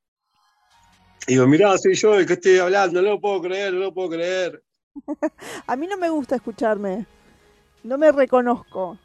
y 1.27 1.33
digo, 1.35 1.47
mirá, 1.47 1.77
soy 1.77 1.93
yo 1.93 2.15
el 2.19 2.25
que 2.27 2.33
estoy 2.33 2.57
hablando, 2.61 3.03
no 3.03 3.11
lo 3.11 3.21
puedo 3.21 3.43
creer, 3.43 3.75
no 3.75 3.81
lo 3.81 3.93
puedo 3.93 4.09
creer. 4.09 4.63
A 5.67 5.77
mí 5.77 5.87
no 5.87 5.99
me 5.99 6.09
gusta 6.09 6.37
escucharme. 6.37 7.05
No 7.85 7.99
me 7.99 8.11
reconozco. 8.11 8.99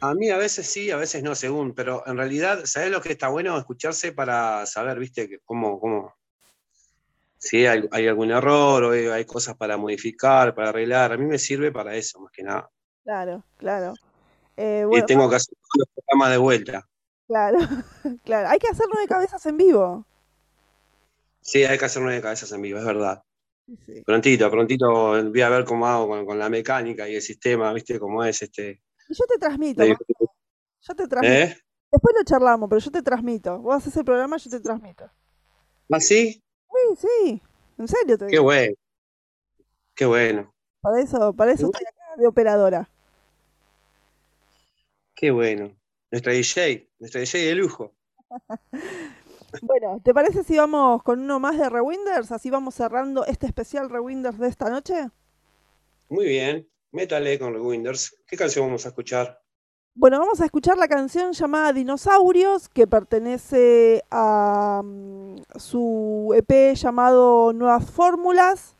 A 0.00 0.14
mí 0.14 0.30
a 0.30 0.38
veces 0.38 0.66
sí, 0.66 0.90
a 0.90 0.96
veces 0.96 1.22
no, 1.22 1.34
según, 1.34 1.74
pero 1.74 2.02
en 2.06 2.16
realidad, 2.16 2.62
¿sabes 2.64 2.90
lo 2.90 3.02
que 3.02 3.12
está 3.12 3.28
bueno? 3.28 3.58
Escucharse 3.58 4.12
para 4.12 4.64
saber, 4.64 4.98
viste, 4.98 5.40
cómo, 5.44 5.78
cómo, 5.78 6.14
si 7.40 7.66
hay, 7.66 7.88
hay 7.90 8.06
algún 8.06 8.30
error 8.30 8.84
o 8.84 8.90
hay, 8.92 9.06
hay 9.06 9.24
cosas 9.24 9.56
para 9.56 9.78
modificar, 9.78 10.54
para 10.54 10.68
arreglar. 10.68 11.12
A 11.12 11.16
mí 11.16 11.24
me 11.24 11.38
sirve 11.38 11.72
para 11.72 11.94
eso, 11.96 12.20
más 12.20 12.30
que 12.32 12.42
nada. 12.42 12.70
Claro, 13.02 13.44
claro. 13.56 13.94
Eh, 14.56 14.86
Y 14.92 15.02
tengo 15.06 15.28
que 15.28 15.36
hacer 15.36 15.54
todos 15.54 15.86
los 15.86 15.88
programas 15.94 16.30
de 16.30 16.36
vuelta. 16.36 16.88
claro, 17.26 17.58
claro. 18.24 18.48
Hay 18.48 18.58
que 18.58 18.68
hacer 18.68 18.86
nueve 18.92 19.08
cabezas 19.08 19.44
en 19.46 19.56
vivo. 19.56 20.06
Sí, 21.40 21.64
hay 21.64 21.78
que 21.78 21.84
hacer 21.86 22.02
nueve 22.02 22.20
cabezas 22.20 22.52
en 22.52 22.60
vivo, 22.60 22.78
es 22.78 22.84
verdad. 22.84 23.22
Sí. 23.86 24.02
Prontito, 24.04 24.50
prontito 24.50 25.30
voy 25.30 25.40
a 25.40 25.48
ver 25.48 25.64
cómo 25.64 25.86
hago 25.86 26.08
con, 26.08 26.26
con 26.26 26.38
la 26.38 26.50
mecánica 26.50 27.08
y 27.08 27.14
el 27.14 27.22
sistema, 27.22 27.72
viste, 27.72 27.98
cómo 27.98 28.22
es 28.22 28.42
este. 28.42 28.82
Y 29.10 29.14
yo 29.14 29.26
te 29.26 29.38
transmito, 29.38 29.82
de-. 29.82 29.96
Yo 30.82 30.94
te 30.94 31.06
transmito. 31.08 31.34
¿Eh? 31.34 31.58
Después 31.92 32.14
lo 32.16 32.24
charlamos, 32.24 32.68
pero 32.70 32.78
yo 32.80 32.90
te 32.90 33.02
transmito. 33.02 33.58
Vos 33.58 33.74
haces 33.76 33.96
el 33.96 34.04
programa, 34.04 34.36
yo 34.38 34.50
te 34.50 34.60
transmito. 34.60 35.10
¿Ah, 35.92 36.00
sí? 36.00 36.42
Sí, 36.94 36.96
sí. 36.96 37.42
En 37.78 37.88
serio 37.88 38.16
te 38.16 38.26
Qué 38.26 38.30
digo. 38.32 38.44
bueno. 38.44 38.74
Qué 39.94 40.06
bueno, 40.06 40.54
Para 40.80 41.00
eso, 41.02 41.34
para 41.34 41.52
eso 41.52 41.70
Qué 41.70 41.78
estoy 41.78 41.86
acá 41.86 42.16
de 42.20 42.26
operadora. 42.26 42.88
qué 45.14 45.30
bueno. 45.30 45.76
Nuestra 46.10 46.32
DJ, 46.32 46.88
nuestra 46.98 47.20
DJ 47.20 47.46
de 47.46 47.54
lujo. 47.54 47.92
Bueno, 49.62 50.00
¿te 50.04 50.14
parece 50.14 50.44
si 50.44 50.56
vamos 50.56 51.02
con 51.02 51.18
uno 51.20 51.40
más 51.40 51.58
de 51.58 51.68
Rewinders? 51.68 52.30
Así 52.30 52.50
vamos 52.50 52.76
cerrando 52.76 53.24
este 53.26 53.46
especial 53.48 53.90
Rewinders 53.90 54.38
de 54.38 54.46
esta 54.46 54.70
noche. 54.70 55.10
Muy 56.08 56.26
bien, 56.26 56.68
métale 56.92 57.38
con 57.38 57.54
Rewinders. 57.54 58.16
¿Qué 58.26 58.36
canción 58.36 58.66
vamos 58.66 58.84
a 58.86 58.88
escuchar? 58.88 59.40
Bueno, 59.94 60.18
vamos 60.20 60.40
a 60.40 60.44
escuchar 60.44 60.78
la 60.78 60.88
canción 60.88 61.32
llamada 61.32 61.72
Dinosaurios, 61.72 62.68
que 62.68 62.86
pertenece 62.86 64.04
a 64.10 64.82
mm, 64.84 65.36
su 65.56 66.32
EP 66.36 66.74
llamado 66.74 67.52
Nuevas 67.52 67.90
Fórmulas. 67.90 68.76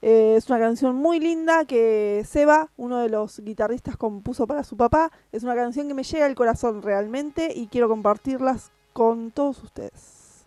Eh, 0.00 0.34
es 0.36 0.48
una 0.48 0.58
canción 0.58 0.96
muy 0.96 1.20
linda 1.20 1.64
que 1.64 2.24
Seba, 2.28 2.70
uno 2.76 2.98
de 2.98 3.08
los 3.08 3.40
guitarristas, 3.40 3.96
compuso 3.96 4.46
para 4.46 4.64
su 4.64 4.76
papá. 4.76 5.12
Es 5.32 5.42
una 5.44 5.54
canción 5.54 5.86
que 5.86 5.94
me 5.94 6.02
llega 6.02 6.26
al 6.26 6.34
corazón 6.34 6.82
realmente 6.82 7.52
y 7.54 7.68
quiero 7.68 7.88
compartirlas 7.88 8.70
con 8.92 9.30
todos 9.30 9.62
ustedes. 9.62 10.46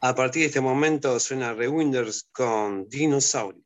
A 0.00 0.14
partir 0.14 0.42
de 0.42 0.46
este 0.48 0.60
momento 0.60 1.20
suena 1.20 1.52
Rewinders 1.52 2.28
con 2.32 2.88
Dinosaurio. 2.88 3.61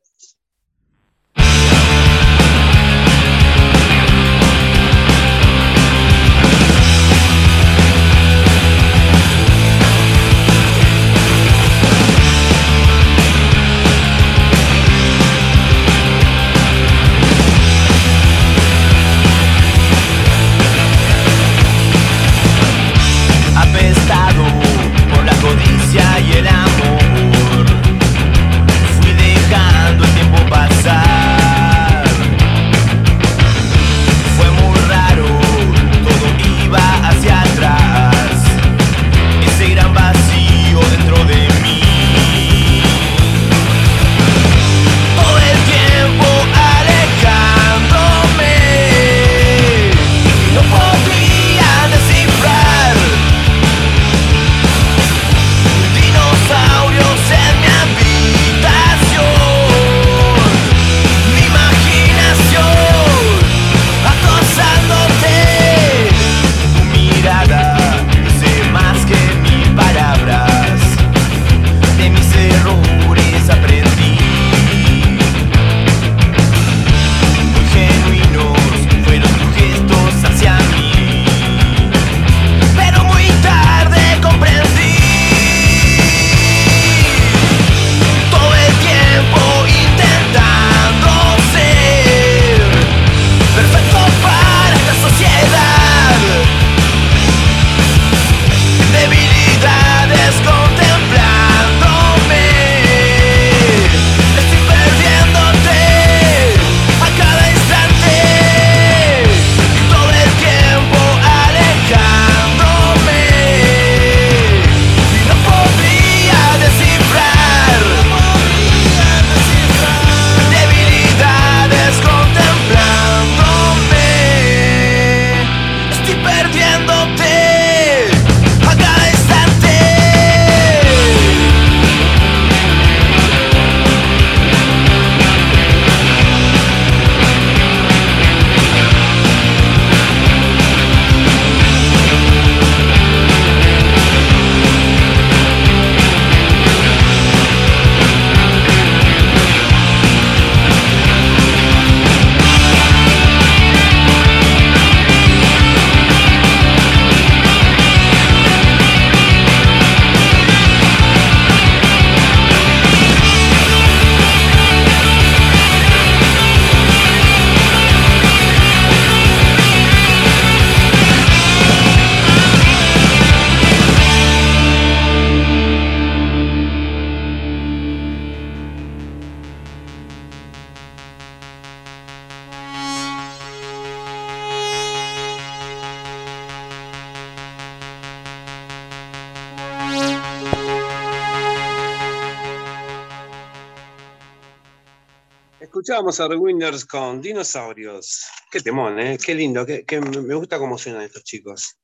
Escuchábamos 195.87 196.19
a 196.19 196.27
Rewinders 196.27 196.85
con 196.85 197.21
dinosaurios. 197.23 198.27
Qué 198.51 198.59
temón, 198.59 198.99
¿eh? 198.99 199.17
Qué 199.25 199.37
lindo. 199.37 199.65
Qué- 199.65 200.01
me 200.01 200.35
gusta 200.35 200.59
cómo 200.59 200.77
suenan 200.77 201.03
estos 201.03 201.23
chicos. 201.23 201.77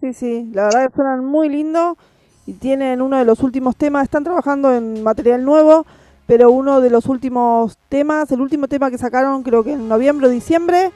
Sí, 0.00 0.14
sí, 0.14 0.50
la 0.54 0.64
verdad 0.64 0.88
que 0.88 0.94
suenan 0.96 1.26
muy 1.26 1.50
lindo 1.50 1.98
y 2.46 2.54
tienen 2.54 3.02
uno 3.02 3.18
de 3.18 3.26
los 3.26 3.40
últimos 3.40 3.76
temas, 3.76 4.04
están 4.04 4.24
trabajando 4.24 4.72
en 4.74 5.02
material 5.02 5.44
nuevo, 5.44 5.84
pero 6.26 6.50
uno 6.50 6.80
de 6.80 6.88
los 6.88 7.04
últimos 7.04 7.76
temas, 7.90 8.32
el 8.32 8.40
último 8.40 8.66
tema 8.66 8.90
que 8.90 8.96
sacaron 8.96 9.42
creo 9.42 9.62
que 9.62 9.72
en 9.74 9.88
noviembre 9.90 10.28
o 10.28 10.30
diciembre 10.30 10.90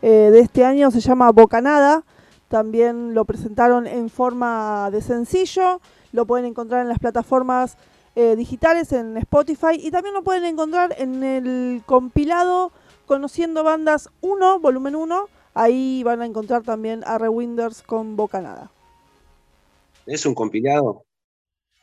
eh, 0.00 0.30
de 0.30 0.38
este 0.38 0.64
año 0.64 0.92
se 0.92 1.00
llama 1.00 1.32
Bocanada, 1.32 2.04
también 2.46 3.12
lo 3.14 3.24
presentaron 3.24 3.88
en 3.88 4.08
forma 4.08 4.88
de 4.92 5.02
sencillo, 5.02 5.80
lo 6.12 6.26
pueden 6.26 6.46
encontrar 6.46 6.82
en 6.82 6.90
las 6.90 7.00
plataformas 7.00 7.76
eh, 8.16 8.36
digitales, 8.36 8.92
en 8.92 9.16
Spotify 9.16 9.76
y 9.78 9.90
también 9.90 10.14
lo 10.14 10.22
pueden 10.22 10.44
encontrar 10.44 10.94
en 10.98 11.22
el 11.22 11.82
compilado 11.86 12.72
Conociendo 13.06 13.64
Bandas 13.64 14.08
1, 14.22 14.60
volumen 14.60 14.96
1, 14.96 15.28
Ahí 15.54 16.02
van 16.02 16.20
a 16.20 16.26
encontrar 16.26 16.64
también 16.64 17.04
a 17.06 17.16
Rewinders 17.16 17.82
con 17.82 18.16
Bocanada. 18.16 18.72
¿Es 20.04 20.26
un 20.26 20.34
compilado? 20.34 21.04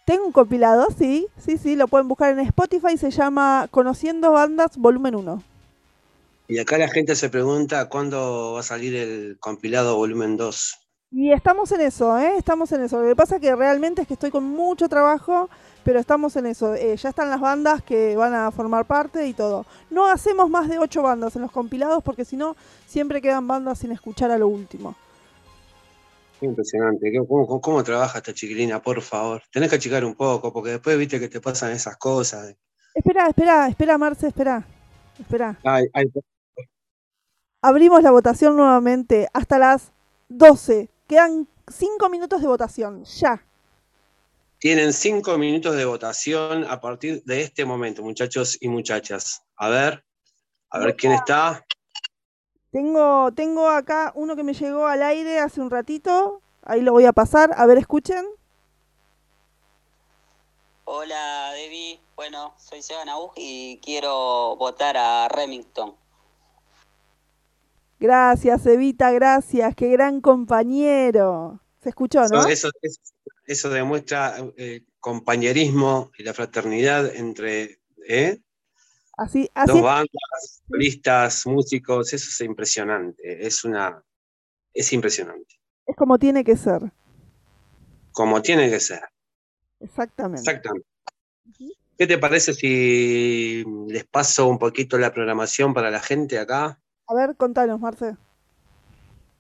Tengo 0.05 0.25
un 0.25 0.33
compilado, 0.33 0.87
sí, 0.97 1.27
sí, 1.37 1.57
sí, 1.57 1.77
lo 1.77 1.87
pueden 1.87 2.09
buscar 2.09 2.37
en 2.37 2.39
Spotify, 2.39 2.97
se 2.97 3.11
llama 3.11 3.67
Conociendo 3.71 4.33
Bandas 4.33 4.75
Volumen 4.77 5.15
1. 5.15 5.43
Y 6.49 6.59
acá 6.59 6.77
la 6.77 6.89
gente 6.89 7.15
se 7.15 7.29
pregunta 7.29 7.87
cuándo 7.87 8.53
va 8.55 8.59
a 8.59 8.63
salir 8.63 8.93
el 8.93 9.37
compilado 9.39 9.95
volumen 9.95 10.35
2. 10.35 10.75
Y 11.11 11.31
estamos 11.31 11.71
en 11.71 11.81
eso, 11.81 12.17
¿eh? 12.19 12.35
Estamos 12.37 12.71
en 12.73 12.81
eso. 12.81 13.01
Lo 13.01 13.07
que 13.07 13.15
pasa 13.15 13.39
que 13.39 13.55
realmente 13.55 14.01
es 14.01 14.07
que 14.07 14.15
estoy 14.15 14.31
con 14.31 14.43
mucho 14.43 14.89
trabajo, 14.89 15.49
pero 15.83 15.99
estamos 15.99 16.35
en 16.35 16.45
eso. 16.45 16.75
Eh, 16.75 16.95
ya 16.95 17.09
están 17.09 17.29
las 17.29 17.39
bandas 17.39 17.81
que 17.83 18.15
van 18.15 18.33
a 18.33 18.51
formar 18.51 18.85
parte 18.85 19.27
y 19.27 19.33
todo. 19.33 19.65
No 19.89 20.07
hacemos 20.07 20.49
más 20.49 20.69
de 20.69 20.79
ocho 20.79 21.01
bandas 21.01 21.35
en 21.35 21.41
los 21.41 21.51
compilados 21.51 22.03
porque 22.03 22.25
si 22.25 22.37
no, 22.37 22.55
siempre 22.85 23.21
quedan 23.21 23.47
bandas 23.47 23.79
sin 23.79 23.91
escuchar 23.91 24.31
a 24.31 24.37
lo 24.37 24.47
último. 24.47 24.95
Qué 26.39 26.47
impresionante. 26.47 27.11
¿Cómo, 27.27 27.83
trabaja 27.83 28.17
esta 28.17 28.33
chiquilina, 28.33 28.81
por 28.81 29.01
favor? 29.01 29.43
Tenés 29.51 29.69
que 29.69 29.75
achicar 29.75 30.03
un 30.03 30.15
poco, 30.15 30.51
porque 30.51 30.71
después 30.71 30.97
viste 30.97 31.19
que 31.19 31.29
te 31.29 31.39
pasan 31.39 31.71
esas 31.71 31.97
cosas. 31.97 32.55
Espera, 32.95 33.27
espera, 33.27 33.67
espera, 33.67 33.97
Marce, 33.97 34.27
espera. 34.27 34.65
Espera. 35.19 35.59
Abrimos 37.61 38.01
la 38.01 38.09
votación 38.09 38.57
nuevamente 38.57 39.27
hasta 39.33 39.59
las 39.59 39.91
12. 40.29 40.89
Quedan 41.07 41.47
5 41.67 42.09
minutos 42.09 42.41
de 42.41 42.47
votación. 42.47 43.03
Ya. 43.03 43.45
Tienen 44.61 44.93
cinco 44.93 45.39
minutos 45.39 45.75
de 45.75 45.85
votación 45.85 46.65
a 46.69 46.79
partir 46.79 47.23
de 47.23 47.41
este 47.41 47.65
momento, 47.65 48.03
muchachos 48.03 48.59
y 48.61 48.67
muchachas. 48.67 49.41
A 49.55 49.69
ver, 49.69 50.05
a 50.69 50.77
ver 50.77 50.95
quién 50.95 51.13
está. 51.13 51.65
Tengo, 52.71 53.31
tengo 53.33 53.67
acá 53.67 54.11
uno 54.13 54.35
que 54.35 54.43
me 54.43 54.53
llegó 54.53 54.85
al 54.85 55.01
aire 55.01 55.39
hace 55.39 55.61
un 55.61 55.71
ratito. 55.71 56.43
Ahí 56.61 56.81
lo 56.81 56.91
voy 56.91 57.05
a 57.05 57.11
pasar. 57.11 57.49
A 57.57 57.65
ver, 57.65 57.79
escuchen. 57.79 58.23
Hola 60.85 61.53
Debbie, 61.55 61.99
bueno, 62.15 62.53
soy 62.59 62.83
Seba 62.83 63.03
Nabuj 63.03 63.33
y 63.37 63.79
quiero 63.83 64.57
votar 64.57 64.95
a 64.95 65.27
Remington. 65.27 65.95
Gracias, 67.99 68.63
Evita, 68.67 69.09
gracias. 69.11 69.73
Qué 69.75 69.87
gran 69.89 70.21
compañero. 70.21 71.59
Se 71.81 71.89
escuchó, 71.89 72.27
¿no? 72.27 72.45
Eso, 72.45 72.69
eso- 72.83 73.01
eso 73.51 73.69
demuestra 73.69 74.37
eh, 74.57 74.83
compañerismo 74.99 76.11
y 76.17 76.23
la 76.23 76.33
fraternidad 76.33 77.15
entre 77.15 77.81
¿eh? 78.07 78.39
Así, 79.17 79.49
así 79.53 79.73
dos 79.73 79.81
bandas, 79.81 80.63
solistas, 80.67 81.45
músicos. 81.45 82.13
Eso 82.13 82.29
es 82.29 82.41
impresionante. 82.41 83.45
Es 83.45 83.63
una, 83.63 84.03
es 84.73 84.91
impresionante. 84.93 85.59
es 85.85 85.95
como 85.95 86.17
tiene 86.17 86.43
que 86.43 86.55
ser. 86.55 86.91
Como 88.11 88.41
tiene 88.41 88.69
que 88.69 88.79
ser. 88.79 89.01
Exactamente. 89.79 90.41
Exactamente. 90.41 90.87
¿Qué 91.97 92.07
te 92.07 92.17
parece 92.17 92.53
si 92.53 93.63
les 93.87 94.05
paso 94.05 94.47
un 94.47 94.57
poquito 94.57 94.97
la 94.97 95.13
programación 95.13 95.73
para 95.73 95.91
la 95.91 95.99
gente 95.99 96.39
acá? 96.39 96.81
A 97.05 97.13
ver, 97.13 97.35
contanos, 97.35 97.79
Marce. 97.79 98.17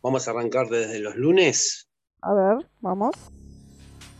Vamos 0.03 0.27
a 0.27 0.31
arrancar 0.31 0.67
desde 0.67 0.99
los 0.99 1.15
lunes. 1.15 1.89
A 2.21 2.33
ver, 2.33 2.69
vamos. 2.81 3.15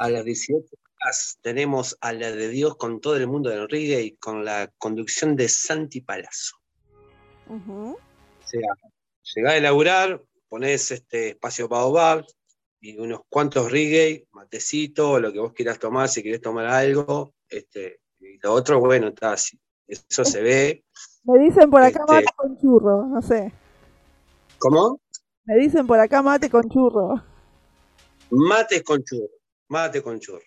A 0.01 0.09
las 0.09 0.25
18 0.25 0.65
horas 0.65 1.37
tenemos 1.43 1.95
a 2.01 2.11
la 2.11 2.31
de 2.31 2.47
Dios 2.47 2.75
con 2.75 3.01
todo 3.01 3.17
el 3.17 3.27
mundo 3.27 3.51
del 3.51 3.69
reggae 3.69 4.15
con 4.19 4.43
la 4.43 4.71
conducción 4.79 5.35
de 5.35 5.47
Santi 5.47 6.01
Palazzo. 6.01 6.55
Ujú. 7.47 7.91
O 7.91 7.99
sea, 8.43 8.61
llegás 9.35 9.53
a 9.53 9.59
laburar, 9.59 10.19
ponés 10.49 10.89
este 10.89 11.29
espacio 11.29 11.67
Baobab 11.67 12.25
y 12.79 12.97
unos 12.97 13.21
cuantos 13.29 13.71
reggae, 13.71 14.25
matecito, 14.31 15.19
lo 15.19 15.31
que 15.31 15.37
vos 15.39 15.53
quieras 15.53 15.77
tomar, 15.77 16.09
si 16.09 16.23
querés 16.23 16.41
tomar 16.41 16.65
algo. 16.65 17.35
Este, 17.47 17.99
y 18.19 18.39
lo 18.41 18.53
otro, 18.53 18.79
bueno, 18.79 19.09
está 19.09 19.33
así. 19.33 19.59
Eso 19.87 20.25
se 20.25 20.41
ve. 20.41 20.83
Me 21.25 21.37
dicen 21.43 21.69
por 21.69 21.83
acá 21.83 21.99
Este- 21.99 22.13
mate 22.13 22.27
con 22.35 22.57
churro, 22.57 23.05
no 23.05 23.21
sé. 23.21 23.53
¿Cómo? 24.57 24.99
Me 25.43 25.57
dicen 25.57 25.85
por 25.85 25.99
acá 25.99 26.23
mate 26.23 26.49
con 26.49 26.67
churro. 26.67 27.23
Mates 28.31 28.81
con 28.81 29.03
churro. 29.03 29.40
Mate 29.71 30.01
con 30.01 30.19
churro. 30.19 30.43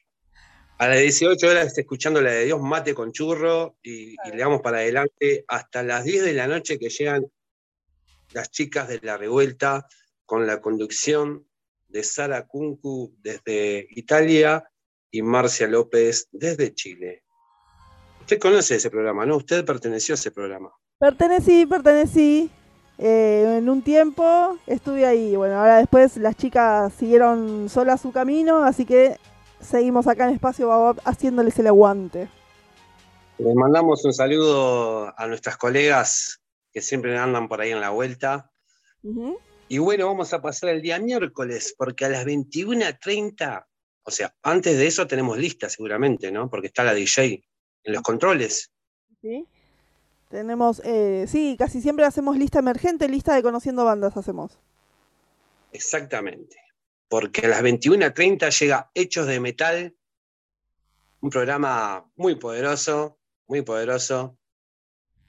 A 0.76 0.86
las 0.86 1.00
18 1.00 1.48
horas 1.48 1.68
está 1.68 1.80
escuchando 1.80 2.20
la 2.20 2.30
de 2.30 2.44
Dios, 2.44 2.60
mate 2.60 2.94
con 2.94 3.10
churro, 3.10 3.78
y, 3.82 4.10
y 4.12 4.30
le 4.30 4.36
damos 4.36 4.60
para 4.60 4.78
adelante 4.78 5.46
hasta 5.48 5.82
las 5.82 6.04
10 6.04 6.24
de 6.24 6.34
la 6.34 6.46
noche 6.46 6.78
que 6.78 6.90
llegan 6.90 7.24
las 8.34 8.50
chicas 8.50 8.86
de 8.86 9.00
la 9.02 9.16
revuelta 9.16 9.86
con 10.26 10.46
la 10.46 10.60
conducción 10.60 11.48
de 11.88 12.02
Sara 12.02 12.46
Kunku 12.46 13.14
desde 13.22 13.86
Italia 13.92 14.62
y 15.10 15.22
Marcia 15.22 15.68
López 15.68 16.28
desde 16.30 16.74
Chile. 16.74 17.24
Usted 18.20 18.38
conoce 18.38 18.74
ese 18.74 18.90
programa, 18.90 19.24
¿no? 19.24 19.38
Usted 19.38 19.64
perteneció 19.64 20.12
a 20.12 20.16
ese 20.16 20.32
programa. 20.32 20.70
Pertenecí, 20.98 21.64
pertenecí. 21.64 22.50
Eh, 22.98 23.56
en 23.58 23.68
un 23.68 23.82
tiempo 23.82 24.56
estuve 24.66 25.04
ahí. 25.04 25.34
Bueno, 25.36 25.58
ahora 25.58 25.78
después 25.78 26.16
las 26.16 26.36
chicas 26.36 26.92
siguieron 26.94 27.68
solas 27.68 28.00
su 28.00 28.12
camino, 28.12 28.62
así 28.62 28.84
que 28.84 29.16
seguimos 29.60 30.06
acá 30.06 30.28
en 30.28 30.34
Espacio 30.34 30.94
haciéndoles 31.04 31.58
el 31.58 31.66
aguante. 31.66 32.28
Les 33.38 33.54
mandamos 33.54 34.04
un 34.04 34.12
saludo 34.12 35.12
a 35.18 35.26
nuestras 35.26 35.56
colegas 35.56 36.40
que 36.72 36.80
siempre 36.80 37.16
andan 37.18 37.48
por 37.48 37.60
ahí 37.60 37.70
en 37.70 37.80
la 37.80 37.90
vuelta. 37.90 38.50
Y 39.68 39.78
bueno, 39.78 40.06
vamos 40.06 40.32
a 40.32 40.40
pasar 40.40 40.70
el 40.70 40.82
día 40.82 40.98
miércoles, 40.98 41.74
porque 41.76 42.04
a 42.04 42.08
las 42.08 42.24
21.30, 42.24 43.66
o 44.04 44.10
sea, 44.10 44.34
antes 44.42 44.78
de 44.78 44.86
eso 44.86 45.06
tenemos 45.06 45.36
lista 45.36 45.68
seguramente, 45.68 46.30
¿no? 46.30 46.48
Porque 46.48 46.68
está 46.68 46.84
la 46.84 46.94
DJ 46.94 47.44
en 47.82 47.92
los 47.92 48.02
controles. 48.02 48.70
¿Sí? 49.20 49.46
Tenemos, 50.34 50.82
eh, 50.84 51.26
sí, 51.28 51.54
casi 51.56 51.80
siempre 51.80 52.04
hacemos 52.04 52.36
lista 52.36 52.58
emergente, 52.58 53.08
lista 53.08 53.36
de 53.36 53.42
conociendo 53.44 53.84
bandas 53.84 54.16
hacemos. 54.16 54.58
Exactamente. 55.70 56.56
Porque 57.06 57.46
a 57.46 57.50
las 57.50 57.62
21.30 57.62 58.50
llega 58.58 58.90
Hechos 58.94 59.28
de 59.28 59.38
Metal, 59.38 59.94
un 61.20 61.30
programa 61.30 62.10
muy 62.16 62.34
poderoso, 62.34 63.16
muy 63.46 63.62
poderoso, 63.62 64.36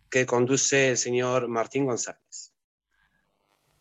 que 0.10 0.26
conduce 0.26 0.90
el 0.90 0.98
señor 0.98 1.50
Martín 1.50 1.86
González, 1.86 2.56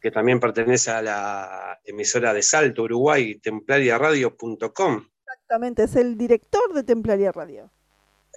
que 0.02 0.10
también 0.10 0.40
pertenece 0.40 0.90
a 0.90 1.00
la 1.00 1.80
emisora 1.84 2.34
de 2.34 2.42
Salto, 2.42 2.82
Uruguay, 2.82 3.36
templariaradio.com. 3.36 5.08
Exactamente, 5.22 5.84
es 5.84 5.96
el 5.96 6.18
director 6.18 6.74
de 6.74 6.82
Templaria 6.82 7.32
Radio. 7.32 7.70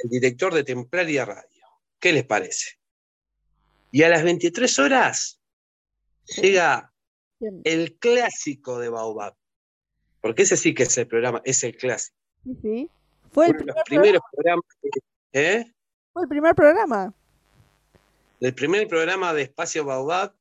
el 0.02 0.10
director 0.10 0.54
de 0.54 0.64
Templaria 0.64 1.26
Radio. 1.26 1.57
¿Qué 2.00 2.14
les 2.14 2.26
parece? 2.26 2.78
Y 3.92 4.04
a 4.04 4.10
las 4.10 4.24
23 4.24 4.80
horas 4.80 5.42
llega 6.42 6.94
el 7.64 7.98
clásico 7.98 8.80
de 8.80 8.90
Baobab. 8.90 9.36
Porque 10.22 10.44
ese 10.44 10.58
sí 10.58 10.74
que 10.74 10.84
es 10.84 10.98
el 10.98 11.08
programa, 11.08 11.42
es 11.46 11.64
el 11.64 11.76
clásico. 11.78 12.18
Sí, 12.44 12.58
sí. 12.62 12.90
Fue 13.32 13.48
el, 13.48 13.56
Uno 13.56 13.74
de 13.74 13.84
primer 13.86 14.14
los 14.16 14.22
primeros 14.22 14.22
programas, 14.32 14.66
¿eh? 15.34 15.64
programa, 15.64 15.74
fue 16.14 16.22
el 16.24 16.28
primer 16.28 16.56
programa. 16.56 17.14
del 18.40 18.54
primer 18.54 18.88
programa 18.88 19.34
de 19.34 19.42
Espacio 19.44 19.86
Baobab, 19.86 20.34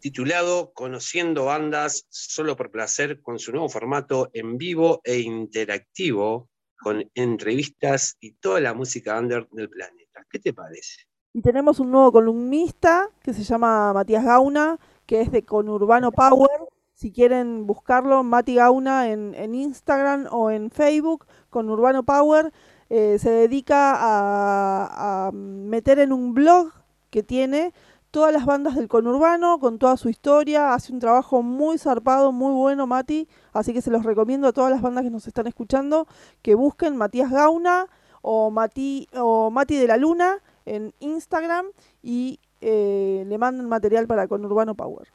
titulado 0.00 0.72
Conociendo 0.72 1.44
Bandas 1.46 2.06
solo 2.08 2.56
por 2.56 2.70
placer, 2.70 3.20
con 3.20 3.38
su 3.38 3.52
nuevo 3.52 3.68
formato 3.68 4.30
en 4.32 4.58
vivo 4.58 5.00
e 5.04 5.18
interactivo, 5.20 6.48
con 6.82 7.04
entrevistas 7.14 8.16
y 8.20 8.32
toda 8.32 8.60
la 8.60 8.74
música 8.74 9.18
under 9.18 9.48
del 9.50 9.68
planeta. 9.70 10.24
¿Qué 10.30 10.38
te 10.38 10.52
parece? 10.52 11.02
Y 11.34 11.40
tenemos 11.40 11.80
un 11.80 11.90
nuevo 11.90 12.12
columnista 12.12 13.08
que 13.22 13.32
se 13.32 13.42
llama 13.42 13.92
Matías 13.92 14.24
Gauna, 14.24 14.78
que 15.06 15.20
es 15.22 15.30
de 15.32 15.44
Conurbano 15.44 16.12
Power. 16.12 16.50
Si 16.94 17.10
quieren 17.10 17.66
buscarlo, 17.66 18.22
Mati 18.22 18.54
Gauna 18.56 19.10
en, 19.10 19.34
en 19.34 19.54
Instagram 19.54 20.26
o 20.30 20.50
en 20.50 20.70
Facebook, 20.70 21.26
Conurbano 21.50 22.04
Power. 22.04 22.52
eh, 22.90 23.18
se 23.18 23.30
dedica 23.30 23.94
a, 23.96 25.28
a 25.28 25.32
meter 25.32 25.98
en 25.98 26.12
un 26.12 26.34
blog 26.34 26.70
que 27.10 27.22
tiene 27.22 27.72
todas 28.12 28.32
las 28.32 28.46
bandas 28.46 28.76
del 28.76 28.86
conurbano, 28.86 29.58
con 29.58 29.78
toda 29.80 29.96
su 29.96 30.08
historia, 30.08 30.72
hace 30.74 30.92
un 30.92 31.00
trabajo 31.00 31.42
muy 31.42 31.78
zarpado, 31.78 32.30
muy 32.30 32.52
bueno 32.52 32.86
Mati, 32.86 33.26
así 33.52 33.72
que 33.72 33.82
se 33.82 33.90
los 33.90 34.04
recomiendo 34.04 34.46
a 34.46 34.52
todas 34.52 34.70
las 34.70 34.82
bandas 34.82 35.02
que 35.02 35.10
nos 35.10 35.26
están 35.26 35.48
escuchando 35.48 36.06
que 36.42 36.54
busquen 36.54 36.96
Matías 36.96 37.30
Gauna 37.32 37.88
o 38.20 38.50
Mati, 38.52 39.08
o 39.14 39.50
Mati 39.50 39.76
de 39.76 39.88
la 39.88 39.96
Luna 39.96 40.38
en 40.66 40.94
Instagram 41.00 41.66
y 42.02 42.38
eh, 42.60 43.24
le 43.26 43.38
manden 43.38 43.68
material 43.68 44.06
para 44.06 44.28
Conurbano 44.28 44.76
Power. 44.76 45.08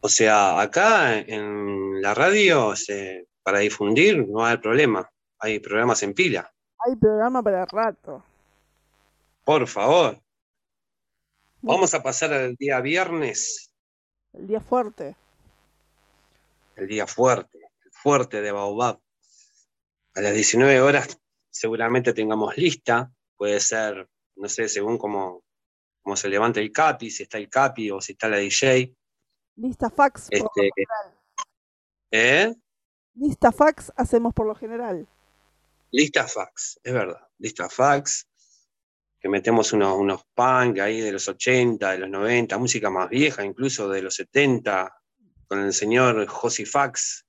O 0.00 0.08
sea, 0.10 0.60
acá 0.60 1.18
en 1.18 2.02
la 2.02 2.12
radio, 2.12 2.76
se- 2.76 3.26
para 3.42 3.60
difundir, 3.60 4.28
no 4.28 4.44
hay 4.44 4.58
problema. 4.58 5.08
Hay 5.38 5.60
programas 5.60 6.02
en 6.02 6.12
pila. 6.12 6.52
Hay 6.86 6.96
programa 6.96 7.42
para 7.42 7.64
rato. 7.64 8.22
Por 9.44 9.66
favor. 9.66 10.20
Vamos 11.66 11.94
a 11.94 12.02
pasar 12.02 12.32
al 12.32 12.56
día 12.56 12.80
viernes, 12.80 13.70
El 14.32 14.46
día 14.46 14.60
fuerte. 14.60 15.16
el 16.76 16.86
día 16.88 17.06
fuerte, 17.06 17.58
el 17.84 17.90
fuerte 17.92 18.42
de 18.42 18.52
Baobab. 18.52 19.00
A 20.14 20.20
las 20.20 20.34
19 20.34 20.80
horas 20.80 21.18
seguramente 21.50 22.12
tengamos 22.12 22.56
lista. 22.56 23.10
Puede 23.36 23.60
ser, 23.60 24.08
no 24.36 24.48
sé, 24.48 24.68
según 24.68 24.98
cómo, 24.98 25.42
cómo 26.02 26.16
se 26.16 26.28
levante 26.28 26.60
el 26.60 26.70
CAPI, 26.70 27.10
si 27.10 27.22
está 27.24 27.38
el 27.38 27.48
CAPI 27.48 27.90
o 27.92 28.00
si 28.00 28.12
está 28.12 28.28
la 28.28 28.36
DJ. 28.38 28.94
Lista 29.56 29.88
fax. 29.90 30.28
por- 30.28 30.50
Este, 30.64 30.70
¿eh? 32.10 32.54
Lista 33.14 33.52
fax 33.52 33.92
hacemos 33.96 34.34
por 34.34 34.46
lo 34.46 34.54
general. 34.54 35.06
Lista 35.92 36.26
fax, 36.28 36.78
es 36.82 36.92
verdad. 36.92 37.26
Lista 37.38 37.68
fax, 37.68 38.28
que 39.24 39.30
metemos 39.30 39.72
unos, 39.72 39.96
unos 39.96 40.22
punk 40.34 40.80
ahí 40.80 41.00
de 41.00 41.10
los 41.10 41.26
80, 41.26 41.92
de 41.92 41.96
los 41.96 42.10
90, 42.10 42.58
música 42.58 42.90
más 42.90 43.08
vieja, 43.08 43.42
incluso 43.42 43.88
de 43.88 44.02
los 44.02 44.16
70, 44.16 44.94
con 45.46 45.60
el 45.60 45.72
señor 45.72 46.26
Josi 46.26 46.66
Fax. 46.66 47.24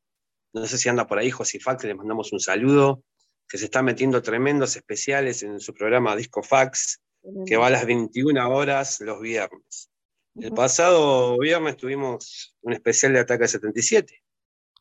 No 0.51 0.65
sé 0.65 0.77
si 0.77 0.89
anda 0.89 1.07
por 1.07 1.19
ahí 1.19 1.31
Josi 1.31 1.57
Fax, 1.57 1.85
le 1.85 1.95
mandamos 1.95 2.33
un 2.33 2.41
saludo, 2.41 3.01
que 3.47 3.57
se 3.57 3.63
está 3.63 3.81
metiendo 3.81 4.21
tremendos 4.21 4.75
especiales 4.75 5.41
en 5.43 5.61
su 5.61 5.73
programa 5.73 6.17
Disco 6.17 6.43
Fax, 6.43 6.99
que 7.45 7.55
va 7.55 7.67
a 7.67 7.69
las 7.69 7.85
21 7.85 8.45
horas 8.49 8.99
los 8.99 9.21
viernes. 9.21 9.89
El 10.35 10.51
pasado 10.51 11.39
viernes 11.39 11.77
tuvimos 11.77 12.57
un 12.59 12.73
especial 12.73 13.13
de 13.13 13.19
Ataque 13.19 13.47
77. 13.47 14.21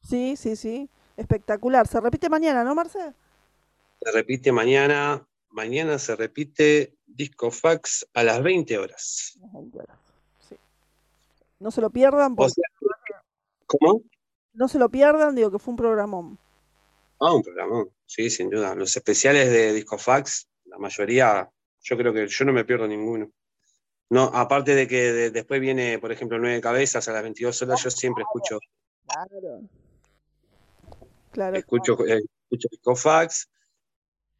Sí, 0.02 0.34
sí, 0.36 0.56
sí. 0.56 0.90
Espectacular. 1.16 1.86
Se 1.86 2.00
repite 2.00 2.28
mañana, 2.28 2.64
¿no, 2.64 2.74
Marce? 2.74 3.12
Se 4.02 4.10
repite 4.10 4.50
mañana. 4.50 5.24
Mañana 5.54 6.00
se 6.00 6.16
repite 6.16 6.96
Disco 7.06 7.52
Fax 7.52 8.08
a 8.12 8.24
las 8.24 8.42
20 8.42 8.76
horas. 8.76 9.38
Sí. 10.48 10.56
No 11.60 11.70
se 11.70 11.80
lo 11.80 11.90
pierdan, 11.90 12.32
O 12.32 12.36
porque 12.36 12.54
sea, 12.54 12.64
¿Cómo? 13.66 14.02
no 14.54 14.66
se 14.66 14.80
lo 14.80 14.88
pierdan, 14.88 15.36
digo 15.36 15.52
que 15.52 15.60
fue 15.60 15.70
un 15.70 15.76
programón. 15.76 16.38
Ah, 17.20 17.32
un 17.32 17.42
programa. 17.44 17.84
Sí, 18.04 18.28
sin 18.30 18.50
duda. 18.50 18.74
Los 18.74 18.96
especiales 18.96 19.48
de 19.48 19.72
Disco 19.72 19.96
Fax, 19.96 20.48
la 20.64 20.76
mayoría, 20.78 21.48
yo 21.82 21.96
creo 21.96 22.12
que 22.12 22.26
yo 22.26 22.44
no 22.44 22.52
me 22.52 22.64
pierdo 22.64 22.88
ninguno. 22.88 23.30
No, 24.10 24.24
aparte 24.34 24.74
de 24.74 24.88
que 24.88 25.12
de- 25.12 25.30
después 25.30 25.60
viene, 25.60 26.00
por 26.00 26.10
ejemplo, 26.10 26.36
Nueve 26.38 26.60
Cabezas 26.60 27.06
a 27.08 27.12
las 27.12 27.22
22 27.22 27.62
horas, 27.62 27.80
yo 27.82 27.90
siempre 27.90 28.22
escucho, 28.24 28.58
Claro. 29.06 29.60
Claro. 31.30 31.56
escucho, 31.56 32.04
eh, 32.06 32.22
escucho 32.42 32.68
Disco 32.72 32.96
Fax, 32.96 33.48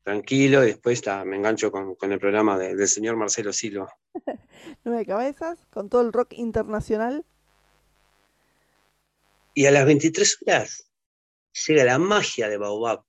tranquilo, 0.05 0.63
y 0.63 0.69
después 0.69 1.03
ta, 1.03 1.25
me 1.25 1.37
engancho 1.37 1.73
con, 1.73 1.95
con 1.97 2.13
el 2.13 2.21
programa 2.21 2.57
de- 2.59 2.77
del 2.77 2.89
señor 2.89 3.17
Marcelo 3.17 3.53
Silva. 3.53 3.93
Nueve 4.85 5.05
cabezas, 5.07 5.67
con 5.71 5.89
todo 5.89 6.03
el 6.03 6.13
rock 6.13 6.35
internacional. 6.35 7.25
Y 9.55 9.67
a 9.67 9.71
las 9.71 9.87
23 9.87 10.39
horas 10.47 10.91
llega 11.67 11.85
la 11.85 11.99
magia 11.99 12.49
de 12.49 12.57
Baobab. 12.59 13.03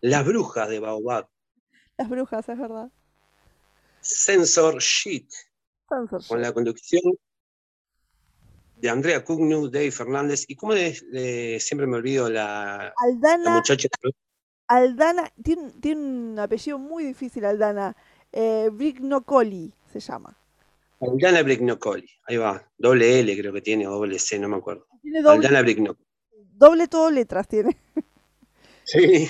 Las 0.00 0.24
brujas 0.24 0.68
de 0.68 0.80
Baobab. 0.80 1.28
Las 1.96 2.08
brujas, 2.08 2.48
es 2.48 2.58
verdad. 2.58 2.90
Sensor 4.00 4.78
Sheet. 4.80 5.28
Censorship. 5.88 6.28
con 6.28 6.42
la 6.42 6.52
conducción 6.52 7.02
de 8.76 8.90
Andrea 8.90 9.24
Cugnu, 9.24 9.68
Dave 9.70 9.90
Fernández, 9.90 10.44
y 10.46 10.54
como 10.54 10.72
siempre 10.74 11.86
me 11.86 11.96
olvido 11.96 12.28
la, 12.30 12.76
la 12.76 12.94
Aldana, 12.96 13.50
muchacha, 13.56 13.88
Aldana, 14.68 15.32
tiene, 15.42 15.72
tiene 15.80 16.00
un 16.00 16.38
apellido 16.38 16.78
muy 16.78 17.04
difícil, 17.04 17.44
Aldana. 17.44 17.96
Eh, 18.32 18.68
Brignocoli 18.70 19.72
se 19.90 20.00
llama. 20.00 20.36
Aldana 21.00 21.42
Brignocoli, 21.42 22.08
ahí 22.26 22.36
va, 22.36 22.62
doble 22.76 23.20
L 23.20 23.38
creo 23.38 23.52
que 23.52 23.62
tiene, 23.62 23.86
o 23.86 23.92
doble 23.92 24.18
C, 24.18 24.38
no 24.38 24.48
me 24.48 24.56
acuerdo. 24.56 24.86
Tiene 25.00 25.22
doble, 25.22 25.46
Aldana 25.46 25.62
Brignocoli. 25.62 26.06
doble 26.52 26.88
todo 26.88 27.10
letras, 27.10 27.48
tiene. 27.48 27.76
Sí. 28.84 29.28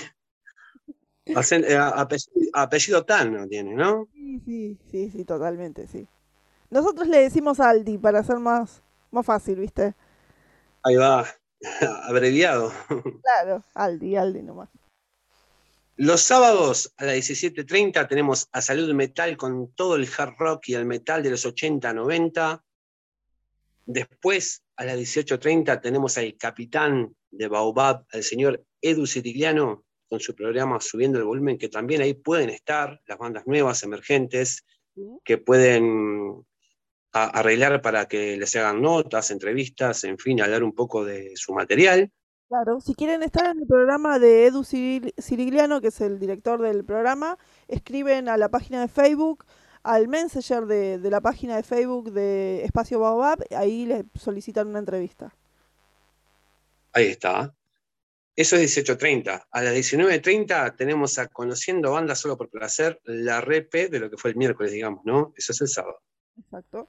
Eh, 1.25 1.77
apellido, 1.77 2.31
apellido 2.53 3.05
Tan 3.05 3.33
no 3.33 3.45
tiene, 3.45 3.75
¿no? 3.75 4.07
Sí, 4.13 4.39
sí, 4.45 4.77
sí, 4.89 5.09
sí, 5.11 5.25
totalmente, 5.25 5.85
sí. 5.85 6.07
Nosotros 6.69 7.09
le 7.09 7.19
decimos 7.19 7.59
Aldi 7.59 7.97
para 7.97 8.19
hacer 8.19 8.37
más, 8.37 8.81
más 9.11 9.25
fácil, 9.25 9.59
¿viste? 9.59 9.95
Ahí 10.81 10.95
va, 10.95 11.25
abreviado. 12.07 12.71
Claro, 13.21 13.63
Aldi, 13.73 14.15
Aldi 14.15 14.43
nomás. 14.43 14.69
Los 16.01 16.21
sábados 16.21 16.93
a 16.95 17.03
las 17.03 17.15
17.30 17.15 18.07
tenemos 18.07 18.47
a 18.53 18.61
Salud 18.61 18.93
Metal 18.93 19.35
con 19.35 19.73
todo 19.73 19.97
el 19.97 20.07
hard 20.07 20.35
rock 20.39 20.69
y 20.69 20.73
el 20.75 20.85
metal 20.85 21.21
de 21.21 21.31
los 21.31 21.45
80, 21.45 21.91
90. 21.91 22.63
Después, 23.85 24.63
a 24.77 24.85
las 24.85 24.97
18.30, 24.97 25.81
tenemos 25.81 26.17
al 26.17 26.37
capitán 26.37 27.13
de 27.29 27.49
Baobab, 27.49 28.05
al 28.13 28.23
señor 28.23 28.63
Edu 28.81 29.05
Sirigliano, 29.05 29.83
con 30.07 30.21
su 30.21 30.33
programa 30.33 30.79
Subiendo 30.79 31.19
el 31.19 31.25
Volumen, 31.25 31.57
que 31.57 31.67
también 31.67 32.01
ahí 32.01 32.13
pueden 32.13 32.49
estar 32.49 33.01
las 33.05 33.17
bandas 33.17 33.45
nuevas, 33.45 33.83
emergentes, 33.83 34.63
que 35.25 35.37
pueden 35.37 36.45
arreglar 37.11 37.81
para 37.81 38.07
que 38.07 38.37
les 38.37 38.55
hagan 38.55 38.81
notas, 38.81 39.31
entrevistas, 39.31 40.05
en 40.05 40.17
fin, 40.17 40.39
hablar 40.39 40.63
un 40.63 40.73
poco 40.73 41.03
de 41.03 41.33
su 41.35 41.53
material. 41.53 42.09
Claro, 42.49 42.81
si 42.81 42.95
quieren 42.95 43.21
estar 43.21 43.45
en 43.45 43.59
el 43.61 43.67
programa 43.67 44.17
de 44.17 44.47
Edu 44.47 44.63
Ciril- 44.63 45.13
Cirigliano, 45.21 45.81
que 45.81 45.89
es 45.89 46.01
el 46.01 46.19
director 46.19 46.59
del 46.59 46.83
programa, 46.83 47.37
escriben 47.67 48.27
a 48.27 48.37
la 48.37 48.49
página 48.49 48.81
de 48.81 48.87
Facebook, 48.87 49.45
al 49.83 50.07
messenger 50.07 50.65
de, 50.65 50.97
de 50.97 51.09
la 51.11 51.21
página 51.21 51.55
de 51.55 51.61
Facebook 51.63 52.11
de 52.11 52.63
Espacio 52.65 52.99
Baobab, 52.99 53.45
ahí 53.55 53.85
les 53.85 54.03
solicitan 54.15 54.67
una 54.67 54.79
entrevista. 54.79 55.31
Ahí 56.91 57.05
está. 57.05 57.53
Eso 58.35 58.55
es 58.55 58.75
18.30. 58.77 59.45
A 59.51 59.61
las 59.61 59.73
19.30 59.75 60.75
tenemos 60.75 61.19
a 61.19 61.27
Conociendo 61.27 61.91
Bandas 61.91 62.19
Solo 62.19 62.35
por 62.35 62.49
Placer, 62.49 62.99
la 63.03 63.41
repe 63.41 63.89
de 63.89 63.99
lo 63.99 64.09
que 64.09 64.17
fue 64.17 64.31
el 64.31 64.37
miércoles, 64.37 64.71
digamos, 64.71 65.05
¿no? 65.05 65.33
Eso 65.37 65.51
es 65.51 65.61
el 65.61 65.67
sábado. 65.67 66.01
Exacto. 66.39 66.87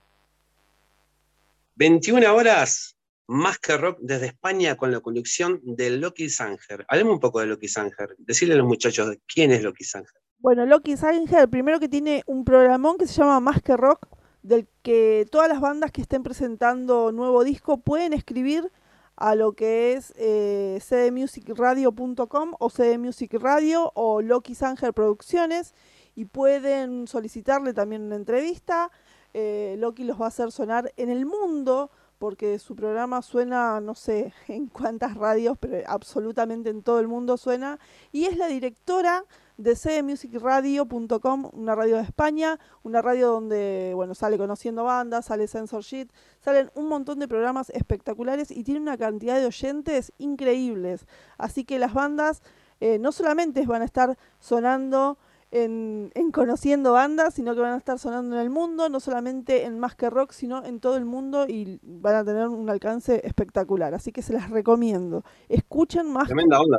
21 1.75 2.35
horas, 2.35 2.97
más 3.31 3.61
que 3.61 3.77
rock 3.77 3.99
desde 4.01 4.27
España 4.27 4.77
con 4.77 4.91
la 4.91 4.99
conducción 4.99 5.61
de 5.63 5.91
Loki 5.91 6.29
Sanger. 6.29 6.85
Hablemos 6.89 7.15
un 7.15 7.21
poco 7.21 7.39
de 7.39 7.47
Loki 7.47 7.69
Sanger. 7.69 8.17
Decirle 8.19 8.55
a 8.55 8.57
los 8.57 8.67
muchachos 8.67 9.17
quién 9.33 9.53
es 9.53 9.63
Loki 9.63 9.85
Sanger. 9.85 10.21
Bueno, 10.41 10.67
Loki 10.67 10.97
Sanger, 10.97 11.49
primero 11.49 11.79
que 11.79 11.89
tiene 11.89 12.25
un 12.27 12.45
programón 12.45 12.99
que 12.99 13.07
se 13.07 13.15
llama 13.15 13.39
Más 13.39 13.63
que 13.63 13.77
Rock, 13.77 14.09
del 14.43 14.67
que 14.83 15.29
todas 15.31 15.49
las 15.49 15.61
bandas 15.61 15.93
que 15.93 16.01
estén 16.01 16.25
presentando 16.25 17.13
nuevo 17.13 17.45
disco 17.45 17.79
pueden 17.79 18.15
escribir 18.15 18.73
a 19.15 19.37
lo 19.37 19.53
que 19.53 19.93
es 19.93 20.13
eh, 20.17 20.81
cdmusicradio.com 20.81 22.55
o 22.59 22.69
cdmusic 22.69 23.35
radio 23.35 23.93
o 23.95 24.23
Loki 24.23 24.57
Sanger 24.57 24.93
Producciones 24.93 25.73
y 26.17 26.25
pueden 26.25 27.07
solicitarle 27.07 27.75
también 27.75 28.03
una 28.03 28.17
entrevista. 28.17 28.91
Eh, 29.35 29.77
Loki 29.79 30.03
los 30.03 30.21
va 30.21 30.25
a 30.25 30.29
hacer 30.29 30.51
sonar 30.51 30.93
en 30.97 31.11
el 31.11 31.27
mundo 31.27 31.93
porque 32.21 32.59
su 32.59 32.77
programa 32.77 33.23
suena, 33.23 33.81
no 33.81 33.95
sé 33.95 34.35
en 34.49 34.67
cuántas 34.67 35.17
radios, 35.17 35.57
pero 35.59 35.79
absolutamente 35.87 36.69
en 36.69 36.83
todo 36.83 37.01
el 37.01 37.09
mundo 37.09 37.39
suena. 37.39 37.79
Y 38.13 38.27
es 38.27 38.37
la 38.37 38.47
directora 38.47 39.25
de 39.57 39.75
cdmusicradio.com, 39.75 41.51
una 41.55 41.75
radio 41.75 41.97
de 41.97 42.03
España, 42.03 42.61
una 42.83 43.01
radio 43.01 43.29
donde, 43.29 43.93
bueno, 43.95 44.15
sale 44.15 44.37
conociendo 44.37 44.85
bandas, 44.85 45.27
sale 45.27 45.49
Sensor 45.49 45.83
Sheet, 45.83 46.13
salen 46.41 46.71
un 46.75 46.89
montón 46.89 47.21
de 47.21 47.27
programas 47.27 47.71
espectaculares 47.71 48.51
y 48.51 48.65
tiene 48.65 48.81
una 48.81 48.99
cantidad 48.99 49.41
de 49.41 49.47
oyentes 49.47 50.13
increíbles. 50.19 51.07
Así 51.39 51.65
que 51.65 51.79
las 51.79 51.95
bandas 51.95 52.43
eh, 52.81 52.99
no 52.99 53.13
solamente 53.13 53.65
van 53.65 53.81
a 53.81 53.87
estar 53.87 54.19
sonando 54.41 55.17
en, 55.51 56.11
en 56.15 56.31
conociendo 56.31 56.93
bandas, 56.93 57.35
sino 57.35 57.55
que 57.55 57.61
van 57.61 57.75
a 57.75 57.79
estar 57.79 57.99
sonando 57.99 58.37
en 58.37 58.43
el 58.43 58.51
mundo, 58.51 58.89
no 58.89 59.01
solamente 59.01 59.65
en 59.65 59.79
Más 59.79 59.95
que 59.95 60.11
Rock, 60.11 60.33
sino 60.33 60.65
en 60.65 60.81
todo 60.81 60.97
el 60.97 61.05
mundo 61.05 61.47
y 61.49 61.81
van 61.83 62.15
a 62.15 62.25
tener 62.25 62.49
un 62.49 62.69
alcance 62.71 63.21
espectacular. 63.25 63.95
Así 63.95 64.13
que 64.13 64.23
se 64.23 64.33
las 64.33 64.51
recomiendo. 64.51 65.25
Escuchen 65.49 66.11
Más 66.13 66.25
que 66.25 66.35
Tremenda 66.35 66.61
onda. 66.61 66.79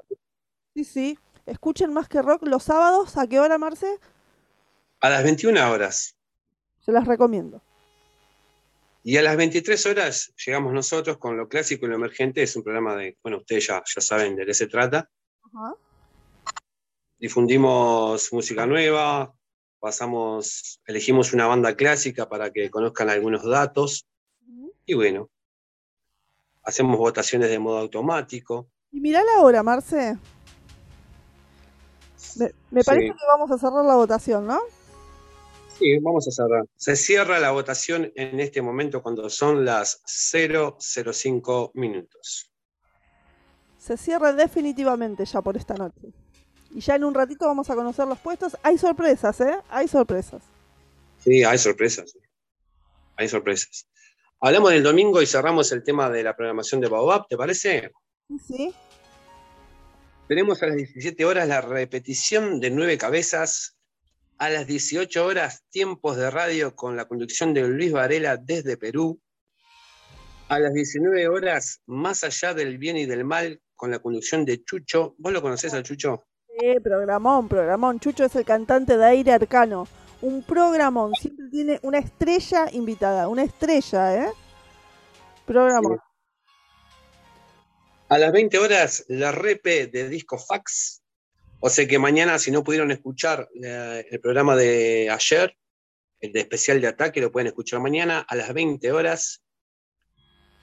Sí, 0.73 0.83
sí. 0.83 1.19
Escuchen 1.45 1.91
más 1.93 2.07
que 2.07 2.21
rock 2.21 2.43
los 2.47 2.63
sábados. 2.63 3.17
¿A 3.17 3.27
qué 3.27 3.39
hora, 3.39 3.57
Marce? 3.57 3.99
A 5.01 5.09
las 5.09 5.23
21 5.23 5.71
horas. 5.71 6.15
Se 6.79 6.91
las 6.91 7.07
recomiendo. 7.07 7.61
Y 9.03 9.17
a 9.17 9.23
las 9.23 9.35
23 9.35 9.85
horas 9.87 10.31
llegamos 10.45 10.73
nosotros 10.73 11.17
con 11.17 11.35
lo 11.35 11.47
clásico 11.49 11.85
y 11.85 11.89
lo 11.89 11.95
emergente. 11.95 12.43
Es 12.43 12.55
un 12.55 12.63
programa 12.63 12.95
de, 12.95 13.17
bueno, 13.23 13.39
ustedes 13.39 13.67
ya, 13.67 13.83
ya 13.83 14.01
saben 14.01 14.35
de 14.35 14.45
qué 14.45 14.53
se 14.53 14.67
trata. 14.67 15.09
Ajá. 15.43 15.75
Difundimos 17.21 18.33
música 18.33 18.65
nueva, 18.65 19.31
pasamos, 19.79 20.81
elegimos 20.87 21.33
una 21.33 21.45
banda 21.45 21.75
clásica 21.75 22.27
para 22.27 22.51
que 22.51 22.71
conozcan 22.71 23.11
algunos 23.11 23.47
datos. 23.47 24.07
Y 24.87 24.95
bueno, 24.95 25.29
hacemos 26.63 26.97
votaciones 26.97 27.51
de 27.51 27.59
modo 27.59 27.77
automático. 27.77 28.71
Y 28.91 28.99
mirá 28.99 29.23
la 29.23 29.43
hora, 29.43 29.61
Marce. 29.61 30.17
Me, 32.37 32.51
me 32.71 32.81
Sí. 32.81 32.87
parece 32.87 33.07
que 33.09 33.25
vamos 33.27 33.51
a 33.51 33.57
cerrar 33.59 33.85
la 33.85 33.95
votación, 33.95 34.47
¿no? 34.47 34.59
Sí, 35.77 35.99
vamos 35.99 36.27
a 36.27 36.31
cerrar. 36.31 36.65
Se 36.75 36.95
cierra 36.95 37.39
la 37.39 37.51
votación 37.51 38.11
en 38.15 38.39
este 38.39 38.63
momento 38.63 39.03
cuando 39.03 39.29
son 39.29 39.63
las 39.63 40.01
005 40.07 41.69
minutos. 41.75 42.51
Se 43.77 43.95
cierra 43.95 44.33
definitivamente 44.33 45.23
ya 45.23 45.39
por 45.43 45.55
esta 45.55 45.75
noche. 45.75 46.11
Y 46.73 46.79
ya 46.79 46.95
en 46.95 47.03
un 47.03 47.13
ratito 47.13 47.45
vamos 47.45 47.69
a 47.69 47.75
conocer 47.75 48.07
los 48.07 48.19
puestos. 48.19 48.57
Hay 48.63 48.77
sorpresas, 48.77 49.39
¿eh? 49.41 49.57
Hay 49.69 49.87
sorpresas. 49.87 50.41
Sí, 51.19 51.43
hay 51.43 51.57
sorpresas. 51.57 52.13
Hay 53.17 53.27
sorpresas. 53.27 53.87
Hablamos 54.39 54.71
del 54.71 54.83
domingo 54.83 55.21
y 55.21 55.27
cerramos 55.27 55.71
el 55.71 55.83
tema 55.83 56.09
de 56.09 56.23
la 56.23 56.35
programación 56.35 56.81
de 56.81 56.87
Baobab, 56.87 57.27
¿te 57.27 57.37
parece? 57.37 57.91
Sí, 58.27 58.39
sí. 58.39 58.73
Tenemos 60.27 60.63
a 60.63 60.67
las 60.67 60.77
17 60.77 61.25
horas 61.25 61.47
la 61.47 61.61
repetición 61.61 62.59
de 62.59 62.71
Nueve 62.71 62.97
Cabezas. 62.97 63.77
A 64.37 64.49
las 64.49 64.65
18 64.65 65.23
horas, 65.23 65.63
tiempos 65.69 66.17
de 66.17 66.31
radio 66.31 66.75
con 66.75 66.95
la 66.95 67.05
conducción 67.05 67.53
de 67.53 67.67
Luis 67.67 67.91
Varela 67.91 68.37
desde 68.37 68.77
Perú. 68.77 69.19
A 70.47 70.57
las 70.57 70.73
19 70.73 71.27
horas, 71.27 71.81
Más 71.85 72.23
allá 72.23 72.55
del 72.55 72.79
bien 72.79 72.97
y 72.97 73.05
del 73.05 73.23
mal, 73.23 73.61
con 73.75 73.91
la 73.91 73.99
conducción 73.99 74.45
de 74.45 74.63
Chucho. 74.63 75.13
¿Vos 75.19 75.31
lo 75.31 75.41
conocés 75.41 75.73
al 75.73 75.83
Chucho? 75.83 76.25
Sí, 76.59 76.79
programón, 76.83 77.47
programón. 77.47 77.99
Chucho 77.99 78.25
es 78.25 78.35
el 78.35 78.45
cantante 78.45 78.97
de 78.97 79.05
Aire 79.05 79.31
Arcano. 79.31 79.87
Un 80.21 80.43
programón. 80.43 81.13
Siempre 81.15 81.47
tiene 81.49 81.79
una 81.81 81.99
estrella 81.99 82.67
invitada. 82.71 83.27
Una 83.27 83.43
estrella, 83.43 84.25
¿eh? 84.25 84.31
Programón. 85.45 85.99
A 88.09 88.17
las 88.17 88.31
20 88.31 88.57
horas, 88.59 89.05
la 89.07 89.31
repe 89.31 89.87
de 89.87 90.09
Disco 90.09 90.37
Fax. 90.37 91.01
O 91.61 91.69
sea 91.69 91.87
que 91.87 91.97
mañana, 91.97 92.37
si 92.37 92.51
no 92.51 92.63
pudieron 92.63 92.91
escuchar 92.91 93.47
eh, 93.63 94.05
el 94.09 94.19
programa 94.19 94.55
de 94.55 95.09
ayer, 95.09 95.55
el 96.19 96.33
de 96.33 96.39
especial 96.41 96.81
de 96.81 96.87
ataque, 96.87 97.21
lo 97.21 97.31
pueden 97.31 97.47
escuchar 97.47 97.79
mañana 97.79 98.25
a 98.27 98.35
las 98.35 98.53
20 98.53 98.91
horas. 98.91 99.41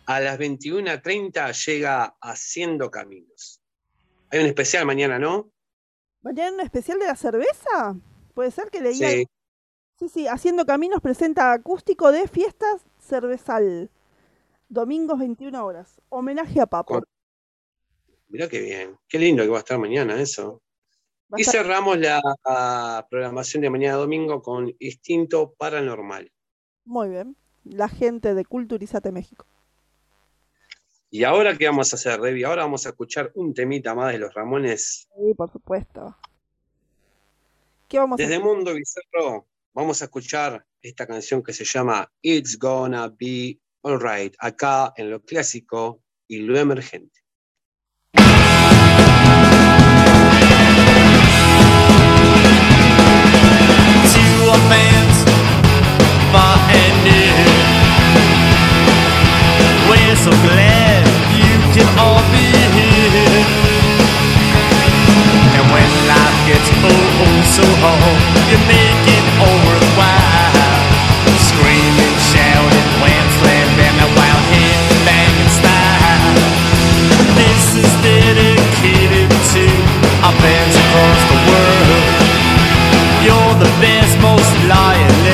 A 0.06 0.20
las 0.20 0.38
21.30 0.38 1.52
llega 1.66 2.16
Haciendo 2.20 2.90
Caminos. 2.90 3.62
Hay 4.30 4.40
un 4.40 4.46
especial 4.46 4.84
mañana, 4.84 5.18
¿no? 5.18 5.50
¿Mañana 6.22 6.54
un 6.54 6.60
especial 6.60 6.98
de 6.98 7.06
la 7.06 7.16
cerveza? 7.16 7.96
¿Puede 8.34 8.50
ser 8.50 8.70
que 8.70 8.80
leía? 8.80 9.10
Sí. 9.10 9.28
Sí, 9.98 10.08
sí. 10.08 10.26
Haciendo 10.28 10.64
Caminos 10.64 11.00
presenta 11.00 11.52
acústico 11.52 12.12
de 12.12 12.28
fiestas 12.28 12.84
cervezal. 12.98 13.90
Domingos 14.68 15.18
21 15.18 15.64
horas. 15.64 16.00
Homenaje 16.08 16.60
a 16.60 16.66
Papo. 16.66 17.02
Mirá 18.28 18.48
qué 18.48 18.60
bien. 18.60 18.98
Qué 19.08 19.18
lindo 19.18 19.42
que 19.42 19.48
va 19.48 19.56
a 19.56 19.60
estar 19.60 19.78
mañana 19.78 20.20
eso. 20.20 20.62
Y 21.36 21.44
cerramos 21.44 21.98
la 21.98 23.06
programación 23.10 23.62
de 23.62 23.70
mañana 23.70 23.96
domingo 23.96 24.40
con 24.42 24.74
Instinto 24.78 25.54
Paranormal. 25.54 26.30
Muy 26.84 27.08
bien. 27.08 27.36
La 27.64 27.88
gente 27.88 28.34
de 28.34 28.44
Culturizate 28.44 29.12
México. 29.12 29.46
¿Y 31.10 31.24
ahora 31.24 31.56
qué 31.56 31.66
vamos 31.66 31.92
a 31.92 31.96
hacer, 31.96 32.20
Debbie? 32.20 32.44
Ahora 32.44 32.62
vamos 32.64 32.84
a 32.84 32.90
escuchar 32.90 33.30
un 33.34 33.54
temita 33.54 33.94
más 33.94 34.12
de 34.12 34.18
los 34.18 34.34
Ramones. 34.34 35.08
Sí, 35.16 35.34
por 35.34 35.50
supuesto. 35.50 36.16
¿Qué 37.88 37.98
vamos 37.98 38.20
a 38.20 38.22
Desde 38.22 38.36
hacer? 38.36 38.46
Mundo 38.46 38.74
Bizarro 38.74 39.46
vamos 39.72 40.02
a 40.02 40.04
escuchar 40.06 40.66
esta 40.82 41.06
canción 41.06 41.42
que 41.42 41.52
se 41.54 41.64
llama 41.64 42.10
It's 42.20 42.58
Gonna 42.58 43.08
Be 43.08 43.58
Alright, 43.82 44.34
acá 44.38 44.92
en 44.96 45.10
lo 45.10 45.22
clásico 45.22 46.02
y 46.26 46.38
lo 46.38 46.58
emergente. 46.58 47.20
to 54.12 54.20
our 54.50 54.58
fans 54.68 55.18
far 56.32 56.58
and 56.70 57.04
near. 57.04 57.67
We're 60.08 60.16
so 60.16 60.32
glad 60.40 61.04
you 61.36 61.52
can 61.76 61.84
all 62.00 62.24
be 62.32 62.48
here. 62.48 63.44
And 65.52 65.64
when 65.68 65.90
life 66.08 66.38
gets 66.48 66.64
oh 66.80 66.88
oh 66.88 67.44
so 67.44 67.60
hard, 67.84 68.16
you 68.48 68.56
make 68.64 69.04
it 69.04 69.24
all 69.36 69.58
worthwhile. 69.68 70.48
Head 74.48 74.80
banging 75.04 75.52
style. 75.60 76.40
This 77.36 77.84
is 77.84 77.92
dedicated 78.00 79.28
to 79.28 79.64
our 80.24 80.32
fans 80.40 80.72
across 80.88 81.20
the 81.28 81.38
world. 81.52 82.08
You're 83.28 83.56
the 83.60 83.68
best, 83.84 84.16
most 84.24 84.48
loyalist, 84.72 85.27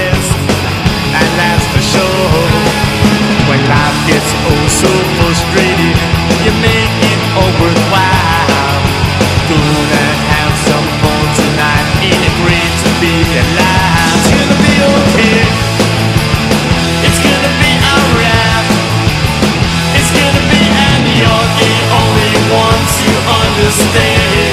gets 4.06 4.30
oh 4.52 4.64
so 4.68 4.90
frustrated, 5.16 5.96
you 6.44 6.52
make 6.60 6.92
it 7.08 7.20
all 7.40 7.52
worthwhile. 7.56 8.80
Gonna 9.48 10.06
have 10.28 10.54
some 10.68 10.86
fun 11.00 11.24
tonight, 11.40 11.86
ain't 12.04 12.20
it 12.20 12.36
great 12.44 12.72
to 12.84 12.90
be 13.00 13.16
alive? 13.32 14.12
It's 14.12 14.28
gonna 14.28 14.58
be 14.60 14.74
okay. 14.92 15.40
It's 17.08 17.20
gonna 17.24 17.52
be 17.64 17.72
alright. 17.80 18.68
It's 19.96 20.12
gonna 20.12 20.44
be, 20.52 20.62
and 20.68 21.04
you're 21.16 21.48
the 21.60 21.74
only 21.96 22.34
one 22.52 22.82
to 23.00 23.08
understand. 23.40 24.43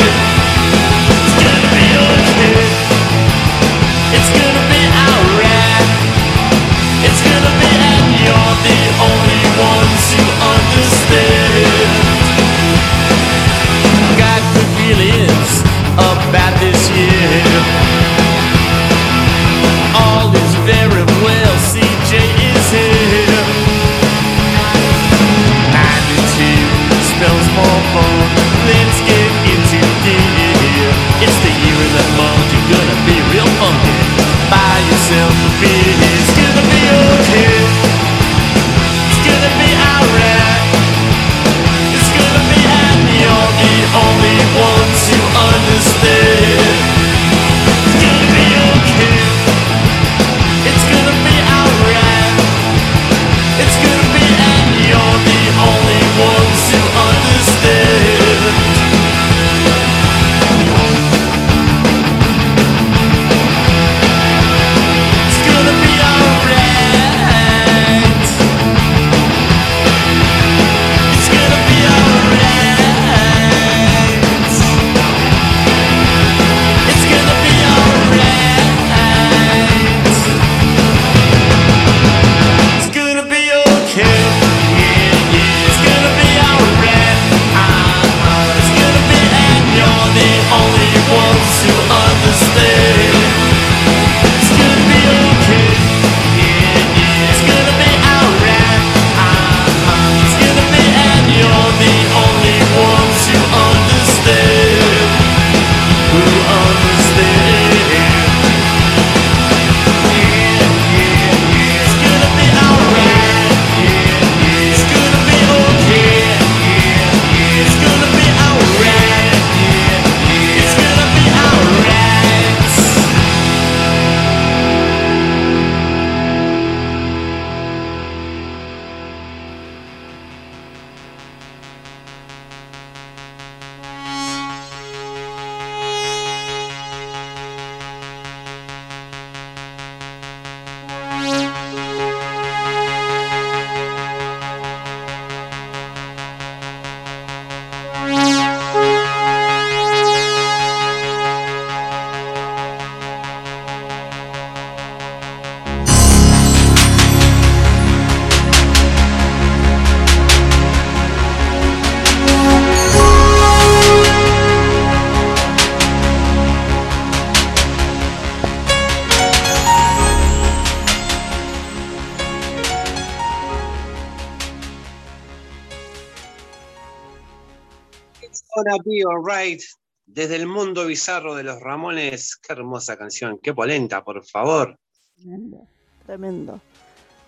Alright, 179.10 179.62
desde 180.06 180.36
el 180.36 180.47
mundo 180.47 180.86
bizarro 180.86 181.36
de 181.36 181.43
los 181.43 181.60
Ramones. 181.60 182.36
Qué 182.38 182.54
hermosa 182.54 182.97
canción, 182.97 183.39
qué 183.41 183.54
polenta, 183.54 184.04
por 184.04 184.26
favor. 184.26 184.78
Tremendo. 185.16 185.68
Tremendo. 186.06 186.62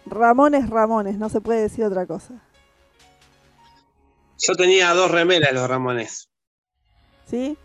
Ramones, 0.06 0.70
Ramones, 0.70 1.18
no 1.18 1.30
se 1.30 1.42
puede 1.42 1.62
decir 1.62 1.86
otra 1.86 2.06
cosa. 2.06 2.34
Yo 4.40 4.56
tenía 4.56 4.94
dos 4.94 5.10
remeras 5.10 5.50
de 5.50 5.56
los 5.56 5.70
Ramones. 5.70 6.30
¿Sí? 7.26 7.58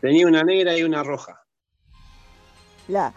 Tenía 0.00 0.26
una 0.26 0.42
negra 0.42 0.76
y 0.76 0.82
una 0.82 1.02
roja. 1.02 1.42
La, 2.88 3.14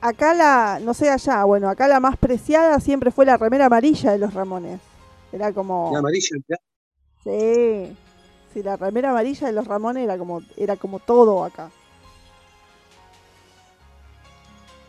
acá 0.00 0.34
la, 0.34 0.78
no 0.80 0.94
sé 0.94 1.10
allá, 1.10 1.42
bueno, 1.44 1.68
acá 1.68 1.88
la 1.88 2.00
más 2.00 2.16
preciada 2.16 2.78
siempre 2.80 3.10
fue 3.10 3.24
la 3.24 3.36
remera 3.36 3.66
amarilla 3.66 4.12
de 4.12 4.18
los 4.18 4.34
Ramones. 4.34 4.80
Era 5.32 5.52
como. 5.52 5.90
La 5.92 6.00
amarilla. 6.00 6.36
Sí. 7.24 7.96
Sí, 8.52 8.62
la 8.62 8.76
remera 8.76 9.10
amarilla 9.10 9.46
de 9.46 9.52
los 9.52 9.66
Ramones 9.66 10.04
era 10.04 10.18
como, 10.18 10.42
era 10.56 10.76
como 10.76 10.98
todo 10.98 11.44
acá. 11.44 11.70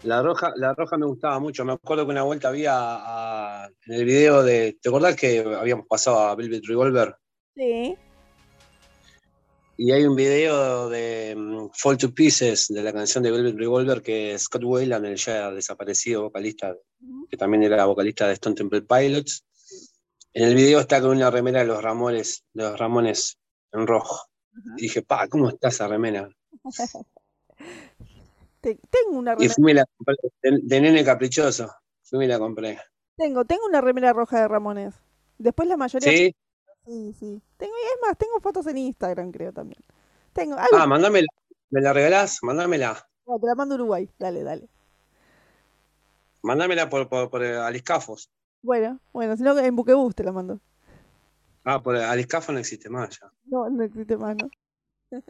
La 0.04 0.22
roja, 0.22 0.52
la 0.58 0.74
roja 0.74 0.98
me 0.98 1.06
gustaba 1.06 1.40
mucho. 1.40 1.64
Me 1.64 1.74
acuerdo 1.74 2.06
que 2.06 2.12
una 2.12 2.24
vuelta 2.24 2.50
había 2.50 2.74
a- 2.76 3.70
en 3.88 3.94
el 3.94 4.04
video 4.04 4.44
de. 4.44 4.78
¿Te 4.82 4.90
acordás 4.90 5.16
que 5.16 5.40
habíamos 5.40 5.88
pasado 5.88 6.20
a 6.20 6.36
Velvet 6.36 6.66
Revolver? 6.68 7.16
Sí. 7.56 7.96
Y 9.78 9.92
hay 9.92 10.04
un 10.04 10.16
video 10.16 10.90
de 10.90 11.34
mm, 11.38 11.70
Fall 11.74 11.98
to 11.98 12.14
Pieces, 12.14 12.68
de 12.68 12.84
la 12.84 12.92
canción 12.92 13.24
de 13.24 13.32
Velvet 13.32 13.56
Revolver, 13.58 14.02
que 14.02 14.38
Scott 14.38 14.64
Weiland, 14.66 15.06
el 15.06 15.16
ya 15.16 15.52
desaparecido 15.52 16.24
vocalista, 16.24 16.76
que 17.30 17.38
también 17.38 17.64
era 17.64 17.86
vocalista 17.86 18.28
de 18.28 18.34
Stone 18.34 18.56
Temple 18.58 18.82
Pilots, 18.82 19.46
en 20.34 20.44
el 20.48 20.56
video 20.56 20.80
está 20.82 21.00
con 21.02 21.12
una 21.12 21.32
remera 21.32 21.60
de 21.62 21.66
los 21.68 21.82
Ramones, 21.82 22.44
de 22.54 22.64
los 22.64 22.78
Ramones 22.78 23.40
en 23.74 23.88
rojo. 23.88 24.28
Y 24.78 24.84
dije, 24.84 25.02
pa, 25.02 25.28
¿cómo 25.28 25.50
está 25.50 25.70
esa 25.70 25.88
remera? 25.88 26.30
Te- 28.62 28.80
tengo 28.90 29.18
una 29.20 29.36
remera, 29.36 29.54
fui 29.56 29.64
y 29.64 29.66
me 29.66 29.74
la 29.74 29.86
compré, 29.98 30.16
de, 30.42 30.60
de 30.64 30.82
nene 30.82 31.04
caprichoso. 31.04 31.70
Fui 32.04 32.26
y 32.26 32.28
la 32.28 32.40
compré. 32.40 32.80
tengo, 33.18 33.46
tengo 33.46 33.66
una 33.66 33.82
remera 33.82 34.14
roja 34.14 34.40
de 34.42 34.48
Ramones. 34.48 34.96
Después 35.38 35.68
la 35.68 35.78
mayoría. 35.78 36.10
¿Sí? 36.12 36.36
Sí, 36.86 37.14
sí. 37.20 37.42
Tengo, 37.58 37.74
y 37.74 37.86
es 37.96 38.00
más, 38.02 38.18
tengo 38.18 38.40
fotos 38.42 38.68
en 38.68 38.78
Instagram, 38.78 39.32
creo 39.32 39.54
también. 39.54 39.82
Tengo, 40.34 40.56
algo, 40.58 40.78
Ah, 40.78 40.86
mándamela. 40.88 41.28
¿Me 41.70 41.82
la 41.82 41.94
regalás? 41.94 42.40
Mándamela. 42.44 43.08
no, 43.26 43.40
te 43.40 43.48
la 43.48 43.56
mando 43.56 43.76
a 43.76 43.78
Uruguay. 43.78 44.10
Dale, 44.20 44.44
dale. 44.44 44.70
Mándamela 46.44 46.90
por, 46.90 47.10
por, 47.10 47.30
por 47.32 47.44
Aliscafos. 47.44 48.30
Bueno, 48.62 49.00
bueno, 49.12 49.36
si 49.38 49.44
no 49.44 49.58
en 49.60 49.76
Buquebus 49.76 50.16
te 50.16 50.24
la 50.24 50.32
mando. 50.32 50.60
Ah, 51.66 51.82
por 51.82 51.96
Aliscafos 51.96 52.54
no 52.54 52.60
existe 52.60 52.90
más 52.90 53.20
ya. 53.20 53.32
No, 53.46 53.70
no 53.70 53.84
existe 53.84 54.18
más, 54.18 54.36
¿no? 54.36 54.50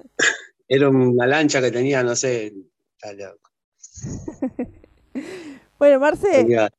Era 0.67 0.89
una 0.89 1.27
lancha 1.27 1.61
que 1.61 1.71
tenía, 1.71 2.03
no 2.03 2.15
sé. 2.15 2.53
está 2.95 3.13
loco. 3.13 3.49
Bueno, 5.77 5.99
Marce, 5.99 6.31
Tenía- 6.31 6.69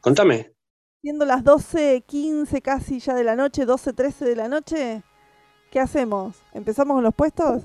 Contame. 0.00 0.52
siendo 1.02 1.24
las 1.24 1.42
12.15 1.42 2.62
casi 2.62 3.00
ya 3.00 3.14
de 3.14 3.24
la 3.24 3.34
noche, 3.36 3.66
12.13 3.66 4.24
de 4.24 4.36
la 4.36 4.48
noche, 4.48 5.02
¿qué 5.72 5.80
hacemos? 5.80 6.36
¿Empezamos 6.52 6.94
con 6.94 7.02
los 7.02 7.14
puestos? 7.14 7.64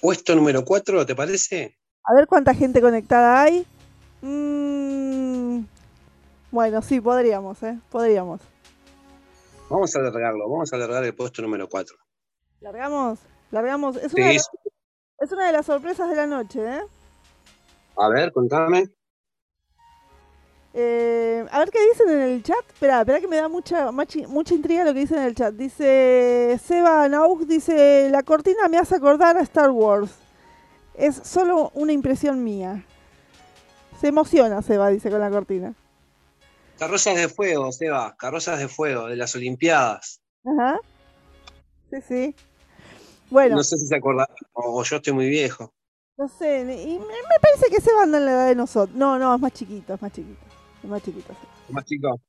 Puesto 0.00 0.34
número 0.36 0.64
4, 0.64 1.04
¿te 1.04 1.14
parece? 1.16 1.76
A 2.04 2.14
ver 2.14 2.26
cuánta 2.28 2.54
gente 2.54 2.80
conectada 2.80 3.42
hay. 3.42 3.66
Mm, 4.22 5.62
bueno, 6.50 6.82
sí, 6.82 7.00
podríamos, 7.00 7.62
¿eh? 7.62 7.78
Podríamos. 7.90 8.40
Vamos 9.70 9.94
a 9.94 9.98
alargarlo, 9.98 10.48
vamos 10.48 10.72
a 10.72 10.76
alargar 10.76 11.04
el 11.04 11.14
puesto 11.14 11.42
número 11.42 11.68
4. 11.68 11.96
¿Largamos? 12.60 13.18
¿Largamos? 13.50 13.96
Es 13.96 14.12
una, 14.14 14.26
de, 14.28 14.38
Sí, 14.38 14.46
la- 15.18 15.24
es 15.26 15.32
una 15.32 15.46
de 15.46 15.52
las 15.52 15.66
sorpresas 15.66 16.08
de 16.08 16.16
la 16.16 16.26
noche, 16.26 16.60
¿eh? 16.64 16.80
a 17.96 18.08
ver, 18.08 18.32
contame. 18.32 18.88
Eh, 20.74 21.44
a 21.50 21.58
ver 21.60 21.70
qué 21.70 21.78
dicen 21.88 22.08
en 22.10 22.20
el 22.20 22.42
chat. 22.42 22.56
Espera, 22.72 23.00
espera 23.00 23.20
que 23.20 23.26
me 23.26 23.36
da 23.36 23.48
mucha, 23.48 23.90
mucha 23.90 24.54
intriga 24.54 24.84
lo 24.84 24.92
que 24.94 25.00
dicen 25.00 25.18
en 25.18 25.24
el 25.24 25.34
chat. 25.34 25.54
Dice 25.54 26.58
Seba 26.62 27.08
Naug, 27.08 27.46
dice, 27.46 28.08
la 28.10 28.22
cortina 28.22 28.68
me 28.68 28.78
hace 28.78 28.94
acordar 28.94 29.36
a 29.36 29.40
Star 29.40 29.70
Wars. 29.70 30.12
Es 30.94 31.16
solo 31.16 31.70
una 31.74 31.92
impresión 31.92 32.44
mía. 32.44 32.84
Se 34.00 34.08
emociona 34.08 34.62
Seba, 34.62 34.88
dice 34.90 35.10
con 35.10 35.20
la 35.20 35.30
cortina. 35.30 35.74
Carrozas 36.78 37.16
de 37.16 37.28
fuego, 37.28 37.72
Seba, 37.72 38.14
carrozas 38.16 38.58
de 38.58 38.68
fuego, 38.68 39.06
de 39.06 39.16
las 39.16 39.34
Olimpiadas. 39.34 40.20
Ajá. 40.44 40.78
Sí, 41.90 41.96
sí. 42.06 42.34
Bueno, 43.30 43.56
No 43.56 43.64
sé 43.64 43.76
si 43.76 43.86
se 43.86 43.96
acuerdan, 43.96 44.26
o, 44.52 44.82
yo 44.84 44.96
estoy 44.96 45.12
muy 45.12 45.28
viejo. 45.28 45.74
no 46.16 46.28
sé, 46.28 46.60
y 46.60 46.98
me, 46.98 47.38
parece 47.42 47.68
que 47.70 47.80
Seba 47.80 48.04
anda 48.04 48.18
en 48.18 48.24
la 48.26 48.32
edad 48.32 48.48
de 48.48 48.54
nosotros. 48.54 48.96
No, 48.96 49.18
no, 49.18 49.34
es 49.34 49.40
más 49.40 49.52
chiquito, 49.52 49.94
es 49.94 50.02
más 50.02 50.12
chiquito. 50.12 50.40
Es 50.82 50.88
más 50.88 51.02
chiquito. 51.02 51.34
Seba. 51.34 51.52
Más 51.70 51.84
chico. 51.84 52.20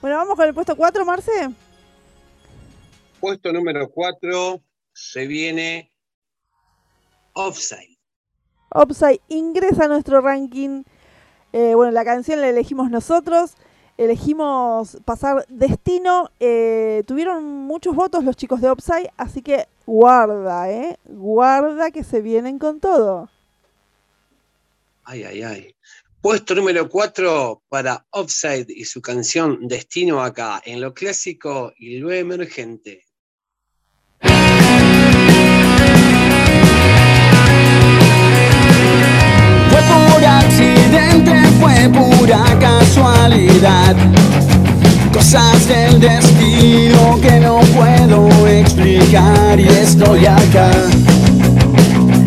Bueno, 0.00 0.16
vamos 0.16 0.36
con 0.36 0.46
el 0.48 0.54
puesto 0.54 0.76
4, 0.76 1.04
Marce. 1.04 1.50
Puesto 3.20 3.52
número 3.52 3.88
4, 3.90 4.60
se 4.92 5.26
viene 5.26 5.92
Offside. 7.34 7.98
Upside 8.74 9.20
ingresa 9.28 9.84
a 9.84 9.88
nuestro 9.88 10.20
ranking. 10.20 10.84
Eh, 11.56 11.76
bueno, 11.76 11.92
la 11.92 12.04
canción 12.04 12.40
la 12.40 12.48
elegimos 12.48 12.90
nosotros. 12.90 13.52
Elegimos 13.96 14.98
pasar 15.04 15.46
Destino. 15.48 16.32
Eh, 16.40 17.04
tuvieron 17.06 17.44
muchos 17.44 17.94
votos 17.94 18.24
los 18.24 18.36
chicos 18.36 18.60
de 18.60 18.72
Upside, 18.72 19.12
así 19.16 19.40
que 19.40 19.68
guarda, 19.86 20.68
¿eh? 20.68 20.98
Guarda 21.04 21.92
que 21.92 22.02
se 22.02 22.20
vienen 22.22 22.58
con 22.58 22.80
todo. 22.80 23.30
Ay, 25.04 25.22
ay, 25.22 25.42
ay. 25.42 25.76
Puesto 26.20 26.56
número 26.56 26.88
4 26.88 27.62
para 27.68 28.04
Offside 28.10 28.66
y 28.70 28.84
su 28.84 29.00
canción 29.00 29.68
Destino 29.68 30.24
acá, 30.24 30.60
en 30.64 30.80
lo 30.80 30.92
clásico 30.92 31.72
y 31.78 31.98
lo 31.98 32.10
emergente. 32.10 33.04
Fue 39.70 39.80
por 39.88 40.14
fue 41.64 41.88
pura 41.88 42.44
casualidad. 42.60 43.96
Cosas 45.12 45.66
del 45.66 46.00
destino 46.00 47.18
que 47.22 47.40
no 47.40 47.60
puedo 47.74 48.28
explicar 48.46 49.58
y 49.58 49.68
estoy 49.68 50.26
acá 50.26 50.70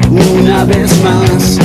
una 0.10 0.64
vez 0.64 0.92
más. 1.04 1.60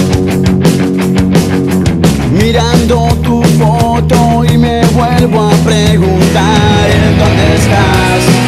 Mirando 2.33 3.09
tu 3.23 3.43
foto 3.43 4.45
y 4.45 4.59
me 4.59 4.85
vuelvo 4.87 5.45
a 5.45 5.53
preguntar 5.65 6.91
en 6.91 7.19
dónde 7.19 7.55
estás. 7.57 8.42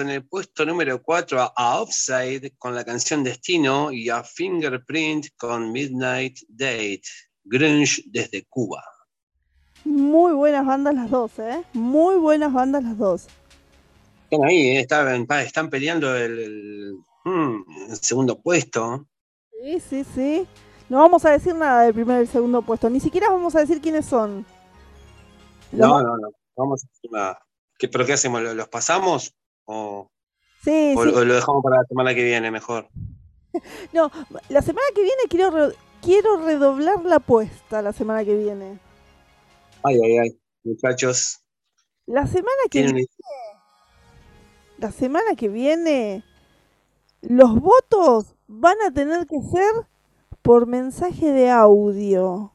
En 0.00 0.10
el 0.10 0.26
puesto 0.26 0.64
número 0.64 1.02
4 1.02 1.40
a, 1.40 1.52
a 1.56 1.80
Offside 1.80 2.52
con 2.58 2.74
la 2.74 2.84
canción 2.84 3.22
Destino 3.24 3.92
y 3.92 4.08
a 4.10 4.22
Fingerprint 4.24 5.26
con 5.36 5.70
Midnight 5.72 6.38
Date, 6.48 7.02
Grunge 7.44 8.02
desde 8.06 8.44
Cuba. 8.48 8.82
Muy 9.84 10.32
buenas 10.32 10.64
bandas 10.66 10.94
las 10.94 11.10
dos, 11.10 11.38
¿eh? 11.38 11.62
Muy 11.74 12.16
buenas 12.16 12.52
bandas 12.52 12.82
las 12.82 12.96
dos. 12.96 13.26
Están 14.30 14.48
ahí, 14.48 14.68
eh, 14.68 14.80
están, 14.80 15.26
están 15.40 15.68
peleando 15.70 16.16
el, 16.16 16.38
el- 16.38 16.94
el 17.90 17.96
segundo 18.00 18.40
puesto. 18.40 19.06
Sí, 19.62 19.80
sí, 19.80 20.04
sí. 20.14 20.46
No 20.88 20.98
vamos 20.98 21.24
a 21.24 21.30
decir 21.30 21.54
nada 21.54 21.82
del 21.82 21.94
primer 21.94 22.18
y 22.18 22.22
el 22.22 22.28
segundo 22.28 22.62
puesto. 22.62 22.88
Ni 22.90 23.00
siquiera 23.00 23.28
vamos 23.30 23.54
a 23.54 23.60
decir 23.60 23.80
quiénes 23.80 24.06
son. 24.06 24.44
Los 25.72 25.88
No, 25.88 26.00
no, 26.02 26.16
no. 26.18 26.28
Vamos 26.56 26.82
a 26.84 26.86
hacer 26.86 27.10
una- 27.10 27.38
¿Qué- 27.78 27.88
¿Pero 27.88 28.06
qué 28.06 28.12
hacemos? 28.12 28.40
¿Lo- 28.42 28.54
¿Los 28.54 28.68
pasamos? 28.68 29.34
¿O, 29.66 30.08
Sí, 30.62 30.94
o- 30.96 31.02
sí. 31.04 31.10
o 31.14 31.24
lo 31.24 31.34
dejamos 31.34 31.62
para 31.62 31.76
la 31.78 31.84
semana 31.86 32.14
que 32.14 32.24
viene 32.24 32.50
mejor? 32.50 32.88
No, 33.92 34.10
la 34.48 34.62
semana 34.62 34.86
que 34.94 35.02
viene 35.02 35.22
quiero, 35.28 35.50
re- 35.50 35.76
quiero 36.02 36.44
redoblar 36.44 37.04
la 37.04 37.16
apuesta 37.16 37.82
la 37.82 37.92
semana 37.92 38.24
que 38.24 38.34
viene. 38.36 38.80
Ay, 39.84 39.96
ay, 40.02 40.18
ay. 40.18 40.40
Muchachos, 40.64 41.40
La 42.06 42.26
semana 42.26 42.62
que 42.70 42.82
viene, 42.82 43.06
la 44.78 44.90
semana 44.90 45.36
que 45.36 45.48
viene, 45.48 46.24
los 47.20 47.54
votos 47.60 48.34
van 48.48 48.80
a 48.86 48.90
tener 48.92 49.26
que 49.26 49.40
ser 49.42 49.86
por 50.42 50.66
mensaje 50.66 51.30
de 51.32 51.50
audio. 51.50 52.50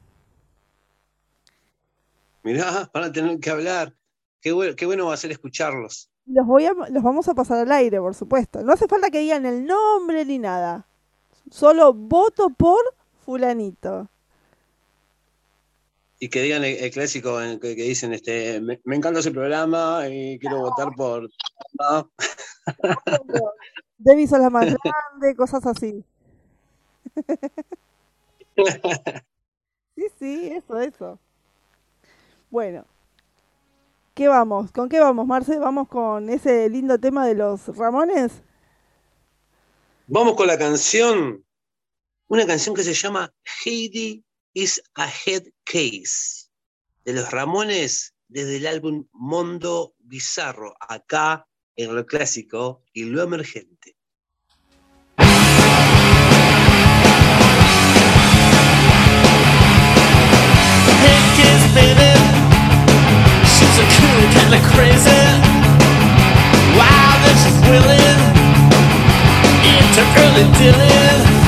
Mirá, 2.42 2.90
van 2.92 3.04
a 3.04 3.12
tener 3.12 3.38
que 3.38 3.50
hablar. 3.50 3.94
Qué 4.40 4.52
bueno, 4.52 4.74
qué 4.76 4.86
bueno 4.86 5.06
va 5.06 5.14
a 5.14 5.18
ser 5.18 5.30
escucharlos. 5.30 6.09
Los 6.32 6.46
voy 6.46 6.66
a, 6.66 6.72
los 6.72 7.02
vamos 7.02 7.28
a 7.28 7.34
pasar 7.34 7.58
al 7.58 7.72
aire, 7.72 7.98
por 7.98 8.14
supuesto. 8.14 8.62
No 8.62 8.72
hace 8.72 8.86
falta 8.86 9.10
que 9.10 9.18
digan 9.18 9.46
el 9.46 9.66
nombre 9.66 10.24
ni 10.24 10.38
nada. 10.38 10.86
Solo 11.50 11.92
voto 11.92 12.50
por 12.50 12.78
fulanito. 13.24 14.08
Y 16.20 16.28
que 16.28 16.42
digan 16.42 16.64
el, 16.64 16.76
el 16.76 16.90
clásico 16.90 17.38
que, 17.60 17.74
que 17.74 17.82
dicen, 17.82 18.12
este, 18.12 18.60
me, 18.60 18.78
me 18.84 18.96
encanta 18.96 19.20
ese 19.20 19.30
programa 19.30 20.06
y 20.08 20.38
quiero 20.38 20.60
votar 20.60 20.94
por... 20.94 21.28
No, 21.80 22.10
Debbie 23.98 24.26
sos 24.26 24.38
la 24.38 24.50
más 24.50 24.66
grande, 24.66 25.36
cosas 25.36 25.64
así. 25.66 26.04
Sí, 29.96 30.06
sí, 30.18 30.48
eso, 30.52 30.78
eso. 30.80 31.18
Bueno. 32.50 32.84
¿Qué 34.20 34.28
vamos? 34.28 34.70
¿Con 34.72 34.90
qué 34.90 35.00
vamos, 35.00 35.26
Marce? 35.26 35.58
¿Vamos 35.58 35.88
con 35.88 36.28
ese 36.28 36.68
lindo 36.68 37.00
tema 37.00 37.26
de 37.26 37.34
los 37.34 37.74
Ramones? 37.74 38.42
Vamos 40.08 40.34
con 40.34 40.46
la 40.46 40.58
canción, 40.58 41.42
una 42.28 42.46
canción 42.46 42.74
que 42.74 42.82
se 42.82 42.92
llama 42.92 43.32
Heidi 43.64 44.22
is 44.52 44.82
a 44.94 45.08
Head 45.08 45.44
Case, 45.64 46.50
de 47.06 47.14
los 47.14 47.30
Ramones 47.30 48.12
desde 48.28 48.58
el 48.58 48.66
álbum 48.66 49.06
Mondo 49.12 49.94
Bizarro, 50.00 50.74
acá 50.80 51.46
en 51.74 51.96
lo 51.96 52.04
clásico 52.04 52.82
y 52.92 53.04
lo 53.04 53.22
emergente. 53.22 53.96
Baby, 61.72 62.19
Like 64.50 64.64
crazy. 64.74 65.10
Wow, 66.76 67.14
willing. 67.70 68.18
Into 69.62 70.02
early. 70.18 71.39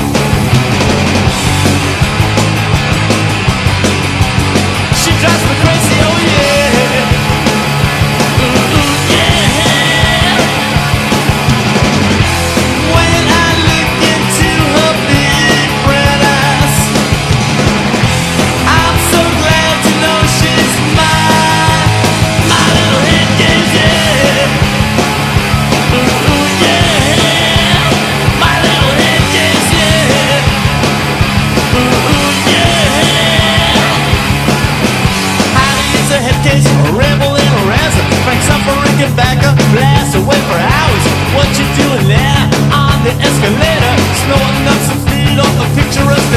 Back 39.11 39.43
up, 39.43 39.55
blast 39.75 40.15
away 40.15 40.39
for 40.47 40.55
hours. 40.55 41.03
What 41.35 41.49
you 41.59 41.67
doing 41.75 42.07
there 42.07 42.43
on 42.71 43.03
the 43.03 43.11
escalator? 43.19 43.93
Snorting 44.23 44.67
up 44.71 44.79
some 44.87 44.99
speed 45.03 45.39
off 45.39 45.53
the 45.59 45.67
picturesque 45.75 46.31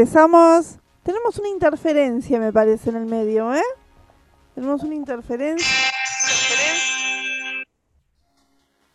regresamos. 0.00 0.78
Tenemos 1.02 1.38
una 1.38 1.48
interferencia, 1.48 2.38
me 2.38 2.52
parece, 2.52 2.88
en 2.88 2.96
el 2.96 3.04
medio, 3.04 3.54
¿eh? 3.54 3.62
Tenemos 4.54 4.82
una 4.82 4.94
interferencia. 4.94 5.66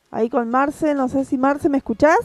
Ahí 0.09 0.29
con 0.29 0.49
Marce, 0.49 0.95
no 0.95 1.07
sé 1.07 1.25
si 1.25 1.37
Marce, 1.37 1.69
¿me 1.69 1.77
escuchás? 1.77 2.17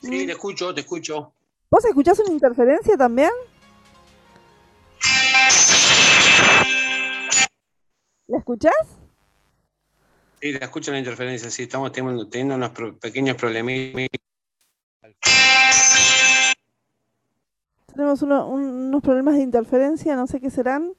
Sí, 0.00 0.24
te 0.26 0.32
escucho, 0.32 0.72
te 0.74 0.80
escucho. 0.80 1.32
¿Vos 1.70 1.84
escuchás 1.84 2.18
una 2.20 2.32
interferencia 2.32 2.96
también? 2.96 3.32
¿La 8.28 8.38
escuchás? 8.38 8.72
Sí, 10.40 10.56
te 10.56 10.64
escucho 10.64 10.92
la 10.92 10.98
interferencia, 11.00 11.50
sí, 11.50 11.64
estamos 11.64 11.92
teniendo, 11.92 12.26
teniendo 12.28 12.54
unos 12.54 12.70
pequeños 12.98 13.36
problemitas. 13.36 14.08
Tenemos 17.98 18.22
uno- 18.22 18.46
un- 18.48 18.62
unos 18.62 19.02
problemas 19.02 19.34
de 19.34 19.40
interferencia, 19.40 20.14
no 20.14 20.28
sé 20.28 20.40
qué 20.40 20.50
serán. 20.50 20.92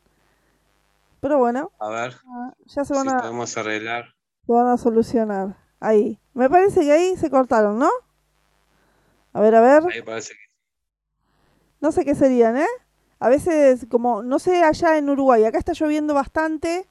Pero 1.21 1.38
bueno, 1.38 1.71
A 1.80 1.88
ver 1.88 2.13
ah, 2.27 2.53
ya 2.65 2.84
se 2.84 2.93
si 2.93 2.99
van, 2.99 3.07
a, 3.15 3.21
podemos 3.21 3.55
arreglar. 3.57 4.13
se 4.45 4.51
van 4.51 4.67
a 4.67 4.77
solucionar. 4.77 5.55
Ahí. 5.80 6.19
Me 6.34 6.49
parece 6.49 6.81
que 6.81 6.91
ahí 6.91 7.15
se 7.15 7.30
cortaron, 7.30 7.80
¿no? 7.80 7.89
A 9.31 9.39
ver, 9.39 9.55
a 9.55 9.61
ver. 9.61 9.84
Ahí 9.89 10.01
parece 10.01 10.34
que 10.34 10.39
No 11.80 11.93
sé 11.93 12.03
qué 12.03 12.15
serían, 12.15 12.57
¿eh? 12.57 12.67
A 13.21 13.30
veces, 13.30 13.88
como, 13.89 14.21
no 14.21 14.38
sé 14.38 14.61
allá 14.61 14.97
en 14.97 15.09
Uruguay, 15.09 15.45
acá 15.45 15.57
está 15.57 15.71
lloviendo 15.71 16.13
bastante 16.13 16.85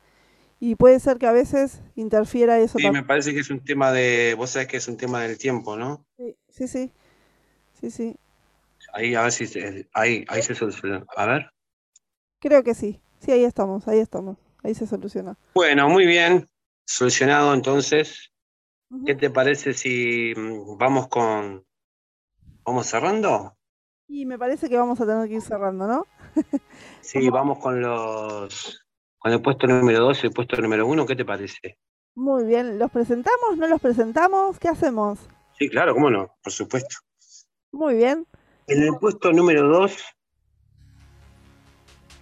y 0.58 0.74
puede 0.76 1.00
ser 1.00 1.18
que 1.18 1.26
a 1.26 1.32
veces 1.32 1.82
interfiera 1.96 2.58
eso 2.58 2.78
Sí, 2.78 2.84
también. 2.84 3.02
me 3.04 3.06
parece 3.06 3.34
que 3.34 3.40
es 3.40 3.50
un 3.50 3.62
tema 3.62 3.92
de, 3.92 4.34
vos 4.38 4.48
sabés 4.48 4.68
que 4.68 4.78
es 4.78 4.88
un 4.88 4.96
tema 4.96 5.20
del 5.20 5.36
tiempo, 5.36 5.76
¿no? 5.76 6.06
Sí, 6.16 6.34
sí, 6.48 6.66
sí. 6.66 6.92
Sí, 7.78 7.90
sí. 7.90 8.16
Ahí, 8.92 9.14
a 9.14 9.22
ver 9.22 9.32
si 9.32 9.46
se, 9.46 9.88
ahí, 9.92 10.24
ahí 10.28 10.42
se 10.42 10.54
soluciona. 10.54 11.04
A 11.16 11.26
ver. 11.26 11.50
Creo 12.40 12.62
que 12.62 12.74
sí. 12.74 13.00
Sí, 13.20 13.32
ahí 13.32 13.44
estamos, 13.44 13.88
ahí 13.88 13.98
estamos. 13.98 14.38
Ahí 14.62 14.74
se 14.74 14.86
soluciona. 14.86 15.36
Bueno, 15.54 15.88
muy 15.88 16.06
bien. 16.06 16.48
Solucionado 16.84 17.54
entonces. 17.54 18.32
¿Qué 19.04 19.14
te 19.14 19.28
parece 19.28 19.74
si 19.74 20.32
mm, 20.34 20.78
vamos 20.78 21.08
con, 21.08 21.66
vamos 22.64 22.86
cerrando? 22.86 23.54
Y 24.06 24.24
me 24.24 24.38
parece 24.38 24.68
que 24.70 24.78
vamos 24.78 24.98
a 25.00 25.06
tener 25.06 25.28
que 25.28 25.34
ir 25.34 25.42
cerrando, 25.42 25.86
¿no? 25.86 26.06
Sí, 27.02 27.28
vamos 27.30 27.58
con 27.58 27.80
los, 27.80 28.86
con 29.18 29.32
el 29.32 29.40
puesto 29.40 29.66
número 29.66 30.00
2 30.00 30.24
y 30.24 30.26
el 30.26 30.32
puesto 30.32 30.60
número 30.60 30.86
1, 30.86 31.06
¿qué 31.06 31.16
te 31.16 31.24
parece? 31.24 31.78
Muy 32.14 32.44
bien. 32.44 32.78
¿Los 32.78 32.90
presentamos? 32.90 33.56
¿No 33.56 33.66
los 33.66 33.80
presentamos? 33.80 34.58
¿Qué 34.58 34.68
hacemos? 34.68 35.18
Sí, 35.58 35.68
claro, 35.68 35.94
cómo 35.94 36.10
no, 36.10 36.34
por 36.42 36.52
supuesto. 36.52 36.96
Muy 37.72 37.94
bien. 37.94 38.26
En 38.68 38.82
el 38.82 38.98
puesto 38.98 39.32
número 39.32 39.66
2, 39.66 39.96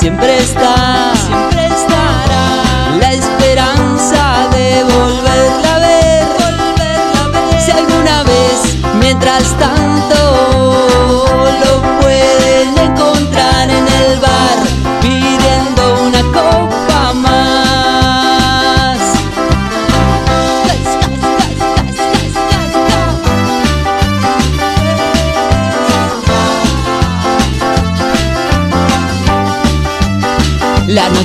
siempre 0.00 0.37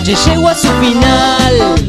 noche 0.03 0.15
llegó 0.25 0.49
a 0.49 0.55
su 0.55 0.67
final 0.81 1.82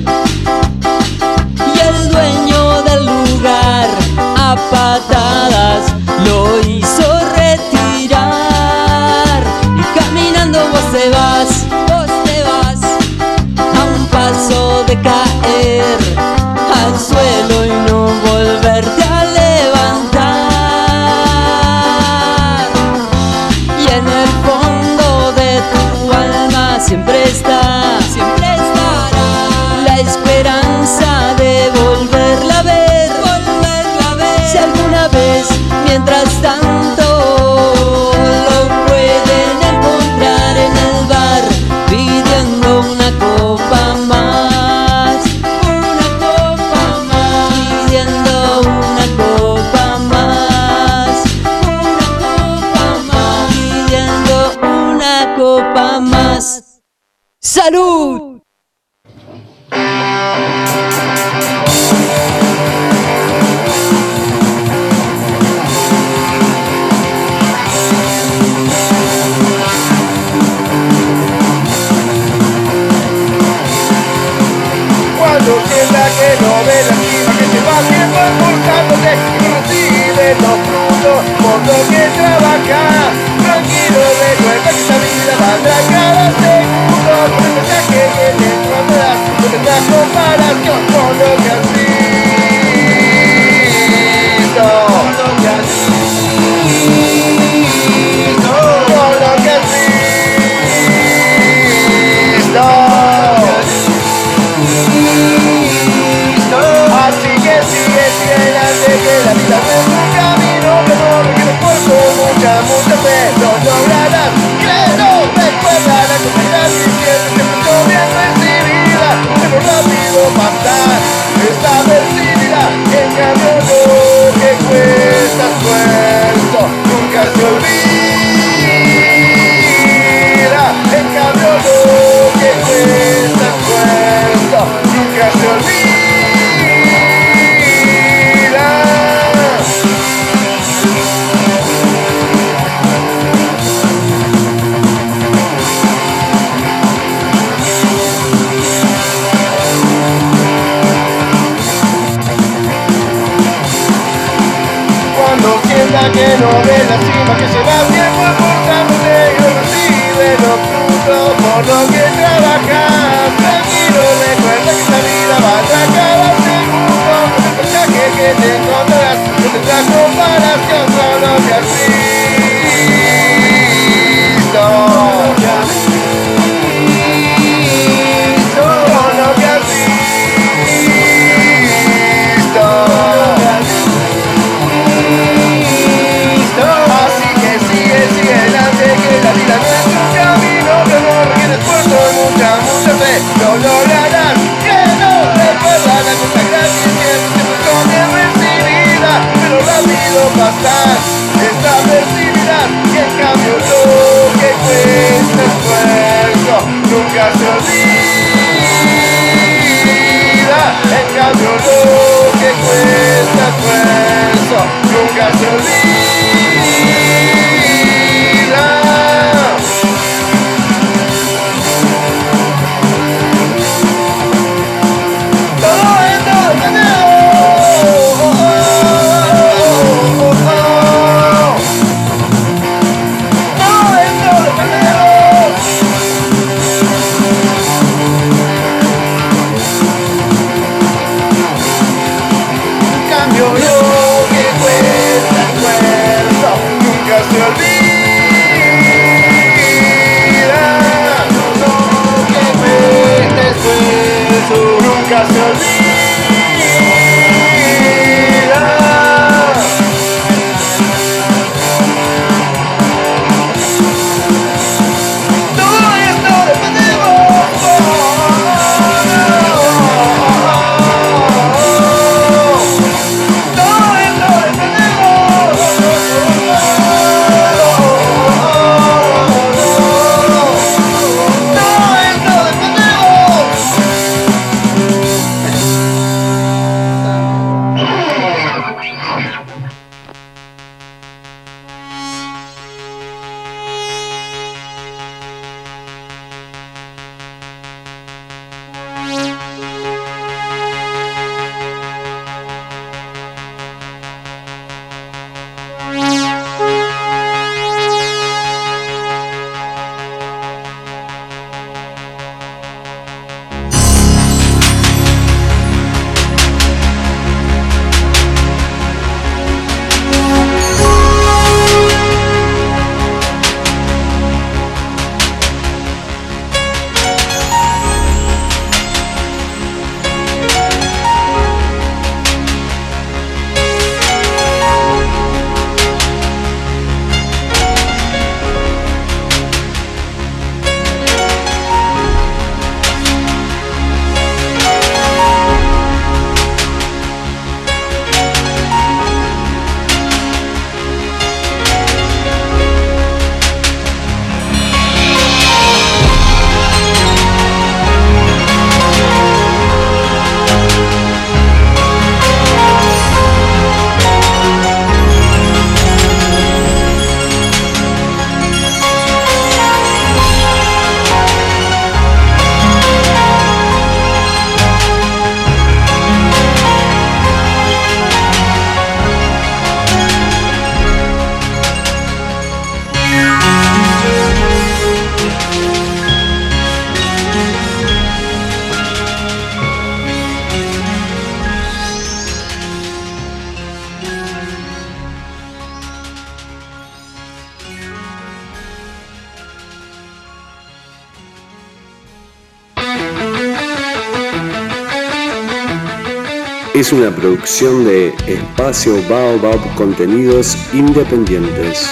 es 406.84 406.92
una 406.92 407.10
producción 407.10 407.82
de 407.86 408.08
Espacio 408.26 408.94
Baobab 409.08 409.74
Contenidos 409.74 410.54
Independientes. 410.74 411.88